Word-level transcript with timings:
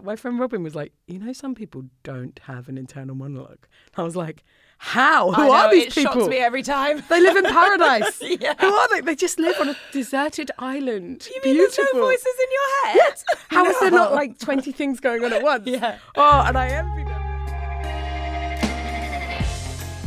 My 0.00 0.16
friend 0.16 0.40
Robin 0.40 0.62
was 0.62 0.74
like, 0.74 0.92
you 1.06 1.18
know, 1.18 1.32
some 1.32 1.54
people 1.54 1.84
don't 2.02 2.38
have 2.44 2.68
an 2.68 2.78
internal 2.78 3.14
monologue. 3.14 3.66
I 3.96 4.02
was 4.02 4.16
like, 4.16 4.42
how? 4.78 5.30
Who 5.32 5.42
know, 5.44 5.52
are 5.52 5.70
these 5.70 5.84
it 5.88 5.94
people? 5.94 6.12
shocks 6.14 6.28
me 6.28 6.38
every 6.38 6.62
time. 6.62 7.04
They 7.08 7.20
live 7.20 7.36
in 7.36 7.44
paradise. 7.52 8.18
Yeah. 8.20 8.54
Who 8.58 8.66
are 8.72 8.88
they? 8.88 9.02
They 9.02 9.14
just 9.14 9.38
live 9.38 9.54
on 9.60 9.68
a 9.68 9.76
deserted 9.92 10.50
island. 10.58 11.28
You 11.32 11.40
mean 11.44 11.56
there's 11.58 11.76
Beautiful. 11.76 12.00
no 12.00 12.06
voices 12.06 12.26
in 12.42 12.48
your 12.52 13.02
head? 13.02 13.22
How 13.48 13.64
is 13.66 13.78
there 13.80 13.90
not 13.90 14.12
like 14.12 14.38
20 14.38 14.72
things 14.72 14.98
going 14.98 15.24
on 15.24 15.32
at 15.32 15.42
once? 15.44 15.66
Yeah. 15.66 15.98
Oh, 16.16 16.42
and 16.46 16.56
I 16.56 16.68
envy 16.68 17.01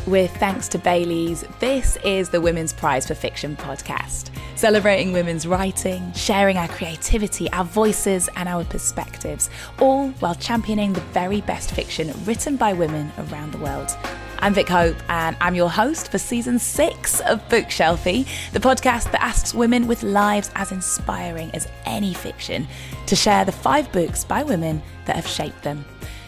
With 0.07 0.37
thanks 0.37 0.67
to 0.67 0.77
Bailey's, 0.77 1.43
this 1.59 1.97
is 2.03 2.29
the 2.29 2.39
Women's 2.39 2.71
Prize 2.71 3.07
for 3.07 3.15
Fiction 3.15 3.55
podcast, 3.55 4.29
celebrating 4.55 5.13
women's 5.13 5.47
writing, 5.47 6.13
sharing 6.13 6.57
our 6.57 6.67
creativity, 6.67 7.51
our 7.51 7.65
voices, 7.65 8.29
and 8.35 8.47
our 8.47 8.63
perspectives, 8.65 9.49
all 9.79 10.09
while 10.19 10.35
championing 10.35 10.93
the 10.93 11.01
very 11.01 11.41
best 11.41 11.71
fiction 11.71 12.13
written 12.23 12.55
by 12.55 12.71
women 12.71 13.11
around 13.17 13.51
the 13.51 13.57
world. 13.57 13.97
I'm 14.37 14.53
Vick 14.53 14.69
Hope, 14.69 14.97
and 15.09 15.35
I'm 15.41 15.55
your 15.55 15.71
host 15.71 16.11
for 16.11 16.19
season 16.19 16.59
six 16.59 17.19
of 17.21 17.41
Bookshelfie, 17.49 18.27
the 18.51 18.59
podcast 18.59 19.11
that 19.11 19.23
asks 19.23 19.55
women 19.55 19.87
with 19.87 20.03
lives 20.03 20.51
as 20.53 20.71
inspiring 20.71 21.49
as 21.55 21.67
any 21.85 22.13
fiction 22.13 22.67
to 23.07 23.15
share 23.15 23.43
the 23.43 23.51
five 23.51 23.91
books 23.91 24.23
by 24.23 24.43
women 24.43 24.83
that 25.05 25.15
have 25.15 25.25
shaped 25.25 25.63
them. 25.63 25.83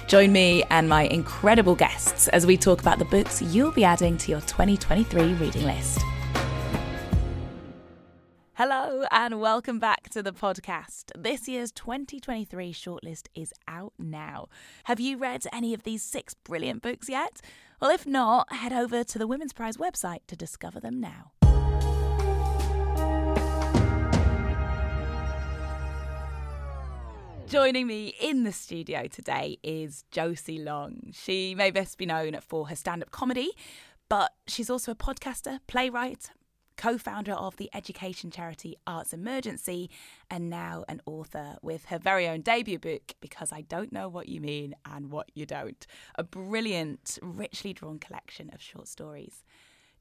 Join 0.07 0.31
me 0.31 0.63
and 0.69 0.87
my 0.87 1.03
incredible 1.03 1.75
guests 1.75 2.29
as 2.29 2.45
we 2.45 2.55
talk 2.55 2.79
about 2.79 2.97
the 2.97 3.05
books 3.05 3.41
you'll 3.41 3.73
be 3.73 3.83
adding 3.83 4.17
to 4.19 4.31
your 4.31 4.41
2023 4.41 5.33
reading 5.33 5.65
list. 5.65 5.99
Hello 8.53 9.03
and 9.11 9.41
welcome 9.41 9.79
back 9.79 10.09
to 10.11 10.23
the 10.23 10.31
podcast. 10.31 11.11
This 11.15 11.49
year's 11.49 11.73
2023 11.73 12.73
shortlist 12.73 13.27
is 13.35 13.53
out 13.67 13.93
now. 13.99 14.47
Have 14.85 15.01
you 15.01 15.17
read 15.17 15.45
any 15.51 15.73
of 15.73 15.83
these 15.83 16.03
six 16.03 16.33
brilliant 16.33 16.81
books 16.81 17.09
yet? 17.09 17.41
Well, 17.81 17.91
if 17.91 18.07
not, 18.07 18.51
head 18.51 18.71
over 18.71 19.03
to 19.03 19.19
the 19.19 19.27
Women's 19.27 19.53
Prize 19.53 19.75
website 19.75 20.21
to 20.27 20.37
discover 20.37 20.79
them 20.79 21.01
now. 21.01 21.33
Joining 27.47 27.87
me 27.87 28.13
in 28.19 28.43
the 28.43 28.51
studio 28.51 29.07
today 29.07 29.57
is 29.63 30.03
Josie 30.11 30.59
Long. 30.59 31.13
She 31.13 31.55
may 31.55 31.71
best 31.71 31.97
be 31.97 32.05
known 32.05 32.37
for 32.41 32.67
her 32.67 32.75
stand 32.75 33.01
up 33.01 33.11
comedy, 33.11 33.51
but 34.09 34.33
she's 34.47 34.69
also 34.69 34.91
a 34.91 34.95
podcaster, 34.95 35.61
playwright, 35.65 36.29
co 36.75 36.97
founder 36.97 37.31
of 37.31 37.55
the 37.55 37.69
education 37.73 38.31
charity 38.31 38.75
Arts 38.85 39.13
Emergency, 39.13 39.89
and 40.29 40.49
now 40.49 40.83
an 40.89 41.01
author 41.05 41.55
with 41.61 41.85
her 41.85 41.97
very 41.97 42.27
own 42.27 42.41
debut 42.41 42.79
book, 42.79 43.13
Because 43.21 43.53
I 43.53 43.61
Don't 43.61 43.93
Know 43.93 44.09
What 44.09 44.27
You 44.27 44.41
Mean 44.41 44.75
and 44.85 45.09
What 45.09 45.31
You 45.33 45.45
Don't, 45.45 45.87
a 46.15 46.25
brilliant, 46.25 47.17
richly 47.21 47.71
drawn 47.71 47.97
collection 47.97 48.49
of 48.53 48.61
short 48.61 48.89
stories. 48.89 49.45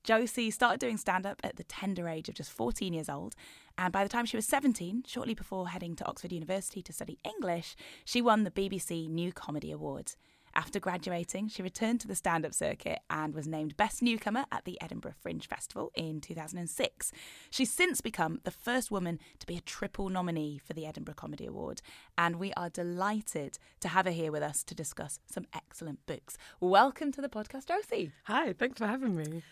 Josie 0.07 0.53
started 0.53 0.79
doing 0.79 0.99
stand 0.99 1.27
up 1.27 1.41
at 1.43 1.57
the 1.57 1.65
tender 1.65 2.09
age 2.09 2.29
of 2.29 2.37
just 2.37 2.53
14 2.53 2.93
years 2.93 3.09
old, 3.09 3.35
and 3.77 3.93
by 3.93 4.05
the 4.05 4.09
time 4.09 4.25
she 4.25 4.37
was 4.37 4.47
17, 4.47 5.03
shortly 5.05 5.35
before 5.35 5.71
heading 5.71 5.97
to 5.97 6.07
Oxford 6.07 6.31
University 6.31 6.81
to 6.83 6.93
study 6.93 7.19
English, 7.25 7.75
she 8.05 8.23
won 8.23 8.45
the 8.45 8.53
BBC 8.53 9.09
New 9.09 9.33
Comedy 9.33 9.73
Award. 9.73 10.13
After 10.55 10.79
graduating, 10.79 11.49
she 11.49 11.61
returned 11.61 12.01
to 12.03 12.07
the 12.07 12.15
stand 12.15 12.47
up 12.47 12.55
circuit 12.55 13.01
and 13.11 13.35
was 13.35 13.49
named 13.49 13.77
Best 13.77 14.01
Newcomer 14.01 14.45
at 14.53 14.65
the 14.65 14.81
Edinburgh 14.81 15.17
Fringe 15.21 15.45
Festival 15.45 15.91
in 15.97 16.21
2006. 16.21 17.11
She's 17.51 17.73
since 17.73 18.01
become 18.01 18.41
the 18.45 18.53
first 18.53 18.93
woman 18.93 19.19
to 19.41 19.47
be 19.47 19.57
a 19.57 19.61
triple 19.61 20.09
nominee 20.09 20.61
for 20.65 20.73
the 20.73 20.87
Edinburgh 20.87 21.15
Comedy 21.17 21.47
Award, 21.47 21.83
and 22.17 22.37
we 22.37 22.53
are 22.53 22.71
delighted 22.71 23.59
to 23.81 23.89
have 23.89 24.07
her 24.07 24.13
here 24.13 24.31
with 24.31 24.45
us 24.45 24.63
to 24.63 24.75
discuss 24.77 25.19
some 25.27 25.47
excellent 25.53 26.07
books. 26.07 26.39
Welcome 26.61 27.11
to 27.11 27.21
the 27.21 27.29
podcast, 27.29 27.67
Josie. 27.67 28.13
Hi, 28.27 28.53
thanks 28.53 28.79
for 28.79 28.87
having 28.87 29.17
me. 29.17 29.43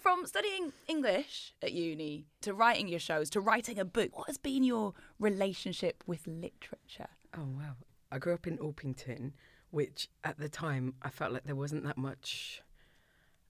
From 0.00 0.26
studying 0.26 0.72
English 0.86 1.54
at 1.60 1.72
uni 1.72 2.26
to 2.42 2.54
writing 2.54 2.86
your 2.86 3.00
shows 3.00 3.28
to 3.30 3.40
writing 3.40 3.78
a 3.80 3.84
book, 3.84 4.16
what 4.16 4.28
has 4.28 4.38
been 4.38 4.62
your 4.62 4.94
relationship 5.18 6.04
with 6.06 6.26
literature? 6.26 7.08
Oh, 7.36 7.48
wow. 7.56 7.74
I 8.10 8.18
grew 8.18 8.32
up 8.32 8.46
in 8.46 8.58
Orpington, 8.58 9.32
which 9.70 10.08
at 10.22 10.38
the 10.38 10.48
time 10.48 10.94
I 11.02 11.10
felt 11.10 11.32
like 11.32 11.44
there 11.44 11.56
wasn't 11.56 11.82
that 11.82 11.98
much 11.98 12.62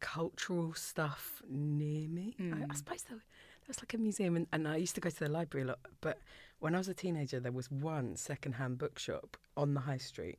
cultural 0.00 0.72
stuff 0.72 1.42
near 1.48 2.08
me. 2.08 2.34
I, 2.40 2.42
I 2.42 2.46
mm. 2.46 2.76
suppose 2.76 3.02
there, 3.02 3.18
there 3.18 3.68
was 3.68 3.80
like 3.80 3.92
a 3.92 3.98
museum, 3.98 4.34
and, 4.34 4.46
and 4.50 4.66
I 4.66 4.76
used 4.76 4.94
to 4.94 5.02
go 5.02 5.10
to 5.10 5.18
the 5.18 5.28
library 5.28 5.64
a 5.64 5.68
lot. 5.68 5.80
But 6.00 6.18
when 6.60 6.74
I 6.74 6.78
was 6.78 6.88
a 6.88 6.94
teenager, 6.94 7.40
there 7.40 7.52
was 7.52 7.70
one 7.70 8.16
secondhand 8.16 8.78
bookshop 8.78 9.36
on 9.54 9.74
the 9.74 9.80
high 9.80 9.98
street. 9.98 10.38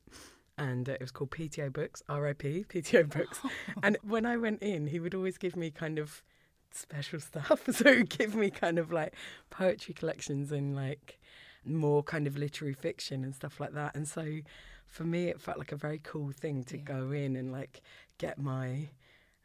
And 0.60 0.90
uh, 0.90 0.94
it 0.94 1.02
was 1.02 1.12
called 1.12 1.32
PTO 1.32 1.72
Books, 1.72 2.04
RIP, 2.10 2.44
PTO 2.44 3.10
Books. 3.10 3.40
and 3.84 3.98
when 4.04 4.26
I 4.26 4.38
went 4.38 4.62
in, 4.62 4.88
he 4.88 5.00
would 5.00 5.16
always 5.16 5.38
give 5.38 5.56
me 5.56 5.72
kind 5.72 5.98
of 5.98 6.22
special 6.72 7.20
stuff. 7.30 7.62
So 7.72 7.96
he'd 7.96 8.10
give 8.10 8.36
me 8.36 8.50
kind 8.50 8.78
of 8.78 8.92
like 8.92 9.14
poetry 9.50 9.94
collections 9.94 10.52
and 10.52 10.76
like 10.76 11.20
more 11.66 12.04
kind 12.04 12.28
of 12.28 12.38
literary 12.38 12.74
fiction 12.74 13.24
and 13.24 13.34
stuff 13.34 13.60
like 13.60 13.74
that. 13.74 13.96
And 13.96 14.08
so 14.08 14.40
for 14.86 15.04
me, 15.04 15.28
it 15.30 15.40
felt 15.42 15.58
like 15.58 15.72
a 15.72 15.76
very 15.78 16.00
cool 16.04 16.32
thing 16.32 16.64
to 16.66 16.78
Yeah. 16.78 16.84
go 16.84 17.12
in 17.12 17.36
and 17.36 17.52
like 17.52 17.82
get 18.18 18.38
my 18.38 18.90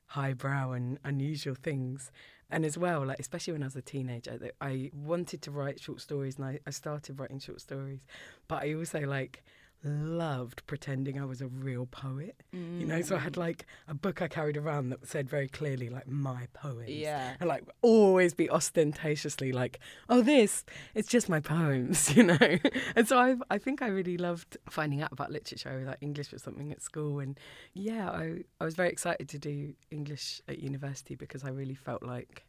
highbrow 0.06 0.72
and 0.72 0.98
unusual 1.04 1.54
things. 1.54 2.10
And 2.50 2.64
as 2.64 2.76
well, 2.78 3.04
like 3.06 3.18
especially 3.18 3.52
when 3.52 3.62
I 3.62 3.66
was 3.66 3.76
a 3.76 3.82
teenager, 3.82 4.38
I 4.60 4.90
wanted 4.94 5.42
to 5.42 5.50
write 5.50 5.80
short 5.80 6.00
stories, 6.00 6.36
and 6.36 6.44
I, 6.44 6.60
I 6.66 6.70
started 6.70 7.18
writing 7.18 7.38
short 7.40 7.60
stories. 7.60 8.06
But 8.48 8.62
I 8.62 8.74
also 8.74 9.00
like 9.00 9.42
loved 9.84 10.66
pretending 10.66 11.20
I 11.20 11.24
was 11.24 11.40
a 11.40 11.46
real 11.46 11.86
poet. 11.86 12.36
You 12.52 12.86
know, 12.86 13.00
so 13.02 13.16
I 13.16 13.18
had 13.18 13.36
like 13.36 13.66
a 13.86 13.94
book 13.94 14.22
I 14.22 14.28
carried 14.28 14.56
around 14.56 14.88
that 14.90 15.06
said 15.06 15.28
very 15.28 15.48
clearly 15.48 15.88
like 15.90 16.08
my 16.08 16.48
poems. 16.54 16.88
Yeah. 16.88 17.34
And 17.38 17.48
like 17.48 17.64
always 17.82 18.32
be 18.34 18.48
ostentatiously 18.48 19.52
like, 19.52 19.78
oh, 20.08 20.22
this, 20.22 20.64
it's 20.94 21.08
just 21.08 21.28
my 21.28 21.40
poems, 21.40 22.14
you 22.16 22.22
know? 22.22 22.58
and 22.96 23.06
so 23.06 23.18
I, 23.18 23.36
I 23.50 23.58
think 23.58 23.82
I 23.82 23.88
really 23.88 24.16
loved 24.16 24.56
finding 24.70 25.02
out 25.02 25.12
about 25.12 25.30
literature. 25.30 25.84
Like 25.86 25.98
English 26.00 26.32
was 26.32 26.42
something 26.42 26.72
at 26.72 26.82
school. 26.82 27.20
And 27.20 27.38
yeah, 27.74 28.10
I, 28.10 28.44
I 28.60 28.64
was 28.64 28.74
very 28.74 28.88
excited 28.90 29.28
to 29.28 29.38
do 29.38 29.74
English 29.90 30.40
at 30.48 30.58
university 30.58 31.14
because 31.14 31.44
I 31.44 31.50
really 31.50 31.74
felt 31.74 32.02
like 32.02 32.44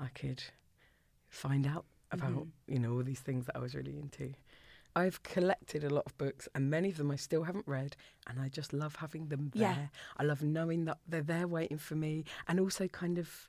I 0.00 0.08
could 0.08 0.42
find 1.28 1.66
out 1.66 1.84
about, 2.10 2.32
Mhm. 2.32 2.48
you 2.66 2.78
know, 2.78 2.92
all 2.92 3.02
these 3.02 3.20
things 3.20 3.44
that 3.46 3.56
I 3.56 3.58
was 3.58 3.74
really 3.74 3.98
into. 3.98 4.32
I've 4.98 5.22
collected 5.22 5.84
a 5.84 5.90
lot 5.90 6.06
of 6.06 6.18
books, 6.18 6.48
and 6.56 6.68
many 6.68 6.88
of 6.88 6.96
them 6.96 7.10
I 7.12 7.16
still 7.16 7.44
haven't 7.44 7.68
read, 7.68 7.94
and 8.26 8.40
I 8.40 8.48
just 8.48 8.72
love 8.72 8.96
having 8.96 9.28
them 9.28 9.52
there. 9.54 9.62
Yeah. 9.62 9.86
I 10.16 10.24
love 10.24 10.42
knowing 10.42 10.86
that 10.86 10.98
they're 11.06 11.22
there 11.22 11.46
waiting 11.46 11.78
for 11.78 11.94
me, 11.94 12.24
and 12.48 12.58
also 12.58 12.88
kind 12.88 13.16
of 13.16 13.48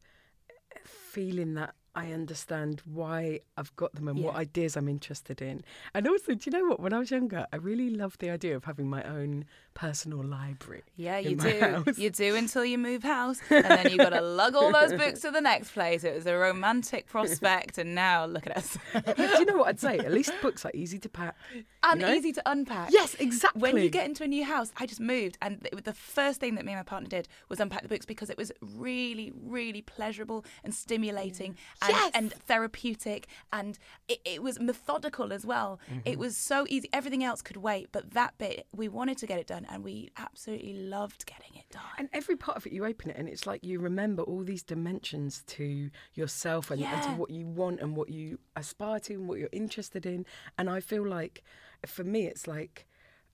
eh, 0.50 0.80
feeling 0.86 1.56
that 1.56 1.74
I 2.00 2.14
understand 2.14 2.82
why 2.86 3.42
I've 3.58 3.76
got 3.76 3.94
them 3.94 4.08
and 4.08 4.24
what 4.24 4.36
ideas 4.36 4.78
I'm 4.78 4.88
interested 4.88 5.42
in. 5.42 5.64
And 5.94 6.08
also, 6.08 6.34
do 6.34 6.50
you 6.50 6.58
know 6.58 6.70
what? 6.70 6.80
When 6.80 6.94
I 6.94 7.00
was 7.00 7.12
younger, 7.12 7.46
I 7.52 7.58
really 7.58 7.90
loved 7.90 8.22
the 8.22 8.30
idea 8.30 8.56
of 8.56 8.64
having 8.64 8.90
my 8.90 9.04
own 9.04 9.44
personal 9.74 10.24
library. 10.24 10.84
Yeah, 10.96 11.18
you 11.18 11.36
do. 11.36 11.60
house. 11.60 11.98
You 11.98 12.10
do 12.10 12.38
until 12.38 12.64
you 12.64 12.78
move 12.78 13.04
house, 13.04 13.40
and 13.50 13.66
then 13.66 13.90
you've 13.90 13.98
got 13.98 14.12
to 14.12 14.22
lug 14.22 14.56
all 14.56 14.72
those 14.72 14.94
books 14.94 15.20
to 15.22 15.32
the 15.32 15.42
next 15.42 15.74
place. 15.74 16.06
It 16.06 16.16
was 16.16 16.26
a 16.26 16.38
romantic 16.38 17.06
prospect, 17.10 17.78
and 17.78 17.94
now 17.94 18.26
look 18.26 18.48
at 18.48 18.56
us. 18.56 18.78
do 18.94 19.24
you 19.24 19.46
know 19.46 19.58
what 19.58 19.68
I'd 19.68 19.80
say? 19.82 19.98
At 19.98 20.14
least 20.14 20.32
books 20.42 20.64
are 20.64 20.72
easy 20.74 21.00
to 21.00 21.10
pack. 21.10 21.36
and 21.84 22.00
know? 22.00 22.14
easy 22.14 22.32
to 22.32 22.42
unpack. 22.46 22.92
Yes, 22.94 23.16
exactly. 23.20 23.62
When 23.62 23.76
you 23.76 23.90
get 23.90 24.06
into 24.06 24.24
a 24.24 24.28
new 24.28 24.46
house, 24.46 24.72
I 24.78 24.86
just 24.86 25.02
moved, 25.02 25.38
and 25.42 25.68
the 25.84 25.94
first 25.94 26.40
thing 26.40 26.56
that 26.56 26.64
me 26.64 26.72
and 26.72 26.80
my 26.80 26.84
partner 26.84 27.10
did 27.10 27.28
was 27.50 27.60
unpack 27.60 27.82
the 27.82 27.90
books 27.90 28.06
because 28.06 28.30
it 28.30 28.38
was 28.38 28.54
really, 28.62 29.34
really 29.36 29.82
pleasurable 29.82 30.46
and 30.64 30.74
stimulating 30.74 31.58
and, 31.90 31.98
Yes. 31.98 32.12
and 32.14 32.34
therapeutic, 32.34 33.28
and 33.52 33.78
it, 34.08 34.20
it 34.26 34.44
was 34.44 34.60
methodical 34.60 35.34
as 35.34 35.46
well. 35.46 35.80
It 35.88 36.12
mm-hmm. 36.12 36.20
was 36.20 36.38
so 36.38 36.66
easy. 36.70 36.90
Everything 36.94 37.24
else 37.24 37.42
could 37.42 37.58
wait, 37.58 37.90
but 37.92 38.12
that 38.12 38.38
bit 38.38 38.68
we 38.76 38.88
wanted 38.88 39.18
to 39.20 39.28
get 39.28 39.40
it 39.40 39.48
done, 39.48 39.66
and 39.70 39.84
we 39.84 40.10
absolutely 40.18 40.74
loved 40.74 41.26
getting 41.26 41.56
it 41.56 41.66
done. 41.72 41.82
And 41.98 42.10
every 42.14 42.36
part 42.36 42.58
of 42.58 42.66
it, 42.66 42.74
you 42.74 42.86
open 42.86 43.10
it, 43.10 43.18
and 43.18 43.28
it's 43.28 43.46
like 43.46 43.64
you 43.64 43.80
remember 43.80 44.24
all 44.24 44.44
these 44.44 44.64
dimensions 44.64 45.44
to 45.48 45.90
yourself 46.14 46.72
and, 46.72 46.82
and 46.84 47.04
to 47.04 47.10
what 47.12 47.30
you 47.30 47.48
want 47.48 47.80
and 47.80 47.96
what 47.96 48.10
you 48.10 48.40
aspire 48.56 49.00
to 49.02 49.14
and 49.14 49.28
what 49.28 49.40
you're 49.40 49.50
interested 49.52 50.06
in. 50.06 50.26
And 50.58 50.70
I 50.70 50.80
feel 50.80 51.06
like, 51.08 51.44
for 51.86 52.04
me, 52.04 52.26
it's 52.26 52.48
like 52.48 52.88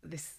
this 0.04 0.36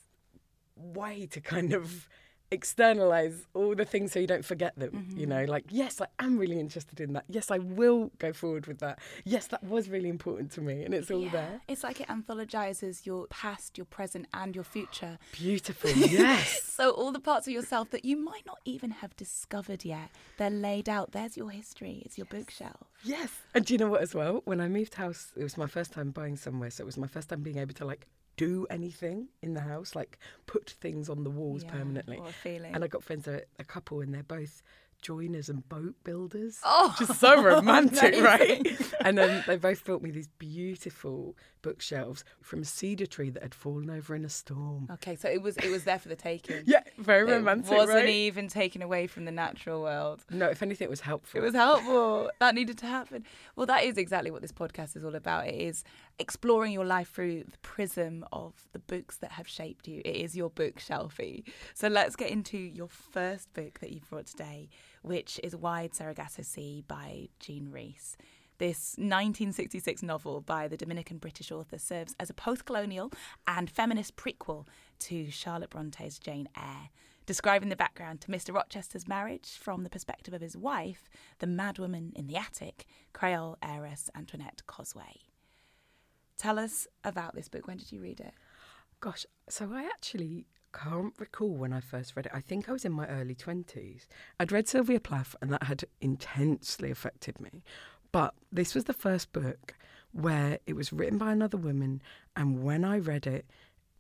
way 0.77 1.27
to 1.27 1.41
kind 1.41 1.73
of 1.73 2.09
externalize 2.51 3.47
all 3.55 3.75
the 3.75 3.85
things 3.85 4.13
so 4.13 4.21
you 4.21 4.27
don't 4.27 4.45
forget 4.45 4.79
them. 4.79 5.07
You 5.11 5.27
mm-hmm. 5.27 5.31
know, 5.31 5.45
like, 5.45 5.65
yes, 5.71 6.01
I 6.01 6.07
am 6.19 6.39
really 6.39 6.61
interested 6.61 7.01
in 7.01 7.13
that. 7.15 7.25
Yes, 7.29 7.51
I 7.51 7.59
will 7.59 8.11
go 8.19 8.33
forward 8.33 8.67
with 8.67 8.79
that. 8.79 8.99
Yes, 9.25 9.49
that 9.49 9.65
was 9.65 9.89
really 9.89 10.09
important 10.09 10.53
to 10.53 10.61
me, 10.61 10.85
and 10.85 10.95
it's 10.95 11.11
all 11.11 11.23
Yeah. 11.23 11.31
there. 11.33 11.61
It's 11.69 11.83
like 11.83 12.01
it 12.01 12.09
anthologizes 12.09 13.05
your 13.05 13.27
past, 13.29 13.77
your 13.77 13.85
present, 13.85 14.27
and 14.33 14.55
your 14.55 14.65
future. 14.65 15.19
Beautiful. 15.33 15.91
Yes. 16.17 16.63
So 16.63 16.91
all 16.91 17.11
the 17.11 17.21
parts 17.21 17.47
of 17.47 17.53
yourself 17.53 17.91
that 17.91 18.05
you 18.05 18.17
might 18.17 18.47
not 18.47 18.59
even 18.65 18.91
have 18.91 19.17
discovered 19.17 19.85
yet, 19.85 20.11
they're 20.39 20.51
laid 20.51 20.89
out. 20.89 21.13
There's 21.13 21.37
your 21.37 21.51
history. 21.51 22.03
It's 22.05 22.17
your 22.17 22.27
bookshelf. 22.27 22.87
Yes. 23.03 23.31
And 23.55 23.65
do 23.65 23.75
you 23.75 23.79
know 23.79 23.89
what 23.89 24.03
as 24.03 24.15
well? 24.15 24.43
When 24.45 24.61
I 24.61 24.69
moved 24.69 24.95
house, 24.95 25.33
it 25.37 25.43
was 25.43 25.57
my 25.57 25.67
first 25.67 25.93
time 25.93 26.11
buying 26.11 26.37
somewhere, 26.37 26.71
so 26.71 26.83
it 26.83 26.87
was 26.87 26.97
my 26.97 27.07
first 27.07 27.29
time 27.29 27.41
being 27.41 27.59
able 27.59 27.75
to 27.75 27.85
like 27.85 28.07
do 28.37 28.67
anything 28.71 29.29
in 29.43 29.55
the 29.55 29.61
house, 29.61 29.95
like 29.95 30.19
put 30.47 30.71
things 30.71 31.09
on 31.09 31.25
the 31.25 31.31
walls 31.31 31.63
Yeah, 31.65 31.71
permanently. 31.73 32.19
What 32.21 32.31
a 32.31 32.33
feeling. 32.33 32.75
And 32.75 32.85
I 32.85 32.87
got 32.89 33.03
friends, 33.03 33.27
a, 33.27 33.43
a 33.59 33.65
couple, 33.65 34.01
and 34.01 34.13
they're 34.15 34.23
both 34.23 34.63
joiners 35.03 35.49
and 35.51 35.69
boat 35.69 35.95
builders. 36.05 36.59
Oh, 36.65 36.95
is 37.01 37.17
so 37.19 37.43
romantic, 37.43 38.15
right? 38.23 38.67
And 39.05 39.17
then 39.19 39.45
they 39.47 39.57
both 39.57 39.85
built 39.85 40.03
me 40.03 40.11
these 40.11 40.29
beautiful 40.39 41.37
bookshelves 41.63 42.25
from 42.41 42.63
a 42.63 42.65
cedar 42.65 43.07
tree 43.07 43.29
that 43.31 43.43
had 43.43 43.55
fallen 43.55 43.91
over 43.91 44.15
in 44.15 44.25
a 44.25 44.29
storm. 44.29 44.89
okay, 44.95 45.15
so 45.15 45.29
it 45.29 45.43
was 45.43 45.57
it 45.59 45.71
was 45.71 45.85
there 45.85 45.99
for 45.99 46.09
the 46.09 46.17
taking. 46.17 46.63
Yeah, 46.65 46.81
very 46.99 47.31
It 47.31 47.35
romantic, 47.35 47.71
wasn't 47.77 47.99
right? 47.99 48.09
even 48.09 48.49
taken 48.49 48.81
away 48.83 49.07
from 49.07 49.27
the 49.27 49.33
natural 49.33 49.83
world. 49.83 50.25
No, 50.31 50.49
if 50.49 50.63
anything, 50.63 50.87
it 50.87 50.91
was 50.91 51.01
helpful. 51.01 51.41
It 51.41 51.45
was 51.45 51.55
helpful. 51.55 52.31
that 52.41 52.55
needed 52.55 52.79
to 52.79 52.87
happen. 52.87 53.25
Well, 53.55 53.67
that 53.67 53.85
is 53.85 53.99
exactly 53.99 54.31
what 54.31 54.43
this 54.43 54.53
podcast 54.53 54.97
is 54.97 55.05
all 55.05 55.15
about. 55.15 55.47
It 55.47 55.55
is 55.61 55.85
exploring 56.19 56.73
your 56.73 56.85
life 56.85 57.11
through 57.11 57.45
the 57.45 57.59
prism 57.59 58.25
of 58.33 58.55
the 58.73 58.79
books 58.79 59.19
that 59.19 59.33
have 59.33 59.49
shaped 59.49 59.87
you. 59.87 60.01
It 60.05 60.17
is 60.17 60.37
your 60.37 60.51
bookshelfie. 60.51 61.45
So 61.75 61.89
let's 61.89 62.17
get 62.17 62.31
into 62.31 62.59
your 62.59 62.89
first 62.89 63.53
book 63.55 63.81
that 63.81 63.93
you've 63.93 64.09
brought 64.09 64.27
today, 64.27 64.69
which 65.03 65.39
is 65.45 65.55
Wide 65.55 65.95
Sargasso 65.95 66.43
Sea 66.43 66.85
by 66.87 67.29
Jean 67.41 67.71
Rhys. 67.71 68.17
This 68.59 68.95
1966 68.97 70.03
novel 70.03 70.41
by 70.41 70.67
the 70.67 70.79
Dominican 70.79 71.19
British 71.19 71.53
author 71.53 71.79
serves 71.79 72.17
as 72.19 72.31
a 72.31 72.35
post 72.35 72.65
colonial 72.65 73.13
and 73.47 73.69
feminist 73.69 74.17
prequel 74.17 74.67
to 75.01 75.31
Charlotte 75.31 75.69
Bronte's 75.69 76.19
Jane 76.19 76.49
Eyre, 76.57 76.89
describing 77.27 77.69
the 77.69 77.77
background 77.77 78.23
to 78.23 78.29
Mr. 78.29 78.55
Rochester's 78.55 79.07
marriage 79.07 79.59
from 79.61 79.83
the 79.83 79.91
perspective 79.91 80.33
of 80.33 80.41
his 80.41 80.57
wife, 80.57 81.11
the 81.39 81.47
madwoman 81.47 82.15
in 82.15 82.29
the 82.29 82.37
attic, 82.37 82.87
Creole 83.13 83.59
heiress 83.63 84.09
Antoinette 84.17 84.63
Cosway. 84.67 85.26
Tell 86.37 86.59
us 86.59 86.87
about 87.05 87.35
this 87.35 87.49
book. 87.49 87.67
When 87.67 87.79
did 87.79 87.93
you 87.93 88.01
read 88.01 88.21
it? 88.21 88.33
Gosh, 89.01 89.27
so 89.49 89.71
I 89.73 89.85
actually 89.85 90.47
can't 90.73 91.15
recall 91.19 91.55
when 91.55 91.73
I 91.73 91.81
first 91.81 92.15
read 92.17 92.27
it. 92.27 92.33
I 92.35 92.41
think 92.41 92.69
I 92.69 92.73
was 92.73 92.85
in 92.85 92.93
my 92.93 93.07
early 93.07 93.35
20s. 93.35 94.07
I'd 94.39 94.53
read 94.53 94.69
Sylvia 94.69 95.01
Plath, 95.01 95.35
and 95.41 95.53
that 95.53 95.65
had 95.65 95.85
intensely 96.01 96.91
affected 96.91 97.41
me. 97.41 97.63
But 98.13 98.35
this 98.53 98.75
was 98.75 98.85
the 98.85 98.93
first 98.93 99.33
book 99.33 99.75
where 100.13 100.59
it 100.67 100.75
was 100.75 100.93
written 100.93 101.19
by 101.19 101.33
another 101.33 101.59
woman, 101.59 102.03
and 102.35 102.63
when 102.63 102.85
I 102.85 102.99
read 102.99 103.27
it, 103.27 103.47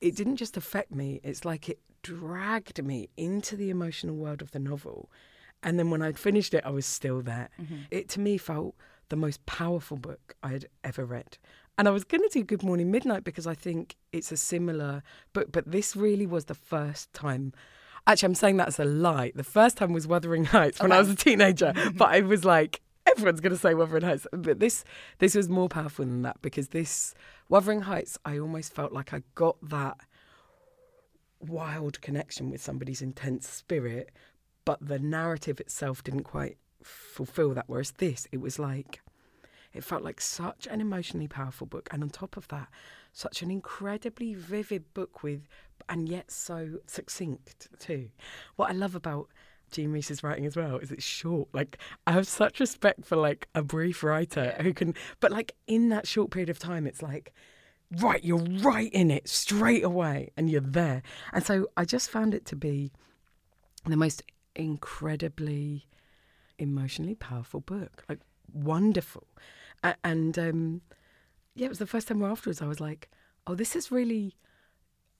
it 0.00 0.16
didn't 0.16 0.36
just 0.36 0.56
affect 0.56 0.94
me, 0.94 1.20
it's 1.22 1.44
like 1.44 1.68
it 1.68 1.80
dragged 2.02 2.82
me 2.84 3.08
into 3.16 3.56
the 3.56 3.70
emotional 3.70 4.16
world 4.16 4.42
of 4.42 4.52
the 4.52 4.58
novel. 4.58 5.10
And 5.62 5.78
then 5.78 5.90
when 5.90 6.02
I'd 6.02 6.18
finished 6.18 6.54
it, 6.54 6.64
I 6.64 6.70
was 6.70 6.86
still 6.86 7.22
there. 7.22 7.48
Mm-hmm. 7.60 7.76
It 7.90 8.08
to 8.10 8.20
me 8.20 8.38
felt 8.38 8.74
the 9.08 9.16
most 9.16 9.44
powerful 9.46 9.96
book 9.96 10.34
I 10.42 10.48
had 10.48 10.66
ever 10.84 11.04
read. 11.04 11.38
And 11.78 11.86
I 11.86 11.90
was 11.90 12.04
going 12.04 12.22
to 12.22 12.28
do 12.28 12.42
Good 12.42 12.62
Morning 12.62 12.90
Midnight 12.90 13.24
because 13.24 13.46
I 13.46 13.54
think 13.54 13.96
it's 14.12 14.32
a 14.32 14.36
similar 14.36 15.02
book, 15.32 15.48
but 15.52 15.70
this 15.70 15.94
really 15.94 16.26
was 16.26 16.46
the 16.46 16.54
first 16.54 17.12
time. 17.12 17.52
Actually, 18.06 18.28
I'm 18.28 18.34
saying 18.34 18.56
that 18.58 18.68
as 18.68 18.78
a 18.78 18.84
lie. 18.84 19.32
The 19.34 19.44
first 19.44 19.76
time 19.76 19.92
was 19.92 20.06
Wuthering 20.06 20.46
Heights 20.46 20.80
when 20.80 20.92
I 20.92 20.98
was 20.98 21.10
a 21.10 21.16
teenager, 21.16 21.74
but 21.94 22.08
I 22.08 22.20
was 22.20 22.44
like, 22.44 22.80
everyone's 23.06 23.40
going 23.40 23.52
to 23.52 23.58
say 23.58 23.74
Wuthering 23.74 24.04
Heights. 24.04 24.26
But 24.32 24.58
this, 24.58 24.84
this 25.18 25.34
was 25.34 25.48
more 25.48 25.68
powerful 25.68 26.04
than 26.04 26.22
that 26.22 26.40
because 26.40 26.68
this 26.68 27.14
Wuthering 27.48 27.82
Heights, 27.82 28.18
I 28.24 28.38
almost 28.38 28.74
felt 28.74 28.92
like 28.92 29.12
I 29.12 29.22
got 29.34 29.56
that 29.68 29.98
wild 31.40 32.00
connection 32.00 32.50
with 32.50 32.62
somebody's 32.62 33.02
intense 33.02 33.46
spirit, 33.48 34.10
but 34.64 34.78
the 34.86 34.98
narrative 34.98 35.60
itself 35.60 36.02
didn't 36.02 36.24
quite 36.24 36.56
fulfill 36.86 37.54
that. 37.54 37.64
Whereas 37.66 37.92
this, 37.92 38.26
it 38.32 38.40
was 38.40 38.58
like, 38.58 39.00
it 39.74 39.84
felt 39.84 40.02
like 40.02 40.20
such 40.20 40.66
an 40.66 40.80
emotionally 40.80 41.28
powerful 41.28 41.66
book. 41.66 41.88
And 41.92 42.02
on 42.02 42.10
top 42.10 42.36
of 42.36 42.48
that, 42.48 42.68
such 43.12 43.42
an 43.42 43.50
incredibly 43.50 44.34
vivid 44.34 44.92
book 44.94 45.22
with, 45.22 45.48
and 45.88 46.08
yet 46.08 46.30
so 46.30 46.78
succinct 46.86 47.68
too. 47.78 48.10
What 48.56 48.70
I 48.70 48.72
love 48.72 48.94
about 48.94 49.28
Jean 49.70 49.92
Rhys's 49.92 50.22
writing 50.22 50.46
as 50.46 50.56
well 50.56 50.78
is 50.78 50.92
it's 50.92 51.04
short. 51.04 51.48
Like 51.52 51.78
I 52.06 52.12
have 52.12 52.26
such 52.26 52.60
respect 52.60 53.04
for 53.04 53.16
like 53.16 53.48
a 53.54 53.62
brief 53.62 54.02
writer 54.02 54.54
who 54.60 54.72
can, 54.72 54.94
but 55.20 55.32
like 55.32 55.54
in 55.66 55.88
that 55.88 56.06
short 56.06 56.30
period 56.30 56.50
of 56.50 56.58
time, 56.58 56.86
it's 56.86 57.02
like, 57.02 57.32
right, 58.00 58.22
you're 58.24 58.38
right 58.38 58.92
in 58.92 59.10
it 59.10 59.28
straight 59.28 59.84
away 59.84 60.30
and 60.36 60.50
you're 60.50 60.60
there. 60.60 61.02
And 61.32 61.44
so 61.44 61.66
I 61.76 61.84
just 61.84 62.10
found 62.10 62.34
it 62.34 62.44
to 62.46 62.56
be 62.56 62.92
the 63.84 63.96
most 63.96 64.22
incredibly 64.54 65.86
emotionally 66.58 67.14
powerful 67.14 67.60
book, 67.60 68.04
like 68.08 68.20
wonderful. 68.52 69.26
A- 69.82 69.96
And 70.04 70.38
um, 70.38 70.80
yeah, 71.54 71.66
it 71.66 71.70
was 71.70 71.78
the 71.78 71.86
first 71.86 72.08
time 72.08 72.20
where 72.20 72.30
afterwards 72.30 72.62
I 72.62 72.66
was 72.66 72.80
like, 72.80 73.10
oh, 73.46 73.54
this 73.54 73.74
has 73.74 73.90
really 73.92 74.34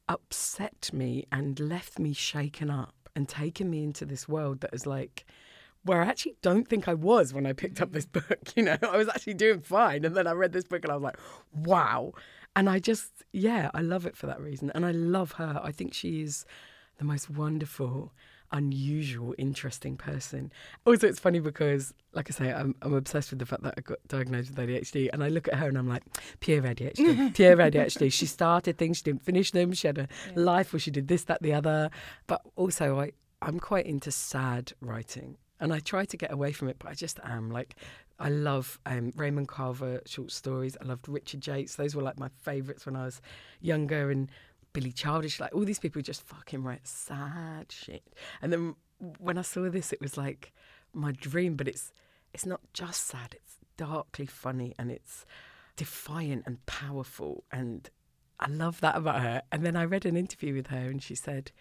upset 0.09 0.91
me 0.93 1.25
and 1.33 1.59
left 1.59 1.99
me 1.99 2.13
shaken 2.13 2.71
up 2.71 2.95
and 3.15 3.29
taken 3.29 3.71
me 3.71 3.83
into 3.83 4.05
this 4.05 4.29
world 4.29 4.61
that 4.61 4.75
is 4.75 4.87
like, 4.87 5.25
where 5.85 6.03
I 6.03 6.07
actually 6.07 6.37
don't 6.43 6.67
think 6.69 6.89
I 6.89 6.95
was 6.95 7.33
when 7.33 7.47
I 7.47 7.53
picked 7.53 7.81
up 7.81 7.93
this 7.93 8.07
book. 8.19 8.39
You 8.57 8.65
know, 8.65 8.77
I 8.83 8.97
was 8.97 9.09
actually 9.09 9.35
doing 9.35 9.61
fine. 9.61 10.05
And 10.05 10.17
then 10.17 10.27
I 10.27 10.33
read 10.33 10.53
this 10.53 10.65
book 10.65 10.83
and 10.85 10.93
I 10.93 10.97
was 10.97 11.03
like, 11.05 11.19
wow. 11.55 12.13
And 12.55 12.69
I 12.69 12.79
just, 12.79 13.23
yeah, 13.33 13.71
I 13.75 13.83
love 13.83 14.07
it 14.07 14.17
for 14.17 14.27
that 14.27 14.41
reason. 14.41 14.71
And 14.75 14.85
I 14.85 14.91
love 14.91 15.33
her. 15.33 15.61
I 15.63 15.73
think 15.73 15.95
she 15.95 16.23
is 16.23 16.45
the 16.99 17.05
most 17.05 17.31
wonderful, 17.31 18.13
unusual, 18.53 19.35
interesting 19.39 19.97
person. 19.97 20.53
Also, 20.85 21.07
it's 21.07 21.19
funny 21.19 21.41
because, 21.41 21.95
like 22.13 22.31
I 22.31 22.33
say, 22.33 22.53
I'm, 22.53 22.75
I'm 22.83 22.95
obsessed 22.95 23.31
with 23.31 23.39
the 23.39 23.47
fact 23.47 23.63
that 23.63 23.75
I 23.77 23.81
got 23.81 23.99
diagnosed 24.09 24.51
with 24.51 24.59
ADHD. 24.59 25.11
And 25.13 25.23
I 25.23 25.29
look 25.29 25.49
at 25.49 25.55
her 25.55 25.69
and 25.69 25.79
I'm 25.79 25.89
like, 25.89 26.03
pure 26.41 26.63
ADHD, 26.63 27.35
pure 27.35 27.57
ADHD. 27.57 28.13
She 28.13 28.27
started 28.27 28.79
things, 28.79 28.99
she 28.99 29.05
didn't 29.05 29.25
finish 29.25 29.51
them. 29.51 29.73
She 29.73 29.87
had 29.87 29.99
a 29.99 30.09
life 30.35 30.73
where 30.73 30.81
she 30.81 30.91
did 30.91 31.09
this, 31.09 31.25
that, 31.25 31.43
the 31.43 31.53
other. 31.55 31.91
But 32.27 32.43
also, 32.57 33.01
I, 33.01 33.13
I'm 33.43 33.61
quite 33.61 33.87
into 33.87 34.11
sad 34.11 34.73
writing. 34.81 35.37
And 35.59 35.73
I 35.73 35.79
try 35.79 36.05
to 36.05 36.17
get 36.17 36.33
away 36.33 36.53
from 36.53 36.69
it, 36.69 36.77
but 36.79 36.91
I 36.91 36.95
just 36.95 37.19
am. 37.25 37.51
Like, 37.51 37.77
I 38.19 38.29
love 38.29 38.79
um, 38.87 39.13
Raymond 39.17 39.49
Carver 39.49 40.01
short 40.07 40.31
stories. 40.31 40.77
I 40.81 40.85
loved 40.85 41.09
Richard 41.09 41.47
Yates. 41.47 41.77
Those 41.77 41.95
were 41.95 42.03
like 42.03 42.19
my 42.19 42.29
favourites 42.43 42.87
when 42.87 42.97
I 42.97 43.05
was 43.05 43.21
younger. 43.61 44.11
And 44.11 44.31
Billy 44.77 44.93
Childish, 44.93 45.41
like 45.41 45.55
all 45.55 45.65
these 45.65 45.79
people 45.79 46.03
just 46.03 46.23
fucking 46.27 46.63
write 46.63 46.87
sad 46.87 47.73
shit. 47.73 48.03
And 48.43 48.53
then 48.53 48.75
when 49.19 49.39
I 49.39 49.43
saw 49.43 49.71
this, 49.71 49.91
it 49.91 50.03
was 50.03 50.19
like 50.19 50.53
my 50.93 51.13
dream. 51.13 51.57
But 51.57 51.67
it's 51.67 51.95
it's 52.35 52.45
not 52.45 52.61
just 52.75 53.07
sad. 53.07 53.35
It's 53.35 53.57
darkly 53.79 54.27
funny 54.27 54.75
and 54.79 54.91
it's 54.91 55.25
defiant 55.77 56.43
and 56.45 56.65
powerful. 56.67 57.45
And 57.51 57.89
I 58.39 58.51
love 58.51 58.83
that 58.83 58.97
about 58.97 59.23
her. 59.23 59.41
And 59.51 59.65
then 59.65 59.77
I 59.77 59.87
read 59.87 60.05
an 60.05 60.15
interview 60.15 60.53
with 60.53 60.67
her, 60.67 60.91
and 60.91 61.03
she 61.03 61.15
said. 61.15 61.53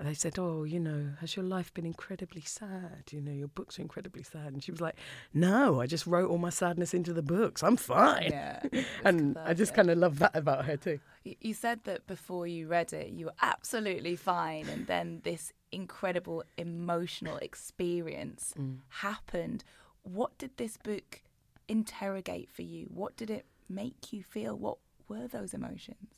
They 0.00 0.14
said, 0.14 0.38
"Oh, 0.38 0.62
you 0.62 0.78
know, 0.78 1.14
has 1.20 1.34
your 1.34 1.44
life 1.44 1.74
been 1.74 1.84
incredibly 1.84 2.42
sad? 2.42 3.04
You 3.10 3.20
know, 3.20 3.32
your 3.32 3.48
books 3.48 3.78
are 3.78 3.82
incredibly 3.82 4.22
sad." 4.22 4.52
And 4.52 4.62
she 4.62 4.70
was 4.70 4.80
like, 4.80 4.94
"No, 5.34 5.80
I 5.80 5.86
just 5.86 6.06
wrote 6.06 6.30
all 6.30 6.38
my 6.38 6.50
sadness 6.50 6.94
into 6.94 7.12
the 7.12 7.22
books. 7.22 7.64
I'm 7.64 7.76
fine." 7.76 8.30
Yeah, 8.30 8.62
and 9.04 9.36
I 9.38 9.54
just 9.54 9.74
kind 9.74 9.90
of 9.90 9.98
love 9.98 10.20
that 10.20 10.36
about 10.36 10.66
her 10.66 10.76
too. 10.76 11.00
You 11.24 11.52
said 11.52 11.80
that 11.84 12.06
before 12.06 12.46
you 12.46 12.68
read 12.68 12.92
it, 12.92 13.10
you 13.10 13.26
were 13.26 13.34
absolutely 13.42 14.14
fine, 14.14 14.68
and 14.68 14.86
then 14.86 15.20
this 15.24 15.52
incredible 15.72 16.44
emotional 16.56 17.36
experience 17.38 18.54
mm. 18.58 18.78
happened. 18.88 19.64
What 20.02 20.38
did 20.38 20.56
this 20.58 20.76
book 20.76 21.22
interrogate 21.66 22.48
for 22.50 22.62
you? 22.62 22.86
What 22.86 23.16
did 23.16 23.30
it 23.30 23.46
make 23.68 24.12
you 24.12 24.22
feel? 24.22 24.56
What 24.56 24.78
were 25.08 25.26
those 25.26 25.54
emotions? 25.54 26.14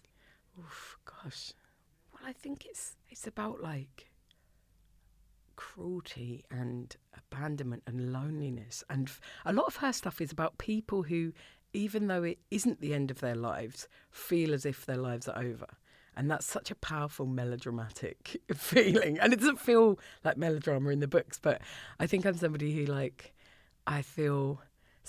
Oof, 0.59 0.99
gosh. 1.05 1.55
Well, 2.21 2.31
I 2.31 2.33
think 2.33 2.67
it's 2.67 2.97
it's 3.09 3.27
about 3.27 3.62
like 3.62 4.11
cruelty 5.57 6.45
and 6.50 6.97
abandonment 7.17 7.83
and 7.87 8.12
loneliness, 8.12 8.85
and 8.89 9.09
f- 9.09 9.21
a 9.45 9.53
lot 9.53 9.67
of 9.67 9.77
her 9.77 9.93
stuff 9.93 10.21
is 10.21 10.33
about 10.33 10.59
people 10.59 11.03
who, 11.05 11.33
even 11.73 12.07
though 12.07 12.23
it 12.23 12.39
isn't 12.50 12.81
the 12.81 12.95
end 12.95 13.11
of 13.11 13.21
their 13.21 13.35
lives, 13.35 13.89
feel 14.11 14.55
as 14.55 14.65
if 14.65 14.87
their 14.87 14.97
lives 14.97 15.29
are 15.29 15.39
over. 15.39 15.67
And 16.17 16.31
that's 16.31 16.45
such 16.47 16.71
a 16.71 16.75
powerful 16.75 17.25
melodramatic 17.27 18.41
feeling. 18.55 19.19
And 19.19 19.33
it 19.33 19.39
doesn't 19.39 19.61
feel 19.61 19.99
like 20.25 20.37
melodrama 20.37 20.91
in 20.91 20.99
the 21.00 21.07
books, 21.09 21.39
but 21.41 21.62
I 21.99 22.07
think 22.07 22.27
I'm 22.27 22.37
somebody 22.37 22.75
who 22.75 22.85
like 22.85 23.33
I 23.87 24.03
feel 24.03 24.61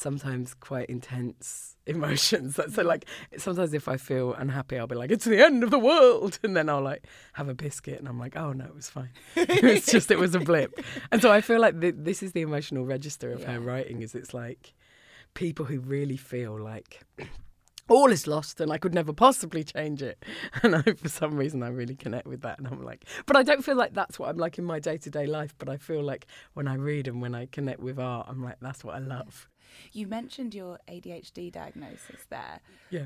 sometimes 0.02 0.54
quite 0.56 0.90
intense 0.90 1.76
emotions. 1.86 2.56
So, 2.56 2.82
like 2.82 3.06
sometimes 3.38 3.74
if 3.74 3.88
I 3.88 3.98
feel 3.98 4.34
unhappy, 4.34 4.78
I'll 4.78 4.88
be 4.88 4.96
like, 4.96 5.12
"It's 5.12 5.26
the 5.26 5.44
end 5.44 5.64
of 5.64 5.72
the 5.72 5.80
world," 5.80 6.40
and 6.44 6.56
then 6.58 6.70
I'll 6.70 6.82
like 6.82 7.06
have 7.34 7.48
a 7.48 7.54
biscuit, 7.54 8.00
and 8.00 8.08
I'm 8.08 8.20
like, 8.20 8.36
"Oh 8.36 8.52
no, 8.52 8.66
it 8.66 8.76
was 8.76 8.90
fine. 8.90 9.12
it's 9.36 9.92
just 9.92 10.12
it 10.12 10.20
was 10.20 10.36
a 10.36 10.40
blip." 10.40 10.74
And 11.12 11.22
so 11.22 11.32
I 11.32 11.42
feel 11.42 11.62
like 11.62 11.80
th- 11.80 11.96
this 11.98 12.24
is 12.24 12.34
the 12.34 12.42
emotional 12.42 12.86
register 12.86 13.32
of 13.32 13.44
her 13.44 13.60
writing. 13.60 14.02
Is 14.02 14.16
it's 14.16 14.34
like 14.34 14.74
people 15.34 15.66
who 15.66 15.80
really 15.80 16.18
feel 16.18 16.60
like. 16.60 17.02
All 17.90 18.10
is 18.10 18.26
lost, 18.26 18.62
and 18.62 18.72
I 18.72 18.78
could 18.78 18.94
never 18.94 19.12
possibly 19.12 19.66
change 19.66 20.02
it. 20.02 20.24
And 20.64 20.78
I, 20.78 20.82
for 20.82 21.10
some 21.10 21.36
reason, 21.36 21.62
I 21.62 21.68
really 21.68 21.96
connect 21.96 22.26
with 22.26 22.42
that. 22.44 22.58
And 22.58 22.66
I'm 22.68 22.86
like, 22.86 23.04
but 23.26 23.36
I 23.36 23.44
don't 23.44 23.66
feel 23.66 23.76
like 23.76 23.94
that's 23.94 24.18
what 24.18 24.30
I'm 24.30 24.38
like 24.38 24.58
in 24.58 24.64
my 24.64 24.80
day 24.80 24.98
to 24.98 25.10
day 25.10 25.26
life. 25.26 25.54
But 25.58 25.68
I 25.68 25.76
feel 25.76 26.02
like 26.02 26.28
when 26.54 26.70
I 26.70 26.76
read 26.76 27.10
and 27.10 27.22
when 27.22 27.36
I 27.36 27.48
connect 27.48 27.82
with 27.82 28.00
art, 28.00 28.28
I'm 28.30 28.42
like, 28.42 28.58
that's 28.62 28.86
what 28.86 28.96
I 28.96 29.00
love. 29.00 29.50
You 29.94 30.08
mentioned 30.08 30.54
your 30.54 30.80
ADHD 30.90 31.52
diagnosis 31.52 32.26
there. 32.30 32.60
Yeah. 32.90 33.06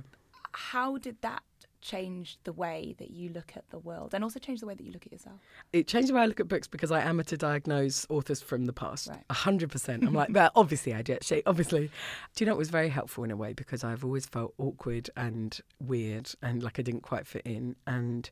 How 0.51 0.97
did 0.97 1.21
that 1.21 1.43
changed 1.85 2.39
the 2.45 2.51
way 2.53 2.95
that 2.97 3.11
you 3.11 3.29
look 3.29 3.53
at 3.55 3.69
the 3.69 3.77
world 3.77 4.15
and 4.15 4.23
also 4.23 4.39
changed 4.39 4.61
the 4.63 4.65
way 4.65 4.73
that 4.73 4.83
you 4.83 4.91
look 4.91 5.05
at 5.05 5.11
yourself? 5.11 5.39
It 5.71 5.87
changed 5.87 6.09
the 6.09 6.15
way 6.15 6.21
I 6.21 6.25
look 6.25 6.39
at 6.39 6.47
books 6.47 6.67
because 6.67 6.91
I 6.91 7.01
am 7.01 7.23
to 7.23 7.37
diagnose 7.37 8.07
authors 8.09 8.41
from 8.41 8.65
the 8.65 8.73
past. 8.73 9.07
Right. 9.07 9.23
A 9.29 9.33
hundred 9.33 9.69
percent. 9.69 10.03
I'm 10.03 10.13
like, 10.21 10.29
well, 10.31 10.51
obviously 10.55 10.93
I 10.93 11.03
did. 11.03 11.23
She, 11.23 11.43
obviously, 11.45 11.91
do 12.35 12.43
you 12.43 12.47
know 12.47 12.53
it 12.53 12.57
was 12.57 12.69
very 12.69 12.89
helpful 12.89 13.23
in 13.23 13.31
a 13.31 13.35
way 13.35 13.53
because 13.53 13.83
I've 13.83 14.03
always 14.03 14.25
felt 14.25 14.53
awkward 14.57 15.09
and 15.15 15.59
weird 15.79 16.31
and 16.41 16.63
like 16.63 16.79
I 16.79 16.81
didn't 16.81 17.01
quite 17.01 17.27
fit 17.27 17.45
in 17.45 17.75
and 17.85 18.29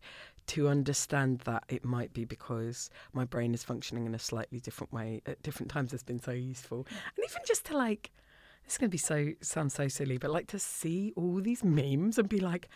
to 0.47 0.67
understand 0.67 1.39
that 1.41 1.63
it 1.69 1.85
might 1.85 2.11
be 2.13 2.25
because 2.25 2.89
my 3.13 3.23
brain 3.23 3.53
is 3.53 3.63
functioning 3.63 4.05
in 4.05 4.15
a 4.15 4.19
slightly 4.19 4.59
different 4.59 4.91
way 4.91 5.21
at 5.25 5.41
different 5.41 5.71
times 5.71 5.91
has 5.91 6.03
been 6.03 6.19
so 6.19 6.31
useful. 6.31 6.85
And 6.89 7.25
even 7.29 7.41
just 7.45 7.65
to 7.67 7.77
like 7.77 8.11
it's 8.65 8.77
going 8.77 8.89
to 8.89 8.91
be 8.91 8.97
so 8.97 9.33
sound 9.41 9.71
so 9.71 9.87
silly, 9.87 10.17
but 10.17 10.31
like 10.31 10.47
to 10.47 10.59
see 10.59 11.13
all 11.15 11.41
these 11.41 11.63
memes 11.63 12.17
and 12.17 12.29
be 12.29 12.39
like, 12.39 12.69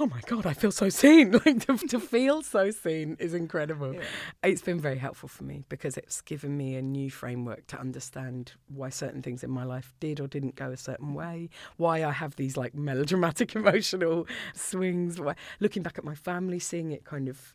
oh 0.00 0.06
my 0.06 0.20
god, 0.26 0.46
I 0.46 0.54
feel 0.54 0.72
so 0.72 0.88
seen. 0.88 1.32
Like 1.44 1.66
to, 1.66 1.76
to 1.76 2.00
feel 2.00 2.42
so 2.42 2.70
seen 2.70 3.16
is 3.20 3.34
incredible. 3.34 3.94
Yeah. 3.94 4.00
It's 4.42 4.62
been 4.62 4.80
very 4.80 4.98
helpful 4.98 5.28
for 5.28 5.44
me 5.44 5.64
because 5.68 5.96
it's 5.96 6.20
given 6.20 6.56
me 6.56 6.76
a 6.76 6.82
new 6.82 7.10
framework 7.10 7.66
to 7.68 7.78
understand 7.78 8.52
why 8.68 8.88
certain 8.88 9.22
things 9.22 9.44
in 9.44 9.50
my 9.50 9.64
life 9.64 9.92
did 10.00 10.20
or 10.20 10.26
didn't 10.26 10.56
go 10.56 10.70
a 10.70 10.76
certain 10.76 11.08
mm. 11.08 11.14
way, 11.14 11.50
why 11.76 12.04
I 12.04 12.12
have 12.12 12.36
these 12.36 12.56
like 12.56 12.74
melodramatic 12.74 13.54
emotional 13.56 14.26
swings. 14.54 15.20
Looking 15.60 15.82
back 15.82 15.98
at 15.98 16.04
my 16.04 16.14
family, 16.14 16.58
seeing 16.58 16.92
it 16.92 17.04
kind 17.04 17.28
of 17.28 17.54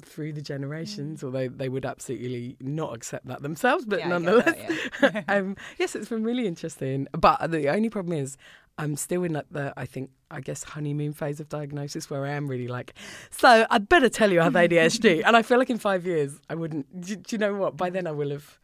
through 0.00 0.32
the 0.32 0.40
generations, 0.40 1.20
mm. 1.20 1.24
although 1.24 1.48
they 1.48 1.68
would 1.68 1.84
absolutely 1.84 2.56
not 2.60 2.94
accept 2.94 3.26
that 3.26 3.42
themselves. 3.42 3.84
But 3.84 4.00
yeah, 4.00 4.08
nonetheless, 4.08 4.56
that, 5.00 5.14
yeah. 5.28 5.34
um, 5.36 5.56
yes, 5.78 5.94
it's 5.94 6.08
been 6.08 6.24
really 6.24 6.46
interesting. 6.46 7.08
But 7.12 7.50
the 7.50 7.68
only 7.68 7.90
problem 7.90 8.16
is, 8.16 8.36
I'm 8.78 8.96
still 8.96 9.22
in 9.24 9.34
like 9.34 9.46
the, 9.50 9.72
I 9.76 9.84
think, 9.84 10.10
I 10.30 10.40
guess, 10.40 10.64
honeymoon 10.64 11.12
phase 11.12 11.40
of 11.40 11.48
diagnosis 11.48 12.08
where 12.08 12.24
I 12.24 12.30
am 12.30 12.48
really 12.48 12.68
like, 12.68 12.94
so 13.30 13.66
I'd 13.70 13.88
better 13.88 14.08
tell 14.08 14.32
you 14.32 14.40
I 14.40 14.44
have 14.44 14.54
ADHD. 14.54 15.22
and 15.26 15.36
I 15.36 15.42
feel 15.42 15.58
like 15.58 15.70
in 15.70 15.78
five 15.78 16.06
years, 16.06 16.40
I 16.48 16.54
wouldn't, 16.54 17.00
do, 17.00 17.16
do, 17.16 17.36
you 17.36 17.38
know 17.38 17.54
what? 17.54 17.76
By 17.76 17.90
then 17.90 18.06
I 18.06 18.12
will 18.12 18.30
have 18.30 18.58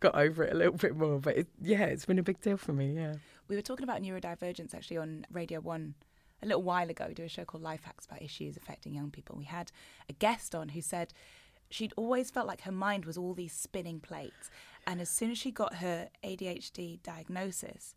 got 0.00 0.16
over 0.16 0.42
it 0.42 0.52
a 0.52 0.56
little 0.56 0.76
bit 0.76 0.96
more. 0.96 1.20
But 1.20 1.36
it, 1.36 1.48
yeah, 1.60 1.84
it's 1.84 2.06
been 2.06 2.18
a 2.18 2.22
big 2.24 2.40
deal 2.40 2.56
for 2.56 2.72
me. 2.72 2.94
Yeah. 2.94 3.14
We 3.48 3.56
were 3.56 3.62
talking 3.62 3.84
about 3.84 4.02
neurodivergence 4.02 4.74
actually 4.74 4.98
on 4.98 5.26
Radio 5.30 5.60
1 5.60 5.94
a 6.42 6.46
little 6.46 6.62
while 6.62 6.90
ago 6.90 7.06
we 7.08 7.14
do 7.14 7.24
a 7.24 7.28
show 7.28 7.44
called 7.44 7.62
Life 7.62 7.84
Hacks 7.84 8.06
about 8.06 8.22
issues 8.22 8.56
affecting 8.56 8.94
young 8.94 9.10
people. 9.10 9.36
We 9.36 9.44
had 9.44 9.70
a 10.08 10.12
guest 10.12 10.54
on 10.54 10.70
who 10.70 10.80
said 10.80 11.12
she'd 11.70 11.92
always 11.96 12.30
felt 12.30 12.46
like 12.46 12.62
her 12.62 12.72
mind 12.72 13.04
was 13.04 13.16
all 13.16 13.34
these 13.34 13.52
spinning 13.52 14.00
plates. 14.00 14.50
And 14.86 15.00
as 15.00 15.08
soon 15.08 15.30
as 15.30 15.38
she 15.38 15.50
got 15.50 15.76
her 15.76 16.08
ADHD 16.24 17.02
diagnosis, 17.02 17.94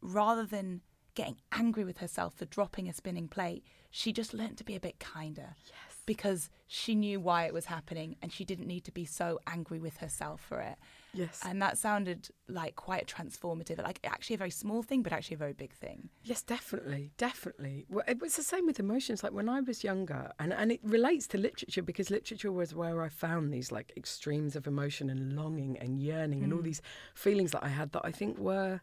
rather 0.00 0.44
than 0.44 0.82
getting 1.14 1.36
angry 1.52 1.84
with 1.84 1.98
herself 1.98 2.34
for 2.34 2.44
dropping 2.44 2.88
a 2.88 2.92
spinning 2.92 3.28
plate, 3.28 3.64
she 3.90 4.12
just 4.12 4.34
learned 4.34 4.58
to 4.58 4.64
be 4.64 4.76
a 4.76 4.80
bit 4.80 4.98
kinder. 4.98 5.54
Yes. 5.66 5.96
Because 6.06 6.50
she 6.66 6.94
knew 6.94 7.20
why 7.20 7.44
it 7.44 7.54
was 7.54 7.66
happening 7.66 8.16
and 8.20 8.32
she 8.32 8.44
didn't 8.44 8.66
need 8.66 8.84
to 8.84 8.92
be 8.92 9.04
so 9.04 9.38
angry 9.46 9.78
with 9.78 9.98
herself 9.98 10.40
for 10.40 10.60
it. 10.60 10.76
Yes. 11.14 11.40
And 11.46 11.62
that 11.62 11.78
sounded 11.78 12.28
like 12.48 12.76
quite 12.76 13.06
transformative, 13.06 13.82
like 13.82 14.00
actually 14.04 14.34
a 14.34 14.38
very 14.38 14.50
small 14.50 14.82
thing, 14.82 15.02
but 15.02 15.12
actually 15.12 15.36
a 15.36 15.38
very 15.38 15.52
big 15.52 15.72
thing. 15.72 16.08
Yes, 16.24 16.42
definitely. 16.42 17.12
Definitely. 17.16 17.86
Well, 17.88 18.04
it 18.06 18.20
was 18.20 18.36
the 18.36 18.42
same 18.42 18.66
with 18.66 18.80
emotions. 18.80 19.22
Like 19.22 19.32
when 19.32 19.48
I 19.48 19.60
was 19.60 19.84
younger, 19.84 20.32
and, 20.38 20.52
and 20.52 20.72
it 20.72 20.80
relates 20.82 21.26
to 21.28 21.38
literature 21.38 21.82
because 21.82 22.10
literature 22.10 22.52
was 22.52 22.74
where 22.74 23.02
I 23.02 23.08
found 23.08 23.52
these 23.52 23.70
like 23.72 23.92
extremes 23.96 24.56
of 24.56 24.66
emotion 24.66 25.08
and 25.08 25.34
longing 25.34 25.78
and 25.78 26.00
yearning 26.00 26.40
mm. 26.40 26.44
and 26.44 26.52
all 26.52 26.60
mm. 26.60 26.64
these 26.64 26.82
feelings 27.14 27.52
that 27.52 27.64
I 27.64 27.68
had 27.68 27.92
that 27.92 28.02
I 28.04 28.10
think 28.10 28.38
were 28.38 28.80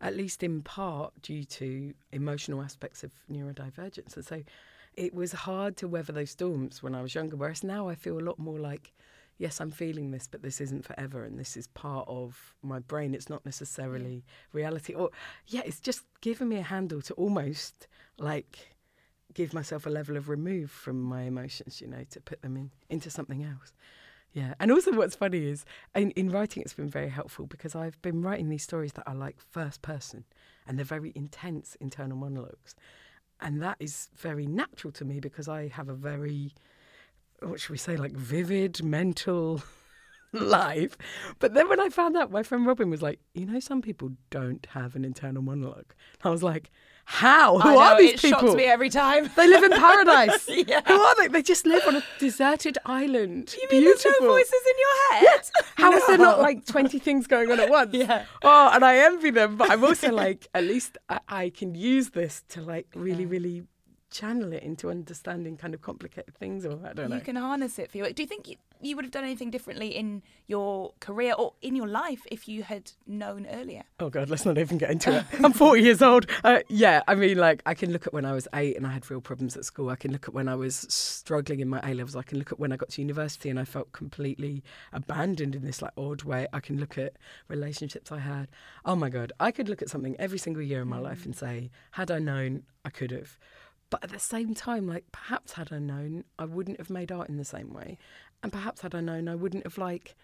at 0.00 0.16
least 0.16 0.42
in 0.42 0.62
part 0.62 1.12
due 1.22 1.44
to 1.44 1.94
emotional 2.12 2.62
aspects 2.62 3.02
of 3.02 3.12
neurodivergence. 3.30 4.16
And 4.16 4.24
so 4.24 4.42
it 4.96 5.14
was 5.14 5.32
hard 5.32 5.76
to 5.78 5.88
weather 5.88 6.12
those 6.12 6.30
storms 6.30 6.82
when 6.82 6.94
I 6.94 7.02
was 7.02 7.14
younger, 7.14 7.36
whereas 7.36 7.64
now 7.64 7.88
I 7.88 7.94
feel 7.94 8.18
a 8.18 8.20
lot 8.20 8.38
more 8.38 8.58
like 8.58 8.92
yes, 9.38 9.60
I'm 9.60 9.70
feeling 9.70 10.10
this, 10.10 10.26
but 10.26 10.42
this 10.42 10.60
isn't 10.60 10.84
forever, 10.84 11.24
and 11.24 11.38
this 11.38 11.56
is 11.56 11.66
part 11.68 12.06
of 12.08 12.54
my 12.62 12.78
brain. 12.78 13.14
It's 13.14 13.28
not 13.28 13.44
necessarily 13.44 14.24
reality. 14.52 14.94
Or 14.94 15.10
yeah, 15.46 15.62
it's 15.64 15.80
just 15.80 16.02
given 16.20 16.48
me 16.48 16.56
a 16.56 16.62
handle 16.62 17.02
to 17.02 17.14
almost 17.14 17.88
like 18.18 18.74
give 19.32 19.52
myself 19.52 19.86
a 19.86 19.90
level 19.90 20.16
of 20.16 20.28
remove 20.28 20.70
from 20.70 21.02
my 21.02 21.22
emotions, 21.22 21.80
you 21.80 21.88
know, 21.88 22.04
to 22.10 22.20
put 22.20 22.42
them 22.42 22.56
in 22.56 22.70
into 22.88 23.10
something 23.10 23.42
else. 23.42 23.72
Yeah, 24.32 24.54
and 24.58 24.72
also 24.72 24.92
what's 24.92 25.14
funny 25.14 25.46
is 25.46 25.64
in, 25.94 26.10
in 26.12 26.28
writing, 26.30 26.62
it's 26.62 26.74
been 26.74 26.88
very 26.88 27.08
helpful 27.08 27.46
because 27.46 27.76
I've 27.76 28.00
been 28.02 28.20
writing 28.20 28.48
these 28.48 28.64
stories 28.64 28.92
that 28.94 29.08
are 29.08 29.14
like 29.14 29.36
first 29.38 29.80
person, 29.82 30.24
and 30.66 30.76
they're 30.76 30.84
very 30.84 31.12
intense 31.14 31.76
internal 31.80 32.16
monologues, 32.16 32.74
and 33.40 33.62
that 33.62 33.76
is 33.78 34.08
very 34.16 34.46
natural 34.46 34.92
to 34.92 35.04
me 35.04 35.20
because 35.20 35.48
I 35.48 35.68
have 35.68 35.88
a 35.88 35.94
very 35.94 36.52
what 37.40 37.60
should 37.60 37.70
we 37.70 37.78
say, 37.78 37.96
like 37.96 38.12
vivid 38.12 38.82
mental 38.82 39.62
life. 40.32 40.96
But 41.38 41.54
then 41.54 41.68
when 41.68 41.80
I 41.80 41.88
found 41.88 42.16
out, 42.16 42.30
my 42.30 42.42
friend 42.42 42.66
Robin 42.66 42.90
was 42.90 43.02
like, 43.02 43.20
you 43.34 43.46
know, 43.46 43.60
some 43.60 43.82
people 43.82 44.10
don't 44.30 44.66
have 44.70 44.96
an 44.96 45.04
internal 45.04 45.42
monologue. 45.42 45.94
I 46.22 46.30
was 46.30 46.42
like, 46.42 46.70
how? 47.06 47.58
Who 47.58 47.70
know, 47.70 47.78
are 47.78 47.98
these 47.98 48.14
it 48.14 48.22
people? 48.22 48.40
Shocks 48.40 48.54
me 48.54 48.64
every 48.64 48.88
time. 48.88 49.28
They 49.36 49.46
live 49.46 49.62
in 49.62 49.72
paradise. 49.72 50.48
yeah. 50.48 50.80
Who 50.86 50.94
are 50.94 51.16
they? 51.16 51.28
They 51.28 51.42
just 51.42 51.66
live 51.66 51.82
on 51.86 51.96
a 51.96 52.04
deserted 52.18 52.78
island. 52.86 53.54
You 53.60 53.68
mean 53.70 53.82
Beautiful. 53.82 54.10
there's 54.10 54.22
no 54.22 54.28
voices 54.28 54.62
in 54.70 54.74
your 54.78 55.12
head? 55.12 55.50
Yeah. 55.54 55.66
How 55.76 55.90
no. 55.90 55.96
is 55.98 56.06
there 56.06 56.18
not 56.18 56.40
like 56.40 56.64
twenty 56.64 56.98
things 56.98 57.26
going 57.26 57.52
on 57.52 57.60
at 57.60 57.68
once? 57.78 57.92
Yeah. 57.92 58.24
Oh, 58.42 58.70
and 58.72 58.84
I 58.84 58.98
envy 58.98 59.30
them, 59.30 59.56
but 59.56 59.70
I'm 59.70 59.84
also 59.84 60.12
like, 60.12 60.48
at 60.54 60.64
least 60.64 60.96
I, 61.10 61.20
I 61.28 61.50
can 61.50 61.74
use 61.74 62.10
this 62.10 62.42
to 62.50 62.62
like 62.62 62.86
really, 62.94 63.24
yeah. 63.24 63.30
really 63.30 63.62
channel 64.14 64.52
it 64.52 64.62
into 64.62 64.88
understanding 64.90 65.56
kind 65.56 65.74
of 65.74 65.82
complicated 65.82 66.34
things 66.36 66.64
or 66.64 66.78
I 66.84 66.92
don't 66.92 67.10
know. 67.10 67.16
You 67.16 67.22
can 67.22 67.34
harness 67.34 67.80
it 67.80 67.90
for 67.90 67.98
you. 67.98 68.12
Do 68.12 68.22
you 68.22 68.28
think 68.28 68.48
you, 68.48 68.56
you 68.80 68.94
would 68.94 69.04
have 69.04 69.10
done 69.10 69.24
anything 69.24 69.50
differently 69.50 69.88
in 69.88 70.22
your 70.46 70.92
career 71.00 71.34
or 71.36 71.54
in 71.60 71.74
your 71.74 71.88
life 71.88 72.22
if 72.30 72.46
you 72.46 72.62
had 72.62 72.92
known 73.08 73.44
earlier? 73.46 73.82
Oh 73.98 74.10
God, 74.10 74.30
let's 74.30 74.46
not 74.46 74.56
even 74.56 74.78
get 74.78 74.90
into 74.92 75.16
it. 75.18 75.24
I'm 75.44 75.52
40 75.52 75.82
years 75.82 76.00
old. 76.00 76.26
Uh, 76.44 76.60
yeah, 76.68 77.02
I 77.08 77.16
mean, 77.16 77.38
like 77.38 77.60
I 77.66 77.74
can 77.74 77.92
look 77.92 78.06
at 78.06 78.12
when 78.12 78.24
I 78.24 78.32
was 78.32 78.46
eight 78.54 78.76
and 78.76 78.86
I 78.86 78.92
had 78.92 79.10
real 79.10 79.20
problems 79.20 79.56
at 79.56 79.64
school. 79.64 79.90
I 79.90 79.96
can 79.96 80.12
look 80.12 80.28
at 80.28 80.32
when 80.32 80.48
I 80.48 80.54
was 80.54 80.76
struggling 80.88 81.58
in 81.58 81.68
my 81.68 81.80
A 81.82 81.92
levels. 81.92 82.14
I 82.14 82.22
can 82.22 82.38
look 82.38 82.52
at 82.52 82.60
when 82.60 82.72
I 82.72 82.76
got 82.76 82.90
to 82.90 83.02
university 83.02 83.50
and 83.50 83.58
I 83.58 83.64
felt 83.64 83.90
completely 83.90 84.62
abandoned 84.92 85.56
in 85.56 85.64
this 85.64 85.82
like 85.82 85.92
odd 85.98 86.22
way. 86.22 86.46
I 86.52 86.60
can 86.60 86.78
look 86.78 86.96
at 86.96 87.14
relationships 87.48 88.12
I 88.12 88.20
had. 88.20 88.46
Oh 88.84 88.94
my 88.94 89.08
God, 89.08 89.32
I 89.40 89.50
could 89.50 89.68
look 89.68 89.82
at 89.82 89.90
something 89.90 90.14
every 90.20 90.38
single 90.38 90.62
year 90.62 90.82
in 90.82 90.88
my 90.88 90.98
mm. 90.98 91.02
life 91.02 91.24
and 91.24 91.34
say, 91.34 91.70
had 91.92 92.12
I 92.12 92.20
known, 92.20 92.62
I 92.84 92.90
could 92.90 93.10
have. 93.10 93.38
But 93.94 94.02
at 94.02 94.10
the 94.10 94.18
same 94.18 94.54
time, 94.54 94.88
like 94.88 95.04
perhaps 95.12 95.52
had 95.52 95.72
I 95.72 95.78
known, 95.78 96.24
I 96.36 96.46
wouldn't 96.46 96.78
have 96.78 96.90
made 96.90 97.12
art 97.12 97.28
in 97.28 97.36
the 97.36 97.44
same 97.44 97.72
way, 97.72 97.96
and 98.42 98.52
perhaps 98.52 98.80
had 98.80 98.92
I 98.92 99.00
known, 99.00 99.28
I 99.28 99.36
wouldn't 99.36 99.62
have 99.62 99.78
like 99.78 100.16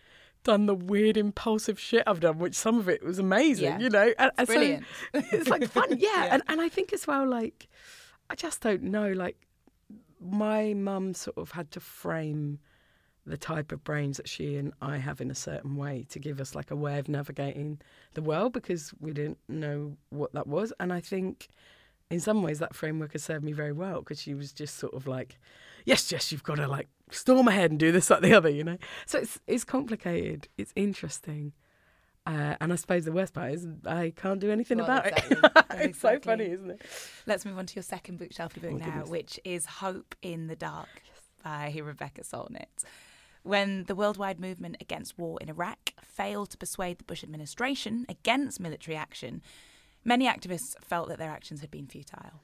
done 0.42 0.66
the 0.66 0.74
weird 0.74 1.16
impulsive 1.16 1.78
shit 1.78 2.02
I've 2.04 2.18
done, 2.18 2.40
which 2.40 2.56
some 2.56 2.78
of 2.80 2.88
it 2.88 3.04
was 3.04 3.20
amazing, 3.20 3.66
yeah. 3.66 3.78
you 3.78 3.88
know. 3.88 4.12
And, 4.18 4.32
and 4.36 4.46
brilliant. 4.48 4.84
So 5.14 5.22
it's 5.30 5.48
like 5.48 5.68
fun, 5.68 5.88
yeah. 5.98 6.08
yeah. 6.24 6.28
And 6.32 6.42
and 6.48 6.60
I 6.60 6.68
think 6.68 6.92
as 6.92 7.06
well, 7.06 7.28
like 7.28 7.68
I 8.28 8.34
just 8.34 8.60
don't 8.60 8.82
know, 8.82 9.12
like 9.12 9.36
my 10.20 10.74
mum 10.74 11.14
sort 11.14 11.38
of 11.38 11.52
had 11.52 11.70
to 11.70 11.78
frame 11.80 12.58
the 13.24 13.36
type 13.36 13.70
of 13.70 13.84
brains 13.84 14.16
that 14.16 14.28
she 14.28 14.56
and 14.56 14.72
I 14.82 14.96
have 14.96 15.20
in 15.20 15.30
a 15.30 15.34
certain 15.36 15.76
way 15.76 16.06
to 16.08 16.18
give 16.18 16.40
us 16.40 16.56
like 16.56 16.72
a 16.72 16.76
way 16.76 16.98
of 16.98 17.08
navigating 17.08 17.80
the 18.14 18.22
world 18.22 18.52
because 18.52 18.92
we 18.98 19.12
didn't 19.12 19.38
know 19.48 19.96
what 20.08 20.32
that 20.32 20.48
was. 20.48 20.72
And 20.80 20.92
I 20.92 21.00
think 21.00 21.46
in 22.10 22.20
some 22.20 22.42
ways 22.42 22.58
that 22.58 22.74
framework 22.74 23.12
has 23.12 23.22
served 23.22 23.44
me 23.44 23.52
very 23.52 23.72
well 23.72 24.00
because 24.00 24.20
she 24.20 24.34
was 24.34 24.52
just 24.52 24.76
sort 24.76 24.94
of 24.94 25.06
like, 25.06 25.38
yes, 25.84 26.10
yes, 26.10 26.32
you've 26.32 26.42
got 26.42 26.56
to 26.56 26.66
like 26.66 26.88
storm 27.10 27.48
ahead 27.48 27.70
and 27.70 27.78
do 27.78 27.92
this, 27.92 28.10
like 28.10 28.20
the 28.20 28.34
other, 28.34 28.48
you 28.48 28.64
know. 28.64 28.78
So 29.06 29.18
it's 29.18 29.38
it's 29.46 29.64
complicated. 29.64 30.48
It's 30.58 30.72
interesting. 30.76 31.52
Uh, 32.26 32.54
and 32.60 32.72
I 32.72 32.76
suppose 32.76 33.06
the 33.06 33.12
worst 33.12 33.32
part 33.32 33.52
is 33.52 33.66
I 33.86 34.12
can't 34.14 34.40
do 34.40 34.50
anything 34.50 34.78
well, 34.78 34.86
about 34.86 35.06
exactly. 35.06 35.36
it. 35.36 35.52
it's 35.70 35.84
exactly. 35.84 35.92
so 35.92 36.20
funny, 36.20 36.44
isn't 36.50 36.70
it? 36.70 36.82
Let's 37.26 37.44
move 37.44 37.58
on 37.58 37.66
to 37.66 37.74
your 37.76 37.82
second 37.82 38.18
bookshelf 38.18 38.54
book 38.54 38.64
oh, 38.66 38.76
now, 38.76 38.84
goodness. 38.84 39.08
which 39.08 39.40
is 39.44 39.66
Hope 39.66 40.14
in 40.20 40.46
the 40.46 40.56
Dark 40.56 40.88
yes. 41.06 41.14
by 41.42 41.80
Rebecca 41.82 42.22
Solnit. 42.22 42.84
When 43.42 43.84
the 43.84 43.94
worldwide 43.94 44.38
movement 44.38 44.76
against 44.80 45.18
war 45.18 45.38
in 45.40 45.48
Iraq 45.48 45.94
failed 46.02 46.50
to 46.50 46.58
persuade 46.58 46.98
the 46.98 47.04
Bush 47.04 47.24
administration 47.24 48.04
against 48.08 48.60
military 48.60 48.96
action, 48.96 49.40
Many 50.04 50.26
activists 50.26 50.74
felt 50.80 51.08
that 51.08 51.18
their 51.18 51.30
actions 51.30 51.60
had 51.60 51.70
been 51.70 51.86
futile. 51.86 52.42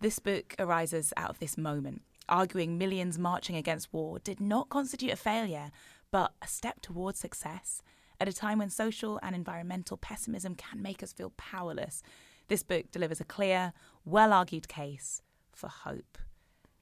This 0.00 0.18
book 0.18 0.54
arises 0.58 1.12
out 1.16 1.30
of 1.30 1.38
this 1.38 1.56
moment, 1.56 2.02
arguing 2.28 2.78
millions 2.78 3.18
marching 3.18 3.56
against 3.56 3.92
war 3.92 4.18
did 4.18 4.40
not 4.40 4.68
constitute 4.68 5.12
a 5.12 5.16
failure, 5.16 5.70
but 6.10 6.32
a 6.42 6.46
step 6.46 6.80
towards 6.80 7.18
success. 7.18 7.82
At 8.18 8.28
a 8.28 8.32
time 8.32 8.58
when 8.58 8.70
social 8.70 9.18
and 9.22 9.34
environmental 9.34 9.96
pessimism 9.96 10.54
can 10.54 10.82
make 10.82 11.02
us 11.02 11.12
feel 11.12 11.32
powerless, 11.36 12.02
this 12.48 12.62
book 12.62 12.90
delivers 12.90 13.20
a 13.20 13.24
clear, 13.24 13.72
well 14.04 14.32
argued 14.32 14.68
case 14.68 15.22
for 15.52 15.68
hope. 15.68 16.18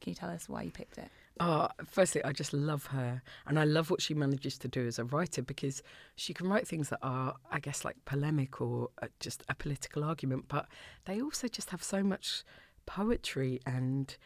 Can 0.00 0.10
you 0.10 0.14
tell 0.14 0.30
us 0.30 0.48
why 0.48 0.62
you 0.62 0.70
picked 0.70 0.98
it? 0.98 1.10
Oh, 1.40 1.68
firstly, 1.86 2.22
I 2.24 2.32
just 2.32 2.52
love 2.52 2.86
her. 2.86 3.22
And 3.46 3.58
I 3.58 3.64
love 3.64 3.90
what 3.90 4.02
she 4.02 4.14
manages 4.14 4.58
to 4.58 4.68
do 4.68 4.86
as 4.86 4.98
a 4.98 5.04
writer 5.04 5.42
because 5.42 5.82
she 6.16 6.34
can 6.34 6.48
write 6.48 6.66
things 6.66 6.88
that 6.88 6.98
are, 7.02 7.34
I 7.50 7.60
guess, 7.60 7.84
like 7.84 7.96
polemic 8.04 8.60
or 8.60 8.88
uh, 9.02 9.06
just 9.20 9.42
a 9.48 9.54
political 9.54 10.02
argument, 10.02 10.46
but 10.48 10.66
they 11.04 11.20
also 11.20 11.46
just 11.48 11.70
have 11.70 11.82
so 11.82 12.02
much 12.02 12.42
poetry 12.86 13.60
and 13.66 14.16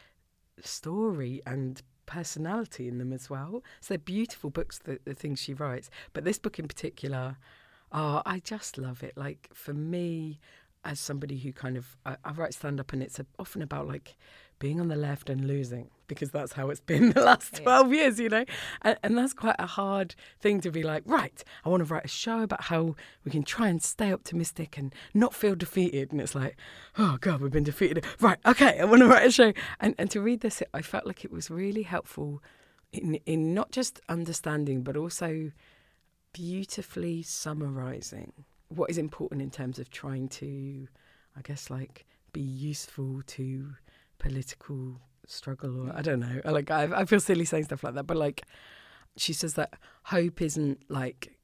story 0.61 1.41
and 1.45 1.81
personality 2.05 2.87
in 2.87 2.97
them 2.97 3.13
as 3.13 3.29
well. 3.29 3.63
So 3.81 3.93
they're 3.93 3.99
beautiful 3.99 4.49
books, 4.49 4.79
the, 4.79 4.99
the 5.05 5.13
things 5.13 5.39
she 5.39 5.53
writes. 5.53 5.89
But 6.13 6.23
this 6.23 6.39
book 6.39 6.57
in 6.57 6.67
particular, 6.67 7.37
oh, 7.91 8.21
I 8.25 8.39
just 8.39 8.77
love 8.77 9.03
it. 9.03 9.15
Like 9.15 9.49
for 9.53 9.73
me, 9.73 10.39
as 10.85 10.99
somebody 10.99 11.37
who 11.37 11.53
kind 11.53 11.77
of 11.77 11.95
I, 12.05 12.17
I 12.25 12.31
write 12.33 12.53
stand 12.53 12.79
up 12.79 12.91
and 12.91 13.01
it's 13.01 13.19
often 13.39 13.61
about 13.61 13.87
like 13.87 14.15
being 14.59 14.81
on 14.81 14.89
the 14.89 14.95
left 14.95 15.29
and 15.29 15.47
losing 15.47 15.89
because 16.07 16.31
that's 16.31 16.53
how 16.53 16.69
it's 16.69 16.81
been 16.81 17.09
the 17.13 17.21
last 17.21 17.55
12 17.55 17.91
yeah. 17.91 18.01
years, 18.01 18.19
you 18.19 18.29
know? 18.29 18.45
And, 18.81 18.97
and, 19.03 19.17
that's 19.17 19.33
quite 19.33 19.55
a 19.59 19.65
hard 19.65 20.15
thing 20.39 20.61
to 20.61 20.71
be 20.71 20.83
like, 20.83 21.03
right, 21.05 21.43
I 21.63 21.69
want 21.69 21.85
to 21.85 21.93
write 21.93 22.05
a 22.05 22.09
show 22.09 22.41
about 22.41 22.65
how 22.65 22.95
we 23.23 23.31
can 23.31 23.43
try 23.43 23.67
and 23.67 23.81
stay 23.81 24.11
optimistic 24.11 24.77
and 24.77 24.93
not 25.13 25.33
feel 25.33 25.55
defeated. 25.55 26.11
And 26.11 26.21
it's 26.21 26.35
like, 26.35 26.57
oh 26.97 27.17
God, 27.21 27.41
we've 27.41 27.51
been 27.51 27.63
defeated. 27.63 28.05
Right, 28.19 28.37
okay, 28.45 28.79
I 28.79 28.85
want 28.85 29.01
to 29.01 29.07
write 29.07 29.27
a 29.27 29.31
show. 29.31 29.53
And, 29.79 29.95
and 29.97 30.09
to 30.11 30.21
read 30.21 30.41
this, 30.41 30.61
I 30.73 30.81
felt 30.81 31.05
like 31.05 31.23
it 31.23 31.31
was 31.31 31.49
really 31.49 31.83
helpful 31.83 32.41
in, 32.91 33.15
in 33.25 33.53
not 33.53 33.71
just 33.71 33.99
understanding, 34.09 34.83
but 34.83 34.97
also 34.97 35.51
beautifully 36.33 37.21
summarizing 37.21 38.33
what 38.69 38.89
is 38.89 38.97
important 38.97 39.41
in 39.41 39.51
terms 39.51 39.79
of 39.79 39.89
trying 39.89 40.27
to, 40.27 40.87
I 41.37 41.41
guess, 41.41 41.69
like 41.69 42.05
be 42.31 42.41
useful 42.41 43.21
to 43.27 43.73
political 44.17 44.99
struggle 45.27 45.87
or 45.89 45.95
I 45.95 46.01
don't 46.01 46.19
know. 46.19 46.41
Like 46.45 46.71
I, 46.71 46.83
I 46.93 47.05
feel 47.05 47.19
silly 47.19 47.45
saying 47.45 47.65
stuff 47.65 47.83
like 47.83 47.95
that, 47.95 48.07
but 48.07 48.17
like 48.17 48.43
she 49.15 49.33
says 49.33 49.53
that 49.55 49.73
hope 50.03 50.41
isn't 50.41 50.83
like 50.89 51.37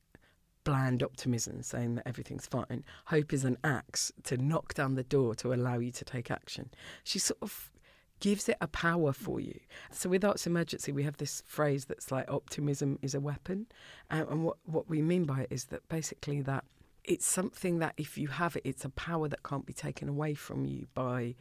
bland 0.63 1.01
optimism 1.01 1.63
saying 1.63 1.95
that 1.95 2.07
everything's 2.07 2.45
fine. 2.45 2.83
Hope 3.05 3.33
is 3.33 3.43
an 3.43 3.57
axe 3.63 4.11
to 4.23 4.37
knock 4.37 4.73
down 4.73 4.95
the 4.95 5.03
door 5.03 5.35
to 5.35 5.53
allow 5.53 5.79
you 5.79 5.91
to 5.91 6.05
take 6.05 6.29
action. 6.29 6.69
She 7.03 7.19
sort 7.19 7.39
of 7.41 7.71
gives 8.19 8.49
it 8.49 8.57
a 8.59 8.67
power 8.67 9.13
for 9.13 9.39
you. 9.39 9.59
So 9.91 10.09
with 10.09 10.25
Arts 10.25 10.45
Emergency, 10.45 10.91
we 10.91 11.03
have 11.03 11.17
this 11.17 11.41
phrase 11.45 11.85
that's 11.85 12.11
like 12.11 12.29
optimism 12.29 12.99
is 13.01 13.15
a 13.15 13.19
weapon, 13.19 13.67
um, 14.11 14.27
and 14.29 14.43
what 14.43 14.57
what 14.65 14.89
we 14.89 15.01
mean 15.01 15.25
by 15.25 15.41
it 15.41 15.47
is 15.51 15.65
that 15.65 15.87
basically 15.89 16.41
that 16.41 16.65
it's 17.03 17.25
something 17.25 17.79
that 17.79 17.93
if 17.97 18.17
you 18.17 18.27
have 18.27 18.55
it, 18.55 18.61
it's 18.65 18.85
a 18.85 18.89
power 18.89 19.27
that 19.27 19.43
can't 19.43 19.65
be 19.65 19.73
taken 19.73 20.09
away 20.09 20.33
from 20.33 20.65
you 20.65 20.87
by 20.93 21.35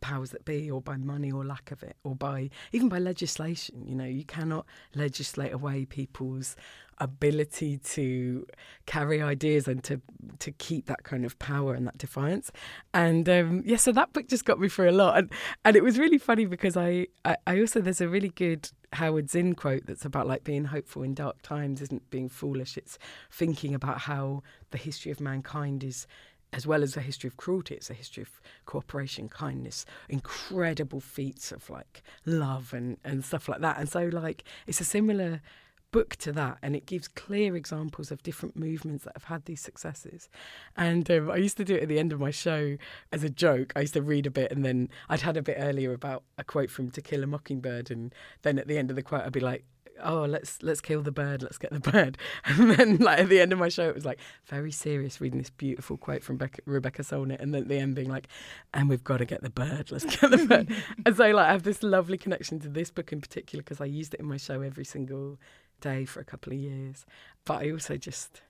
powers 0.00 0.30
that 0.30 0.44
be 0.44 0.70
or 0.70 0.80
by 0.80 0.96
money 0.96 1.30
or 1.30 1.44
lack 1.44 1.70
of 1.70 1.82
it 1.82 1.96
or 2.04 2.14
by 2.14 2.48
even 2.72 2.88
by 2.88 2.98
legislation 2.98 3.84
you 3.86 3.94
know 3.94 4.04
you 4.04 4.24
cannot 4.24 4.64
legislate 4.94 5.52
away 5.52 5.84
people's 5.84 6.56
ability 7.00 7.78
to 7.78 8.46
carry 8.86 9.22
ideas 9.22 9.68
and 9.68 9.82
to 9.84 10.00
to 10.38 10.50
keep 10.52 10.86
that 10.86 11.04
kind 11.04 11.24
of 11.24 11.38
power 11.38 11.74
and 11.74 11.86
that 11.86 11.98
defiance. 11.98 12.50
And 12.92 13.28
um, 13.28 13.62
yeah 13.64 13.76
so 13.76 13.92
that 13.92 14.12
book 14.12 14.28
just 14.28 14.44
got 14.44 14.60
me 14.60 14.68
through 14.68 14.90
a 14.90 14.92
lot. 14.92 15.18
And 15.18 15.32
and 15.64 15.76
it 15.76 15.82
was 15.82 15.98
really 15.98 16.18
funny 16.18 16.46
because 16.46 16.76
I, 16.76 17.06
I, 17.24 17.36
I 17.46 17.60
also 17.60 17.80
there's 17.80 18.00
a 18.00 18.08
really 18.08 18.30
good 18.30 18.70
Howard 18.94 19.30
Zinn 19.30 19.54
quote 19.54 19.86
that's 19.86 20.04
about 20.04 20.26
like 20.26 20.44
being 20.44 20.66
hopeful 20.66 21.02
in 21.02 21.14
dark 21.14 21.42
times 21.42 21.82
isn't 21.82 22.08
being 22.10 22.28
foolish. 22.28 22.76
It's 22.76 22.98
thinking 23.30 23.74
about 23.74 23.98
how 23.98 24.42
the 24.70 24.78
history 24.78 25.12
of 25.12 25.20
mankind 25.20 25.84
is 25.84 26.06
as 26.52 26.66
well 26.66 26.82
as 26.82 26.96
a 26.96 27.00
history 27.00 27.28
of 27.28 27.36
cruelty, 27.36 27.74
it's 27.74 27.90
a 27.90 27.94
history 27.94 28.22
of 28.22 28.40
cooperation, 28.64 29.28
kindness, 29.28 29.84
incredible 30.08 31.00
feats 31.00 31.52
of 31.52 31.68
like 31.68 32.02
love 32.24 32.72
and, 32.72 32.96
and 33.04 33.24
stuff 33.24 33.48
like 33.48 33.60
that. 33.60 33.78
And 33.78 33.88
so, 33.88 34.08
like, 34.12 34.44
it's 34.66 34.80
a 34.80 34.84
similar 34.84 35.42
book 35.90 36.16
to 36.16 36.32
that, 36.32 36.58
and 36.62 36.76
it 36.76 36.86
gives 36.86 37.08
clear 37.08 37.56
examples 37.56 38.10
of 38.10 38.22
different 38.22 38.56
movements 38.56 39.04
that 39.04 39.14
have 39.14 39.24
had 39.24 39.44
these 39.46 39.60
successes. 39.60 40.28
And 40.76 41.10
um, 41.10 41.30
I 41.30 41.36
used 41.36 41.56
to 41.58 41.64
do 41.64 41.74
it 41.76 41.82
at 41.82 41.88
the 41.88 41.98
end 41.98 42.12
of 42.12 42.20
my 42.20 42.30
show 42.30 42.76
as 43.12 43.24
a 43.24 43.30
joke. 43.30 43.72
I 43.74 43.80
used 43.80 43.94
to 43.94 44.02
read 44.02 44.26
a 44.26 44.30
bit, 44.30 44.52
and 44.52 44.64
then 44.64 44.90
I'd 45.08 45.22
had 45.22 45.36
a 45.36 45.42
bit 45.42 45.56
earlier 45.58 45.92
about 45.92 46.24
a 46.36 46.44
quote 46.44 46.70
from 46.70 46.90
To 46.90 47.00
Kill 47.00 47.22
a 47.22 47.26
Mockingbird, 47.26 47.90
and 47.90 48.14
then 48.42 48.58
at 48.58 48.68
the 48.68 48.78
end 48.78 48.90
of 48.90 48.96
the 48.96 49.02
quote, 49.02 49.22
I'd 49.22 49.32
be 49.32 49.40
like, 49.40 49.64
oh 50.02 50.24
let's 50.24 50.62
let's 50.62 50.80
kill 50.80 51.02
the 51.02 51.12
bird 51.12 51.42
let's 51.42 51.58
get 51.58 51.72
the 51.72 51.80
bird. 51.80 52.18
And 52.44 52.70
then 52.70 52.96
like 52.98 53.20
at 53.20 53.28
the 53.28 53.40
end 53.40 53.52
of 53.52 53.58
my 53.58 53.68
show 53.68 53.88
it 53.88 53.94
was 53.94 54.04
like 54.04 54.18
very 54.46 54.70
serious 54.70 55.20
reading 55.20 55.38
this 55.38 55.50
beautiful 55.50 55.96
quote 55.96 56.22
from 56.22 56.36
Becca, 56.36 56.60
rebecca 56.66 57.02
solnit 57.02 57.40
and 57.40 57.54
then 57.54 57.62
at 57.62 57.68
the 57.68 57.78
end 57.78 57.94
being 57.94 58.08
like 58.08 58.28
and 58.74 58.88
we've 58.88 59.04
got 59.04 59.18
to 59.18 59.24
get 59.24 59.42
the 59.42 59.50
bird 59.50 59.90
let's 59.90 60.04
get 60.04 60.30
the 60.30 60.46
bird. 60.46 60.68
And 61.06 61.16
so 61.16 61.30
like 61.30 61.46
i 61.46 61.52
have 61.52 61.62
this 61.62 61.82
lovely 61.82 62.18
connection 62.18 62.58
to 62.60 62.68
this 62.68 62.90
book 62.90 63.12
in 63.12 63.20
particular 63.20 63.62
because 63.62 63.80
i 63.80 63.84
used 63.84 64.14
it 64.14 64.20
in 64.20 64.26
my 64.26 64.36
show 64.36 64.60
every 64.62 64.84
single 64.84 65.38
day 65.80 66.04
for 66.04 66.20
a 66.20 66.24
couple 66.24 66.52
of 66.52 66.58
years. 66.58 67.06
But 67.44 67.62
i 67.62 67.70
also 67.70 67.96
just 67.96 68.42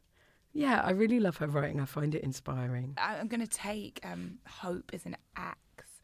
yeah 0.53 0.81
i 0.85 0.91
really 0.91 1.21
love 1.21 1.37
her 1.39 1.47
writing. 1.47 1.81
I 1.81 1.85
find 1.85 2.15
it 2.15 2.23
inspiring. 2.23 2.95
I'm 2.99 3.29
going 3.29 3.41
to 3.41 3.47
take 3.47 4.01
um, 4.05 4.39
hope 4.47 4.91
as 4.93 5.07
an 5.07 5.17
act 5.37 5.59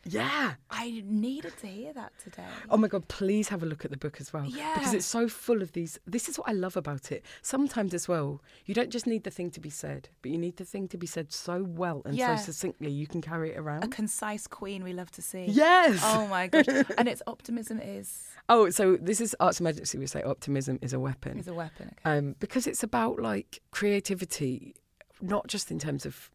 yeah. 0.04 0.54
I 0.70 1.02
needed 1.06 1.56
to 1.60 1.66
hear 1.66 1.92
that 1.92 2.12
today. 2.22 2.42
Oh 2.70 2.76
my 2.76 2.88
God, 2.88 3.08
please 3.08 3.48
have 3.48 3.62
a 3.62 3.66
look 3.66 3.84
at 3.84 3.90
the 3.90 3.96
book 3.96 4.20
as 4.20 4.32
well. 4.32 4.44
Yeah. 4.44 4.74
Because 4.74 4.94
it's 4.94 5.06
so 5.06 5.28
full 5.28 5.62
of 5.62 5.72
these. 5.72 5.98
This 6.06 6.28
is 6.28 6.38
what 6.38 6.48
I 6.48 6.52
love 6.52 6.76
about 6.76 7.12
it. 7.12 7.24
Sometimes 7.42 7.94
as 7.94 8.08
well, 8.08 8.42
you 8.66 8.74
don't 8.74 8.90
just 8.90 9.06
need 9.06 9.24
the 9.24 9.30
thing 9.30 9.50
to 9.52 9.60
be 9.60 9.70
said, 9.70 10.08
but 10.22 10.30
you 10.30 10.38
need 10.38 10.56
the 10.56 10.64
thing 10.64 10.88
to 10.88 10.98
be 10.98 11.06
said 11.06 11.32
so 11.32 11.62
well 11.62 12.02
and 12.04 12.16
yeah. 12.16 12.36
so 12.36 12.46
succinctly 12.46 12.90
you 12.90 13.06
can 13.06 13.20
carry 13.20 13.52
it 13.52 13.58
around. 13.58 13.84
A 13.84 13.88
concise 13.88 14.46
queen 14.46 14.84
we 14.84 14.92
love 14.92 15.10
to 15.12 15.22
see. 15.22 15.46
Yes. 15.48 16.00
Oh 16.02 16.26
my 16.26 16.46
gosh. 16.48 16.66
and 16.98 17.08
its 17.08 17.22
optimism 17.26 17.80
is. 17.80 18.28
Oh, 18.48 18.70
so 18.70 18.96
this 19.00 19.20
is 19.20 19.34
Arts 19.40 19.60
Emergency. 19.60 19.98
We 19.98 20.06
say 20.06 20.22
optimism 20.22 20.78
is 20.82 20.92
a 20.92 21.00
weapon. 21.00 21.38
Is 21.38 21.48
a 21.48 21.54
weapon. 21.54 21.94
Okay. 22.06 22.18
Um, 22.18 22.36
because 22.38 22.66
it's 22.66 22.82
about 22.82 23.20
like 23.20 23.60
creativity, 23.70 24.74
not 25.22 25.46
just 25.46 25.70
in 25.70 25.78
terms 25.78 26.04
of 26.04 26.30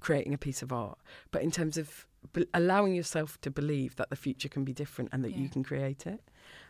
creating 0.00 0.34
a 0.34 0.38
piece 0.38 0.62
of 0.62 0.72
art, 0.72 0.98
but 1.30 1.42
in 1.42 1.50
terms 1.50 1.76
of 1.76 2.06
allowing 2.52 2.94
yourself 2.94 3.40
to 3.42 3.50
believe 3.50 3.96
that 3.96 4.10
the 4.10 4.16
future 4.16 4.48
can 4.48 4.64
be 4.64 4.72
different 4.72 5.10
and 5.12 5.24
that 5.24 5.32
yeah. 5.32 5.38
you 5.38 5.48
can 5.48 5.62
create 5.62 6.06
it. 6.06 6.20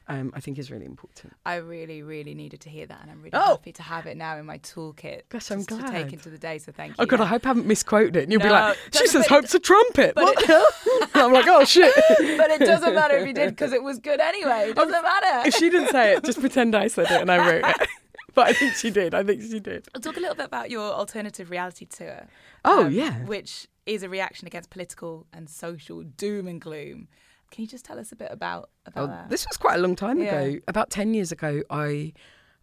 Um, 0.06 0.32
I 0.34 0.40
think 0.40 0.58
is 0.58 0.70
really 0.70 0.84
important. 0.84 1.32
I 1.46 1.56
really, 1.56 2.02
really 2.02 2.34
needed 2.34 2.60
to 2.62 2.68
hear 2.68 2.84
that, 2.84 3.00
and 3.00 3.10
I'm 3.10 3.22
really 3.22 3.30
oh. 3.32 3.52
happy 3.52 3.72
to 3.72 3.82
have 3.82 4.04
it 4.04 4.18
now 4.18 4.36
in 4.36 4.44
my 4.44 4.58
toolkit. 4.58 5.22
Gosh, 5.30 5.50
I'm 5.50 5.62
glad. 5.62 5.86
to 5.86 5.92
take 5.92 6.12
into 6.12 6.28
the 6.28 6.36
day. 6.36 6.58
So 6.58 6.72
thank 6.72 6.90
you. 6.90 6.96
Oh 6.98 7.06
God, 7.06 7.22
I 7.22 7.24
hope 7.24 7.46
I 7.46 7.48
haven't 7.48 7.64
misquoted 7.66 8.14
it. 8.16 8.24
And 8.24 8.32
you'll 8.32 8.42
no, 8.42 8.48
be 8.48 8.52
like, 8.52 8.76
"She 8.92 9.06
says 9.06 9.26
hope's 9.26 9.54
a 9.54 9.58
trumpet." 9.58 10.14
What? 10.14 10.36
It, 10.38 11.08
I'm 11.14 11.32
like, 11.32 11.46
"Oh 11.48 11.64
shit!" 11.64 11.94
but 12.36 12.50
it 12.50 12.60
doesn't 12.60 12.94
matter 12.94 13.16
if 13.16 13.26
you 13.26 13.32
did 13.32 13.48
because 13.50 13.72
it 13.72 13.82
was 13.82 13.98
good 13.98 14.20
anyway. 14.20 14.68
It 14.68 14.76
doesn't 14.76 14.90
matter. 14.90 15.48
If 15.48 15.54
she 15.54 15.70
didn't 15.70 15.88
say 15.88 16.16
it, 16.16 16.24
just 16.24 16.38
pretend 16.38 16.74
I 16.74 16.88
said 16.88 17.06
it 17.10 17.22
and 17.22 17.32
I 17.32 17.38
wrote 17.38 17.64
it. 17.64 17.88
but 18.36 18.48
I 18.48 18.52
think 18.52 18.74
she 18.74 18.90
did. 18.90 19.14
I 19.14 19.22
think 19.22 19.42
she 19.42 19.60
did. 19.60 19.86
I'll 19.94 20.00
talk 20.00 20.16
a 20.16 20.20
little 20.20 20.34
bit 20.34 20.46
about 20.46 20.70
your 20.70 20.92
alternative 20.92 21.50
reality 21.50 21.86
tour. 21.86 22.26
Oh 22.64 22.86
um, 22.86 22.92
yeah, 22.92 23.20
which 23.24 23.68
is 23.86 24.02
a 24.02 24.08
reaction 24.08 24.46
against 24.46 24.70
political 24.70 25.26
and 25.32 25.48
social 25.48 26.02
doom 26.02 26.46
and 26.48 26.60
gloom. 26.60 27.08
Can 27.50 27.62
you 27.62 27.68
just 27.68 27.84
tell 27.84 27.98
us 27.98 28.10
a 28.10 28.16
bit 28.16 28.28
about 28.30 28.70
about 28.86 29.04
oh, 29.04 29.06
that? 29.08 29.30
This 29.30 29.46
was 29.48 29.56
quite 29.56 29.76
a 29.76 29.80
long 29.80 29.94
time 29.94 30.18
yeah. 30.20 30.40
ago. 30.40 30.60
About 30.66 30.90
ten 30.90 31.14
years 31.14 31.32
ago, 31.32 31.62
I 31.70 32.12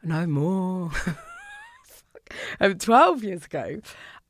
no 0.03 0.27
more. 0.27 0.91
um, 2.59 2.77
Twelve 2.77 3.23
years 3.23 3.45
ago, 3.45 3.79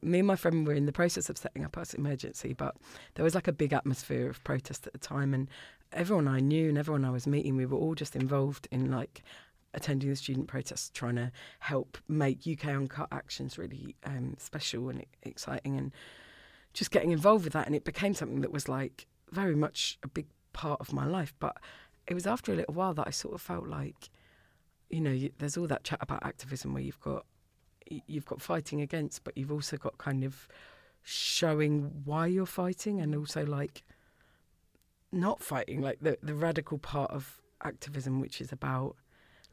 me 0.01 0.19
and 0.19 0.27
my 0.27 0.35
friend 0.35 0.67
were 0.67 0.73
in 0.73 0.85
the 0.85 0.91
process 0.91 1.29
of 1.29 1.37
setting 1.37 1.65
up 1.65 1.77
Arts 1.77 1.93
Emergency, 1.93 2.53
but 2.53 2.75
there 3.15 3.23
was 3.23 3.35
like 3.35 3.47
a 3.47 3.53
big 3.53 3.73
atmosphere 3.73 4.29
of 4.29 4.43
protest 4.43 4.85
at 4.85 4.93
the 4.93 4.99
time, 4.99 5.33
and 5.33 5.49
everyone 5.93 6.27
I 6.27 6.39
knew 6.39 6.69
and 6.69 6.77
everyone 6.77 7.05
I 7.05 7.09
was 7.09 7.27
meeting, 7.27 7.55
we 7.55 7.65
were 7.65 7.77
all 7.77 7.95
just 7.95 8.15
involved 8.15 8.67
in 8.71 8.91
like 8.91 9.23
attending 9.73 10.09
the 10.09 10.15
student 10.15 10.47
protests, 10.47 10.89
trying 10.93 11.15
to 11.15 11.31
help 11.59 11.97
make 12.07 12.47
UK 12.47 12.67
Uncut 12.67 13.07
actions 13.11 13.57
really 13.57 13.95
um, 14.05 14.35
special 14.37 14.89
and 14.89 15.05
exciting, 15.23 15.77
and 15.77 15.91
just 16.73 16.91
getting 16.91 17.11
involved 17.11 17.43
with 17.43 17.53
that. 17.53 17.67
And 17.67 17.75
it 17.75 17.83
became 17.83 18.13
something 18.13 18.41
that 18.41 18.51
was 18.51 18.67
like 18.67 19.07
very 19.31 19.55
much 19.55 19.97
a 20.03 20.07
big 20.07 20.27
part 20.53 20.79
of 20.81 20.93
my 20.93 21.05
life. 21.05 21.33
But 21.39 21.57
it 22.07 22.13
was 22.13 22.27
after 22.27 22.51
a 22.51 22.55
little 22.55 22.73
while 22.73 22.93
that 22.95 23.07
I 23.07 23.11
sort 23.11 23.33
of 23.33 23.41
felt 23.41 23.67
like, 23.67 24.09
you 24.89 25.01
know, 25.01 25.17
there's 25.37 25.57
all 25.57 25.67
that 25.67 25.83
chat 25.83 25.99
about 26.01 26.25
activism 26.25 26.73
where 26.73 26.83
you've 26.83 26.99
got 26.99 27.25
you've 28.07 28.25
got 28.25 28.41
fighting 28.41 28.81
against, 28.81 29.23
but 29.23 29.37
you've 29.37 29.51
also 29.51 29.77
got 29.77 29.97
kind 29.97 30.23
of 30.23 30.47
showing 31.03 31.91
why 32.05 32.27
you're 32.27 32.45
fighting, 32.45 32.99
and 32.99 33.15
also 33.15 33.45
like 33.45 33.83
not 35.11 35.41
fighting, 35.41 35.81
like 35.81 35.99
the 36.01 36.17
the 36.21 36.35
radical 36.35 36.77
part 36.77 37.11
of 37.11 37.41
activism, 37.63 38.19
which 38.19 38.41
is 38.41 38.51
about 38.51 38.95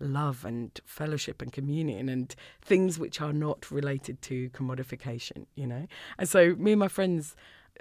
love 0.01 0.45
and 0.45 0.81
fellowship 0.85 1.43
and 1.43 1.53
communion 1.53 2.09
and 2.09 2.35
things 2.63 2.99
which 2.99 3.21
are 3.21 3.33
not 3.33 3.71
related 3.71 4.21
to 4.23 4.51
commodification, 4.51 5.47
you 5.55 5.67
know? 5.67 5.87
And 6.19 6.29
so 6.29 6.55
me 6.57 6.73
and 6.73 6.81
my 6.81 6.89
friends 6.89 7.37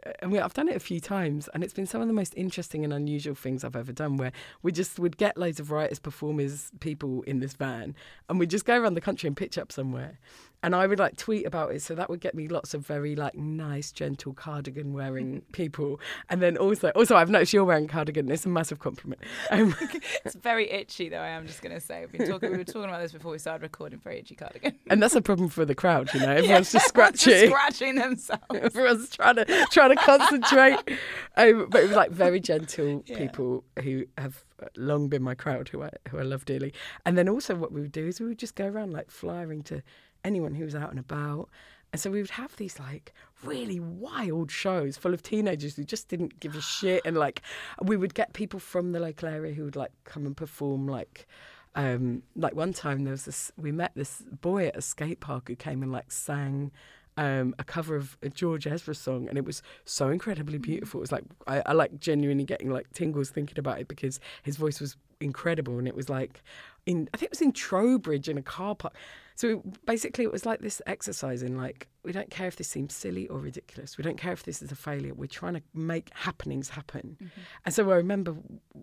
uh, 0.06 0.12
and 0.20 0.32
we, 0.32 0.40
I've 0.40 0.54
done 0.54 0.68
it 0.68 0.76
a 0.76 0.80
few 0.80 1.00
times, 1.00 1.50
and 1.54 1.64
it's 1.64 1.74
been 1.74 1.88
some 1.88 2.02
of 2.02 2.08
the 2.08 2.14
most 2.14 2.34
interesting 2.36 2.84
and 2.84 2.94
unusual 2.94 3.36
things 3.36 3.64
I've 3.64 3.76
ever 3.76 3.92
done. 3.92 4.18
Where 4.18 4.32
we 4.62 4.72
just 4.72 5.00
would 5.00 5.18
get 5.18 5.38
loads 5.38 5.60
of 5.60 5.72
writers, 5.72 6.00
performers, 6.00 6.72
people 6.80 7.24
in 7.24 7.40
this 7.40 7.54
van, 7.54 7.96
and 8.30 8.40
we'd 8.40 8.50
just 8.50 8.66
go 8.66 8.80
around 8.80 8.94
the 8.94 9.02
country 9.02 9.28
and 9.28 9.36
pitch 9.36 9.58
up 9.58 9.72
somewhere 9.72 10.20
and 10.64 10.76
I 10.76 10.88
would 10.88 10.98
like 10.98 11.18
tweet 11.18 11.46
about 11.46 11.74
it, 11.74 11.82
so 11.82 11.94
that 11.96 12.10
would 12.10 12.20
get 12.20 12.34
me 12.34 12.48
lots 12.48 12.74
of 12.74 12.86
very 12.86 13.16
like 13.16 13.36
nice, 13.36 13.92
gentle 13.92 14.34
cardigan 14.34 14.92
wearing 14.92 15.44
people. 15.52 16.00
And 16.30 16.42
then 16.42 16.58
also, 16.58 16.90
also 16.90 17.16
I've 17.16 17.30
noticed 17.30 17.54
you're 17.54 17.64
wearing 17.64 17.88
cardigan. 17.88 18.30
It's 18.32 18.46
a 18.46 18.50
massive 18.50 18.80
compliment. 18.80 19.22
Um, 19.52 19.76
it's 20.26 20.36
very 20.36 20.70
itchy, 20.72 21.10
though. 21.10 21.20
I 21.20 21.30
am 21.30 21.46
just 21.46 21.62
going 21.62 21.76
to 21.76 21.80
say. 21.80 22.02
We've 22.02 22.12
been 22.12 22.28
talking, 22.28 22.52
we 22.52 22.58
were 22.58 22.64
talking 22.64 22.86
about 22.86 23.02
this 23.02 23.12
before 23.12 23.32
we 23.32 23.38
started 23.38 23.62
recording. 23.62 24.00
Very 24.00 24.20
itchy 24.20 24.36
cardigan. 24.36 24.76
And 24.90 25.04
that's 25.04 25.16
a 25.16 25.22
problem 25.22 25.50
for 25.50 25.66
the 25.66 25.76
crowd, 25.76 26.12
you 26.14 26.22
know. 26.22 26.32
Everyone's 26.38 26.74
yeah, 26.74 26.80
just 26.80 26.88
scratching, 26.88 27.34
just 27.34 27.46
scratching 27.48 27.96
themselves. 27.96 28.42
everyone's 28.52 29.10
trying 29.10 29.36
to 29.36 29.68
trying 29.70 29.90
to 29.90 29.96
concentrate. 29.98 30.98
Um, 31.36 31.68
but 31.70 31.84
it 31.84 31.88
was 31.88 31.96
like 31.96 32.10
very 32.12 32.40
gentle 32.40 33.04
yeah. 33.06 33.18
people 33.18 33.64
who 33.84 34.06
have 34.18 34.44
long 34.76 35.08
been 35.08 35.22
my 35.22 35.36
crowd, 35.36 35.70
who 35.70 35.84
I 35.84 35.90
who 36.10 36.20
I 36.20 36.24
love 36.24 36.46
dearly. 36.46 36.74
And 37.06 37.18
then 37.18 37.30
also 37.30 37.56
what 37.56 37.72
we 37.72 37.82
would 37.82 37.92
do 37.92 38.08
is 38.08 38.20
we 38.20 38.28
would 38.28 38.40
just 38.40 38.56
go 38.56 38.66
around 38.66 38.94
like 38.94 39.12
flying 39.12 39.62
to 39.64 39.84
anyone 40.28 40.54
who 40.54 40.66
was 40.66 40.76
out 40.76 40.90
and 40.90 41.00
about. 41.00 41.50
And 41.94 42.02
so 42.02 42.12
we 42.12 42.22
would 42.22 42.32
have 42.32 42.56
these 42.58 42.80
like 42.80 43.14
really 43.44 43.80
wild 43.80 44.52
shows 44.52 44.98
full 44.98 45.14
of 45.14 45.24
teenagers 45.24 45.78
who 45.78 45.84
just 45.84 46.10
didn't 46.10 46.40
give 46.40 46.56
a 46.56 46.62
shit. 46.62 47.02
And 47.06 47.16
like 47.18 47.42
we 47.82 47.96
would 47.96 48.14
get 48.14 48.34
people 48.34 48.60
from 48.60 48.92
the 48.92 49.00
local 49.00 49.30
area 49.30 49.54
who 49.54 49.64
would 49.64 49.76
like 49.76 49.92
come 50.04 50.26
and 50.26 50.36
perform 50.36 50.88
like 50.88 51.28
um, 51.76 52.24
like 52.36 52.56
one 52.56 52.74
time 52.74 53.04
there 53.04 53.12
was 53.12 53.26
this 53.26 53.52
we 53.56 53.72
met 53.72 53.92
this 53.96 54.24
boy 54.42 54.68
at 54.68 54.76
a 54.76 54.82
skate 54.82 55.20
park 55.20 55.48
who 55.48 55.56
came 55.56 55.84
and 55.84 55.92
like 55.92 56.12
sang 56.12 56.72
um, 57.18 57.56
a 57.58 57.64
cover 57.64 57.96
of 57.96 58.18
a 58.22 58.30
George 58.30 58.68
Ezra 58.68 58.94
song, 58.94 59.28
and 59.28 59.38
it 59.38 59.46
was 59.46 59.62
so 59.86 60.10
incredibly 60.10 60.60
beautiful. 60.60 61.00
It 61.00 61.02
was 61.02 61.12
like 61.12 61.24
I, 61.48 61.62
I 61.66 61.74
like 61.74 62.00
genuinely 62.00 62.44
getting 62.44 62.70
like 62.70 62.92
tingles 62.94 63.30
thinking 63.30 63.58
about 63.58 63.80
it 63.80 63.88
because 63.88 64.20
his 64.44 64.56
voice 64.56 64.80
was 64.80 64.98
incredible, 65.20 65.80
and 65.80 65.88
it 65.88 65.96
was 65.96 66.10
like 66.10 66.44
in 66.86 67.10
I 67.14 67.18
think 67.18 67.28
it 67.28 67.32
was 67.32 67.42
in 67.42 67.52
Trowbridge 67.54 68.30
in 68.30 68.38
a 68.38 68.44
car 68.44 68.76
park. 68.76 68.96
So 69.38 69.62
basically, 69.86 70.24
it 70.24 70.32
was 70.32 70.48
like 70.48 70.62
this 70.62 70.82
exercise 70.88 71.44
in 71.44 71.58
like 71.58 71.88
we 72.04 72.12
don't 72.12 72.32
care 72.32 72.48
if 72.48 72.56
this 72.56 72.68
seems 72.68 72.96
silly 72.96 73.28
or 73.28 73.38
ridiculous. 73.38 73.96
We 73.96 74.04
don't 74.04 74.18
care 74.18 74.34
if 74.34 74.42
this 74.42 74.64
is 74.64 74.72
a 74.72 74.76
failure. 74.76 75.14
We're 75.14 75.28
trying 75.28 75.54
to 75.54 75.62
make 75.76 76.10
happenings 76.16 76.70
happen. 76.70 77.18
Mm-hmm. 77.22 77.42
And 77.64 77.76
so 77.76 77.92
I 77.92 77.98
remember 77.98 78.36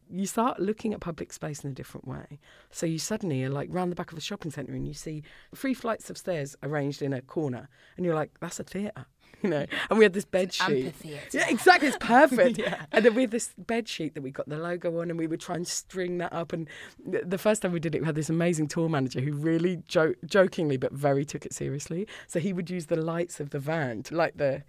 you 0.08 0.26
start 0.26 0.60
looking 0.60 0.94
at 0.94 1.00
public 1.00 1.32
space 1.32 1.64
in 1.64 1.70
a 1.70 1.74
different 1.74 2.06
way. 2.06 2.38
So 2.70 2.86
you 2.86 3.00
suddenly 3.00 3.42
are 3.42 3.50
like 3.50 3.68
round 3.72 3.90
the 3.90 3.96
back 3.96 4.12
of 4.12 4.18
a 4.18 4.20
shopping 4.20 4.52
centre 4.52 4.74
and 4.74 4.86
you 4.86 4.94
see 4.94 5.24
three 5.56 5.74
flights 5.74 6.08
of 6.08 6.16
stairs 6.16 6.54
arranged 6.62 7.02
in 7.02 7.12
a 7.12 7.20
corner, 7.20 7.68
and 7.96 8.06
you're 8.06 8.14
like, 8.14 8.30
that's 8.38 8.60
a 8.60 8.64
theatre 8.64 9.06
you 9.42 9.50
know. 9.50 9.66
And 9.90 9.98
we 9.98 10.04
had 10.04 10.12
this 10.12 10.24
bed 10.24 10.52
sheet. 10.52 10.94
Yeah, 11.02 11.48
exactly. 11.48 11.88
It's 11.88 11.98
perfect. 11.98 12.58
yeah. 12.58 12.86
And 12.92 13.04
then 13.04 13.14
we 13.14 13.22
had 13.22 13.30
this 13.30 13.50
bed 13.58 13.88
sheet 13.88 14.14
that 14.14 14.22
we 14.22 14.30
got 14.30 14.48
the 14.48 14.56
logo 14.56 15.00
on, 15.00 15.10
and 15.10 15.18
we 15.18 15.26
would 15.26 15.40
try 15.40 15.54
and 15.54 15.66
string 15.66 16.18
that 16.18 16.32
up. 16.32 16.52
And 16.52 16.68
the 17.04 17.38
first 17.38 17.62
time 17.62 17.72
we 17.72 17.80
did 17.80 17.94
it, 17.94 18.00
we 18.00 18.06
had 18.06 18.14
this 18.14 18.30
amazing 18.30 18.68
tour 18.68 18.88
manager 18.88 19.20
who 19.20 19.32
really 19.32 19.82
jo- 19.86 20.14
jokingly 20.44 20.76
but 20.76 20.92
very 20.92 21.24
took 21.24 21.46
it 21.46 21.54
seriously. 21.54 22.06
So 22.26 22.38
he 22.38 22.52
would 22.52 22.70
use 22.70 22.86
the 22.86 22.96
lights 22.96 23.40
of 23.40 23.50
the 23.50 23.58
van 23.58 24.02
to 24.04 24.14
light 24.14 24.36
the 24.38 24.62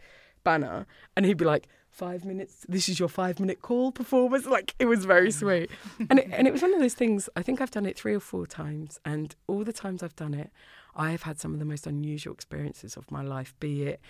banner, 0.44 0.86
and 1.16 1.26
he'd 1.26 1.38
be 1.38 1.46
like. 1.46 1.68
Five 1.90 2.26
minutes. 2.26 2.66
This 2.68 2.90
is 2.90 3.00
your 3.00 3.08
five-minute 3.08 3.62
call 3.62 3.94
performance. 3.94 4.46
Like 4.46 4.76
it 4.80 4.86
was 4.86 5.06
very 5.06 5.32
sweet, 5.32 5.70
and 6.10 6.20
it, 6.20 6.28
and 6.30 6.46
it 6.46 6.52
was 6.52 6.62
one 6.62 6.74
of 6.74 6.82
those 6.82 6.94
things. 6.94 7.30
I 7.38 7.42
think 7.42 7.62
I've 7.62 7.72
done 7.72 7.86
it 7.86 7.98
three 7.98 8.14
or 8.14 8.20
four 8.20 8.46
times, 8.46 9.00
and 9.06 9.34
all 9.48 9.64
the 9.64 9.72
times 9.72 10.04
I've 10.04 10.16
done 10.18 10.34
it, 10.34 10.50
I 10.94 11.12
have 11.12 11.24
had 11.24 11.40
some 11.40 11.54
of 11.54 11.60
the 11.60 11.64
most 11.64 11.88
unusual 11.88 12.34
experiences 12.34 12.98
of 12.98 13.10
my 13.10 13.22
life. 13.22 13.54
Be 13.62 13.84
it 13.84 14.02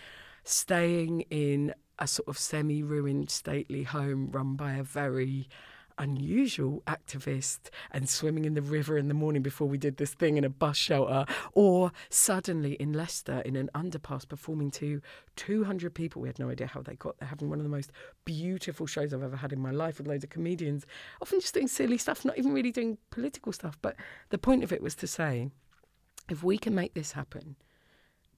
staying 0.44 1.26
in 1.30 1.76
a 2.00 2.08
sort 2.08 2.28
of 2.28 2.40
semi 2.40 2.82
ruined 2.82 3.30
stately 3.30 3.84
home 3.84 4.32
run 4.32 4.56
by 4.56 4.74
a 4.74 4.84
very 4.84 5.48
unusual 5.98 6.84
activist 6.88 7.70
and 7.92 8.10
swimming 8.10 8.46
in 8.46 8.54
the 8.54 8.62
river 8.62 8.98
in 8.98 9.08
the 9.08 9.14
morning 9.14 9.42
before 9.42 9.68
we 9.68 9.78
did 9.78 9.98
this 9.98 10.14
thing 10.14 10.38
in 10.38 10.44
a 10.44 10.50
bus 10.50 10.78
shelter, 10.78 11.26
or 11.54 11.92
suddenly 12.10 12.74
in 12.74 12.94
Leicester 12.94 13.42
in 13.42 13.56
an 13.56 13.70
underpass 13.76 14.28
performing 14.28 14.72
to 14.72 15.02
200 15.36 15.94
people. 15.94 16.22
We 16.22 16.30
had 16.30 16.40
no 16.40 16.50
idea 16.50 16.68
how 16.68 16.82
they 16.82 16.96
got 16.96 17.18
there, 17.20 17.30
having 17.30 17.50
one 17.50 17.60
of 17.60 17.64
the 17.64 17.70
most 17.70 17.92
beautiful 18.26 18.86
shows 18.86 19.14
I've 19.14 19.24
ever 19.24 19.38
had 19.38 19.54
in 19.54 19.60
my 19.60 19.72
life 19.72 19.98
with 19.98 20.08
loads 20.08 20.24
of 20.24 20.30
comedians, 20.30 20.86
often 21.22 21.40
just 21.40 21.54
doing 21.54 21.68
silly 21.68 21.98
stuff, 21.98 22.26
not 22.26 22.38
even 22.38 22.54
really 22.54 22.72
doing 22.72 22.98
political 23.10 23.52
stuff. 23.52 23.78
But 23.82 23.96
the 24.30 24.38
point 24.38 24.64
of 24.64 24.72
it 24.72 24.82
was 24.82 24.96
to 24.96 25.08
say, 25.08 25.50
if 26.30 26.44
we 26.44 26.58
can 26.58 26.74
make 26.74 26.94
this 26.94 27.12
happen, 27.12 27.56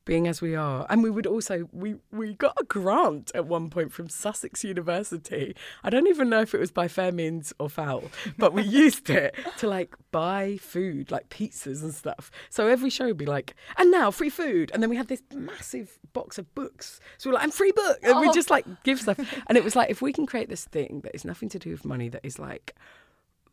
being 0.08 0.26
as 0.28 0.42
we 0.42 0.56
are. 0.56 0.88
And 0.90 1.04
we 1.04 1.12
would 1.12 1.28
also 1.28 1.68
we 1.72 1.98
we 2.12 2.34
got 2.34 2.56
a 2.60 2.64
grant 2.64 3.32
at 3.36 3.46
one 3.46 3.70
point 3.70 3.92
from 3.92 4.10
Sussex 4.10 4.64
University. 4.64 5.56
I 5.84 5.92
don't 5.92 6.08
even 6.08 6.30
know 6.30 6.42
if 6.42 6.56
it 6.56 6.60
was 6.60 6.72
by 6.72 6.88
fair 6.88 7.12
means 7.12 7.54
or 7.60 7.70
foul, 7.70 8.06
but 8.38 8.54
we 8.54 8.64
used 8.84 9.12
it 9.12 9.36
to 9.58 9.68
like 9.68 9.96
buy 10.12 10.58
food, 10.60 11.12
like 11.12 11.30
pizzas 11.30 11.84
and 11.84 11.94
stuff. 11.94 12.32
So 12.50 12.68
every 12.68 12.90
show 12.90 13.06
would 13.06 13.18
be 13.18 13.28
like, 13.28 13.54
and 13.78 13.92
now 13.92 14.10
free 14.10 14.30
food. 14.32 14.72
And 14.74 14.82
then 14.82 14.90
we 14.90 14.96
had 14.96 15.10
this 15.10 15.22
massive 15.36 16.00
box 16.14 16.40
of 16.40 16.56
books. 16.56 17.00
So 17.18 17.30
we 17.30 17.34
are 17.34 17.36
like, 17.36 17.44
and 17.44 17.54
free 17.54 17.74
book. 17.74 18.00
And 18.02 18.14
oh. 18.14 18.22
we 18.22 18.32
just 18.32 18.50
like 18.50 18.66
give 18.84 19.00
stuff. 19.00 19.20
And 19.48 19.58
it 19.58 19.64
was 19.64 19.76
like 19.76 19.92
if 19.92 20.02
we 20.02 20.14
can 20.14 20.26
create 20.26 20.50
this 20.50 20.66
thing 20.66 21.02
that 21.04 21.14
is 21.14 21.26
nothing 21.26 21.50
to 21.50 21.60
do 21.60 21.70
with 21.72 21.86
money, 21.86 22.10
that 22.10 22.22
is 22.24 22.40
like 22.40 22.76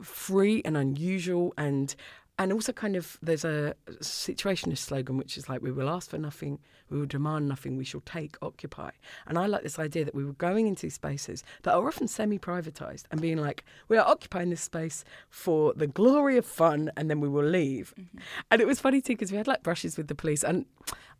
free 0.01 0.61
and 0.65 0.77
unusual 0.77 1.53
and 1.57 1.95
and 2.37 2.51
also 2.51 2.73
kind 2.73 2.95
of 2.95 3.17
there's 3.21 3.45
a 3.45 3.75
situationist 4.01 4.79
slogan 4.79 5.17
which 5.17 5.37
is 5.37 5.47
like 5.47 5.61
we 5.61 5.71
will 5.71 5.89
ask 5.89 6.09
for 6.09 6.17
nothing 6.17 6.59
we 6.89 6.99
will 6.99 7.05
demand 7.05 7.47
nothing 7.47 7.77
we 7.77 7.85
shall 7.85 8.01
take 8.01 8.35
occupy. 8.41 8.91
And 9.27 9.37
i 9.37 9.45
like 9.45 9.63
this 9.63 9.79
idea 9.79 10.05
that 10.05 10.15
we 10.15 10.25
were 10.25 10.33
going 10.33 10.67
into 10.67 10.89
spaces 10.89 11.43
that 11.63 11.73
are 11.73 11.87
often 11.87 12.07
semi-privatized 12.07 13.05
and 13.11 13.21
being 13.21 13.37
like 13.37 13.63
we 13.87 13.97
are 13.97 14.07
occupying 14.07 14.49
this 14.49 14.61
space 14.61 15.03
for 15.29 15.73
the 15.73 15.87
glory 15.87 16.37
of 16.37 16.45
fun 16.45 16.91
and 16.97 17.09
then 17.09 17.21
we 17.21 17.29
will 17.29 17.45
leave. 17.45 17.93
Mm-hmm. 17.99 18.17
and 18.51 18.61
it 18.61 18.67
was 18.67 18.79
funny 18.79 19.01
too 19.01 19.13
because 19.13 19.31
we 19.31 19.37
had 19.37 19.47
like 19.47 19.63
brushes 19.63 19.97
with 19.97 20.07
the 20.07 20.15
police 20.15 20.43
and 20.43 20.65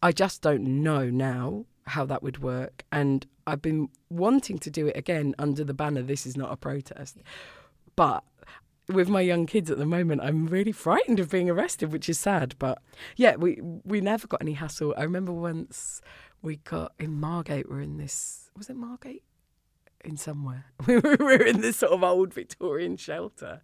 i 0.04 0.12
just 0.12 0.42
don't 0.42 0.64
know 0.64 1.10
now 1.10 1.66
how 1.88 2.04
that 2.04 2.24
would 2.24 2.42
work. 2.42 2.84
And 2.92 3.26
i've 3.48 3.62
been 3.62 3.90
wanting 4.10 4.58
to 4.60 4.70
do 4.70 4.88
it 4.88 4.98
again 4.98 5.34
under 5.40 5.64
the 5.64 5.74
banner 5.74 6.02
this 6.02 6.26
is 6.26 6.36
not 6.36 6.52
a 6.52 6.58
protest. 6.58 7.18
But 7.96 8.24
with 8.88 9.10
my 9.10 9.22
young 9.22 9.46
kids 9.46 9.72
at 9.72 9.78
the 9.78 9.86
moment, 9.86 10.22
I'm 10.22 10.48
really 10.48 10.72
frightened 10.72 11.20
of 11.20 11.30
being 11.30 11.50
arrested, 11.50 11.92
which 11.92 12.10
is 12.10 12.20
sad. 12.20 12.56
But 12.60 12.80
yeah, 13.16 13.36
we 13.36 13.60
we 13.84 14.02
never 14.02 14.28
got 14.28 14.42
any 14.42 14.54
hassle. 14.54 14.94
I 14.98 15.04
remember 15.04 15.32
once 15.32 16.02
we 16.42 16.58
got 16.58 16.94
in 17.00 17.20
Margate. 17.20 17.70
We're 17.70 17.82
in 17.82 17.98
this. 17.98 18.50
Was 18.58 18.70
it 18.70 18.76
Margate? 18.76 19.24
In 20.04 20.18
somewhere, 20.18 20.66
we 20.86 21.00
were 21.00 21.42
in 21.42 21.62
this 21.62 21.78
sort 21.78 21.92
of 21.92 22.04
old 22.04 22.32
Victorian 22.32 22.96
shelter, 22.96 23.64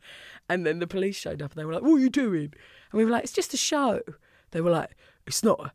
and 0.49 0.65
then 0.65 0.79
the 0.79 0.87
police 0.87 1.15
showed 1.15 1.39
up 1.39 1.51
and 1.51 1.59
they 1.59 1.65
were 1.65 1.73
like, 1.73 1.83
"What 1.83 1.97
are 1.97 1.99
you 1.99 2.09
doing?" 2.09 2.51
And 2.91 2.97
we 2.97 3.05
were 3.05 3.11
like, 3.11 3.23
"It's 3.23 3.31
just 3.31 3.53
a 3.53 3.57
show." 3.57 4.01
They 4.49 4.59
were 4.59 4.71
like, 4.71 4.95
"It's 5.27 5.43
not 5.43 5.71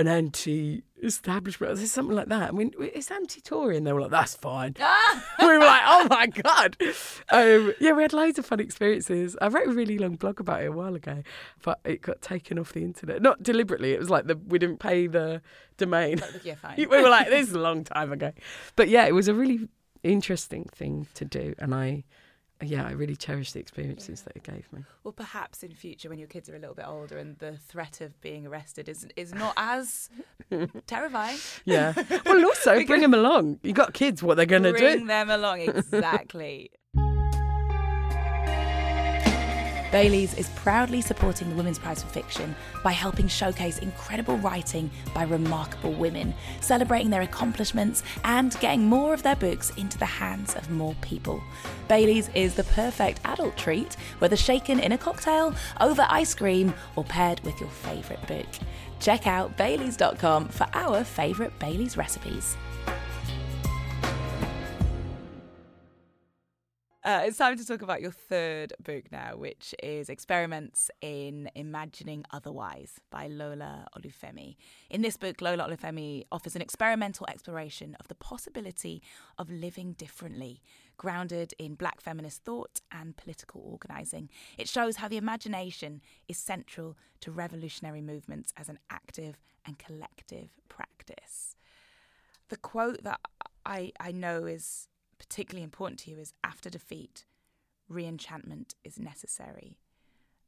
an 0.00 0.08
anti-establishment, 0.08 1.72
or 1.72 1.86
something 1.86 2.16
like 2.16 2.28
that. 2.28 2.48
I 2.48 2.52
mean, 2.52 2.72
it's 2.78 3.10
anti-Tory, 3.10 3.76
and 3.76 3.86
they 3.86 3.92
were 3.92 4.00
like, 4.00 4.10
"That's 4.10 4.34
fine." 4.34 4.74
we 5.38 5.46
were 5.46 5.58
like, 5.58 5.82
"Oh 5.84 6.06
my 6.08 6.26
god!" 6.26 6.76
Um, 7.30 7.74
yeah, 7.80 7.92
we 7.92 8.02
had 8.02 8.14
loads 8.14 8.38
of 8.38 8.46
fun 8.46 8.60
experiences. 8.60 9.36
I 9.42 9.48
wrote 9.48 9.68
a 9.68 9.72
really 9.72 9.98
long 9.98 10.16
blog 10.16 10.40
about 10.40 10.62
it 10.62 10.66
a 10.66 10.72
while 10.72 10.94
ago, 10.94 11.22
but 11.62 11.80
it 11.84 12.00
got 12.00 12.22
taken 12.22 12.58
off 12.58 12.72
the 12.72 12.82
internet. 12.82 13.20
Not 13.20 13.42
deliberately. 13.42 13.92
It 13.92 14.00
was 14.00 14.08
like 14.08 14.26
the 14.26 14.36
we 14.36 14.58
didn't 14.58 14.78
pay 14.78 15.06
the 15.06 15.42
domain. 15.76 16.22
Yeah, 16.42 16.54
fine. 16.54 16.76
we 16.78 16.86
were 16.86 17.10
like, 17.10 17.28
"This 17.28 17.48
is 17.48 17.54
a 17.54 17.60
long 17.60 17.84
time 17.84 18.10
ago," 18.10 18.32
but 18.74 18.88
yeah, 18.88 19.06
it 19.06 19.14
was 19.14 19.28
a 19.28 19.34
really 19.34 19.68
interesting 20.02 20.64
thing 20.64 21.06
to 21.14 21.26
do, 21.26 21.54
and 21.58 21.74
I 21.74 22.04
yeah, 22.62 22.86
I 22.86 22.92
really 22.92 23.16
cherish 23.16 23.52
the 23.52 23.60
experiences 23.60 24.20
yeah. 24.20 24.24
that 24.24 24.36
it 24.36 24.42
gave 24.42 24.72
me. 24.72 24.84
Well, 25.04 25.12
perhaps 25.12 25.62
in 25.62 25.72
future, 25.74 26.08
when 26.08 26.18
your 26.18 26.28
kids 26.28 26.48
are 26.48 26.56
a 26.56 26.58
little 26.58 26.74
bit 26.74 26.86
older 26.86 27.18
and 27.18 27.38
the 27.38 27.56
threat 27.56 28.00
of 28.00 28.20
being 28.20 28.46
arrested 28.46 28.88
is 28.88 29.06
is 29.16 29.34
not 29.34 29.54
as 29.56 30.10
terrifying. 30.86 31.38
Yeah. 31.64 31.94
Well, 32.26 32.44
also 32.44 32.84
bring 32.86 33.00
them 33.00 33.14
along. 33.14 33.60
You 33.62 33.72
got 33.72 33.94
kids. 33.94 34.22
What 34.22 34.36
they're 34.36 34.46
going 34.46 34.64
to 34.64 34.72
do? 34.72 34.78
Bring 34.78 35.06
them 35.06 35.30
along. 35.30 35.60
Exactly. 35.60 36.70
Baileys 39.90 40.34
is 40.34 40.48
proudly 40.50 41.00
supporting 41.00 41.50
the 41.50 41.56
Women's 41.56 41.78
Prize 41.78 42.02
for 42.02 42.08
Fiction 42.10 42.54
by 42.84 42.92
helping 42.92 43.26
showcase 43.26 43.78
incredible 43.78 44.36
writing 44.38 44.88
by 45.12 45.24
remarkable 45.24 45.92
women, 45.92 46.32
celebrating 46.60 47.10
their 47.10 47.22
accomplishments 47.22 48.04
and 48.22 48.58
getting 48.60 48.86
more 48.86 49.12
of 49.12 49.24
their 49.24 49.34
books 49.34 49.70
into 49.70 49.98
the 49.98 50.06
hands 50.06 50.54
of 50.54 50.70
more 50.70 50.94
people. 51.00 51.42
Baileys 51.88 52.30
is 52.34 52.54
the 52.54 52.64
perfect 52.64 53.20
adult 53.24 53.56
treat, 53.56 53.94
whether 54.20 54.36
shaken 54.36 54.78
in 54.78 54.92
a 54.92 54.98
cocktail, 54.98 55.54
over 55.80 56.06
ice 56.08 56.34
cream, 56.34 56.72
or 56.94 57.02
paired 57.02 57.40
with 57.40 57.58
your 57.58 57.70
favourite 57.70 58.24
book. 58.28 58.46
Check 59.00 59.26
out 59.26 59.56
Baileys.com 59.56 60.48
for 60.50 60.68
our 60.72 61.02
favourite 61.02 61.58
Baileys 61.58 61.96
recipes. 61.96 62.56
Uh, 67.10 67.24
it's 67.24 67.38
time 67.38 67.56
to 67.58 67.66
talk 67.66 67.82
about 67.82 68.00
your 68.00 68.12
third 68.12 68.72
book 68.84 69.10
now, 69.10 69.34
which 69.34 69.74
is 69.82 70.08
Experiments 70.08 70.92
in 71.00 71.50
Imagining 71.56 72.24
Otherwise 72.30 73.00
by 73.10 73.26
Lola 73.26 73.88
Olufemi. 73.98 74.54
In 74.90 75.02
this 75.02 75.16
book, 75.16 75.40
Lola 75.40 75.68
Olufemi 75.68 76.22
offers 76.30 76.54
an 76.54 76.62
experimental 76.62 77.26
exploration 77.28 77.96
of 77.98 78.06
the 78.06 78.14
possibility 78.14 79.02
of 79.38 79.50
living 79.50 79.94
differently, 79.94 80.62
grounded 80.98 81.52
in 81.58 81.74
black 81.74 82.00
feminist 82.00 82.44
thought 82.44 82.80
and 82.92 83.16
political 83.16 83.60
organising. 83.60 84.30
It 84.56 84.68
shows 84.68 84.94
how 84.94 85.08
the 85.08 85.16
imagination 85.16 86.02
is 86.28 86.38
central 86.38 86.96
to 87.22 87.32
revolutionary 87.32 88.02
movements 88.02 88.52
as 88.56 88.68
an 88.68 88.78
active 88.88 89.42
and 89.66 89.80
collective 89.80 90.50
practice. 90.68 91.56
The 92.50 92.56
quote 92.56 93.02
that 93.02 93.18
I, 93.66 93.90
I 93.98 94.12
know 94.12 94.44
is 94.44 94.86
particularly 95.20 95.62
important 95.62 96.00
to 96.00 96.10
you 96.10 96.18
is 96.18 96.32
after 96.42 96.68
defeat, 96.68 97.26
reenchantment 97.90 98.74
is 98.82 98.98
necessary. 98.98 99.76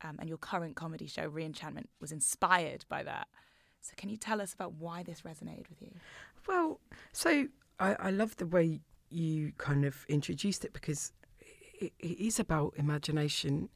Um, 0.03 0.17
and 0.19 0.29
your 0.29 0.39
current 0.39 0.75
comedy 0.75 1.07
show, 1.07 1.31
Reenchantment, 1.31 1.87
was 2.01 2.11
inspired 2.11 2.85
by 2.89 3.05
that. 3.05 3.29
So, 3.83 3.93
can 3.97 4.09
you 4.09 4.17
tell 4.17 4.41
us 4.41 4.53
about 4.53 4.75
why 4.75 5.05
this 5.05 5.21
resonated 5.21 5.69
with 5.69 5.81
you? 5.81 5.93
Well, 6.49 6.81
so 7.13 7.47
I, 7.79 7.95
I 7.95 8.11
love 8.11 8.37
the 8.37 8.47
way 8.47 8.81
you 9.11 9.53
kind 9.59 9.85
of 9.85 10.05
introduced 10.09 10.65
it 10.65 10.73
because 10.73 11.13
it, 11.79 11.93
it 12.01 12.19
is 12.19 12.41
about 12.41 12.75
imagination 12.77 13.69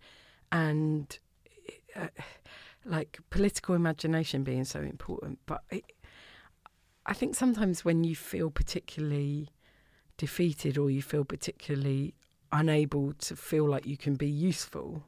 and 0.51 1.17
uh, 1.95 2.09
like 2.85 3.21
political 3.31 3.75
imagination 3.77 4.43
being 4.43 4.65
so 4.65 4.81
important. 4.81 5.39
But 5.47 5.63
it, 5.71 5.85
I 7.05 7.13
think 7.13 7.37
sometimes 7.37 7.85
when 7.85 8.03
you 8.03 8.17
feel 8.17 8.51
particularly 8.51 9.51
defeated 10.17 10.79
or 10.79 10.91
you 10.91 11.03
feel 11.03 11.25
particularly 11.25 12.15
unable 12.53 13.13
to 13.15 13.37
feel 13.37 13.69
like 13.69 13.87
you 13.87 13.97
can 13.97 14.15
be 14.15 14.29
useful, 14.29 15.05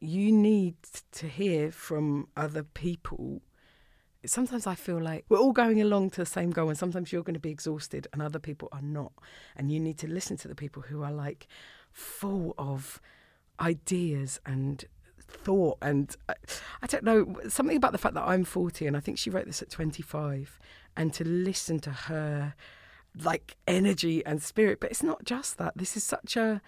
you 0.00 0.30
need 0.32 0.76
to 1.12 1.26
hear 1.26 1.72
from 1.72 2.28
other 2.36 2.62
people. 2.62 3.40
Sometimes 4.26 4.66
I 4.66 4.74
feel 4.74 5.00
like 5.00 5.24
we're 5.28 5.38
all 5.38 5.52
going 5.52 5.80
along 5.80 6.10
to 6.10 6.20
the 6.20 6.26
same 6.26 6.50
goal, 6.50 6.68
and 6.68 6.78
sometimes 6.78 7.12
you're 7.12 7.22
going 7.22 7.34
to 7.34 7.40
be 7.40 7.50
exhausted 7.50 8.06
and 8.12 8.20
other 8.20 8.38
people 8.38 8.68
are 8.72 8.82
not. 8.82 9.12
And 9.56 9.72
you 9.72 9.80
need 9.80 9.98
to 9.98 10.08
listen 10.08 10.36
to 10.38 10.48
the 10.48 10.54
people 10.54 10.82
who 10.82 11.02
are 11.02 11.12
like 11.12 11.46
full 11.92 12.54
of 12.58 13.00
ideas 13.60 14.40
and 14.44 14.84
thought. 15.20 15.78
And 15.80 16.14
I, 16.28 16.34
I 16.82 16.86
don't 16.86 17.04
know, 17.04 17.36
something 17.48 17.76
about 17.76 17.92
the 17.92 17.98
fact 17.98 18.14
that 18.14 18.26
I'm 18.26 18.44
40 18.44 18.86
and 18.86 18.96
I 18.96 19.00
think 19.00 19.18
she 19.18 19.30
wrote 19.30 19.46
this 19.46 19.62
at 19.62 19.70
25, 19.70 20.58
and 20.96 21.12
to 21.14 21.24
listen 21.24 21.78
to 21.80 21.90
her 21.90 22.54
like 23.22 23.56
energy 23.66 24.24
and 24.24 24.42
spirit. 24.42 24.80
But 24.80 24.90
it's 24.90 25.02
not 25.02 25.24
just 25.24 25.58
that. 25.58 25.76
This 25.76 25.96
is 25.96 26.04
such 26.04 26.36
a 26.36 26.60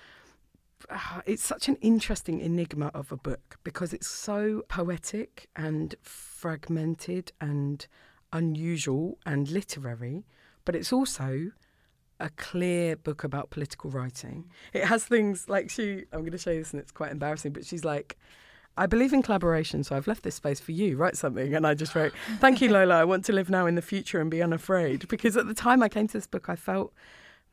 uh, 0.88 1.20
it's 1.26 1.44
such 1.44 1.68
an 1.68 1.76
interesting 1.76 2.40
enigma 2.40 2.90
of 2.94 3.12
a 3.12 3.16
book 3.16 3.58
because 3.64 3.92
it's 3.92 4.08
so 4.08 4.62
poetic 4.68 5.48
and 5.54 5.94
fragmented 6.02 7.32
and 7.40 7.86
unusual 8.32 9.18
and 9.26 9.50
literary, 9.50 10.24
but 10.64 10.74
it's 10.74 10.92
also 10.92 11.50
a 12.18 12.30
clear 12.30 12.96
book 12.96 13.24
about 13.24 13.50
political 13.50 13.90
writing. 13.90 14.48
It 14.72 14.84
has 14.84 15.04
things 15.04 15.48
like 15.48 15.70
she, 15.70 16.04
I'm 16.12 16.20
going 16.20 16.32
to 16.32 16.38
show 16.38 16.50
you 16.50 16.60
this 16.60 16.72
and 16.72 16.80
it's 16.80 16.92
quite 16.92 17.12
embarrassing, 17.12 17.52
but 17.52 17.64
she's 17.64 17.84
like, 17.84 18.18
I 18.76 18.86
believe 18.86 19.12
in 19.12 19.22
collaboration, 19.22 19.84
so 19.84 19.96
I've 19.96 20.06
left 20.06 20.22
this 20.22 20.36
space 20.36 20.60
for 20.60 20.72
you. 20.72 20.96
Write 20.96 21.16
something. 21.16 21.54
And 21.54 21.66
I 21.66 21.74
just 21.74 21.94
wrote, 21.94 22.12
Thank 22.38 22.60
you, 22.60 22.70
Lola. 22.70 22.96
I 22.96 23.04
want 23.04 23.24
to 23.26 23.32
live 23.32 23.50
now 23.50 23.66
in 23.66 23.74
the 23.74 23.82
future 23.82 24.20
and 24.20 24.30
be 24.30 24.42
unafraid. 24.42 25.08
Because 25.08 25.36
at 25.36 25.46
the 25.46 25.54
time 25.54 25.82
I 25.82 25.88
came 25.88 26.06
to 26.06 26.12
this 26.12 26.26
book, 26.26 26.48
I 26.48 26.56
felt 26.56 26.92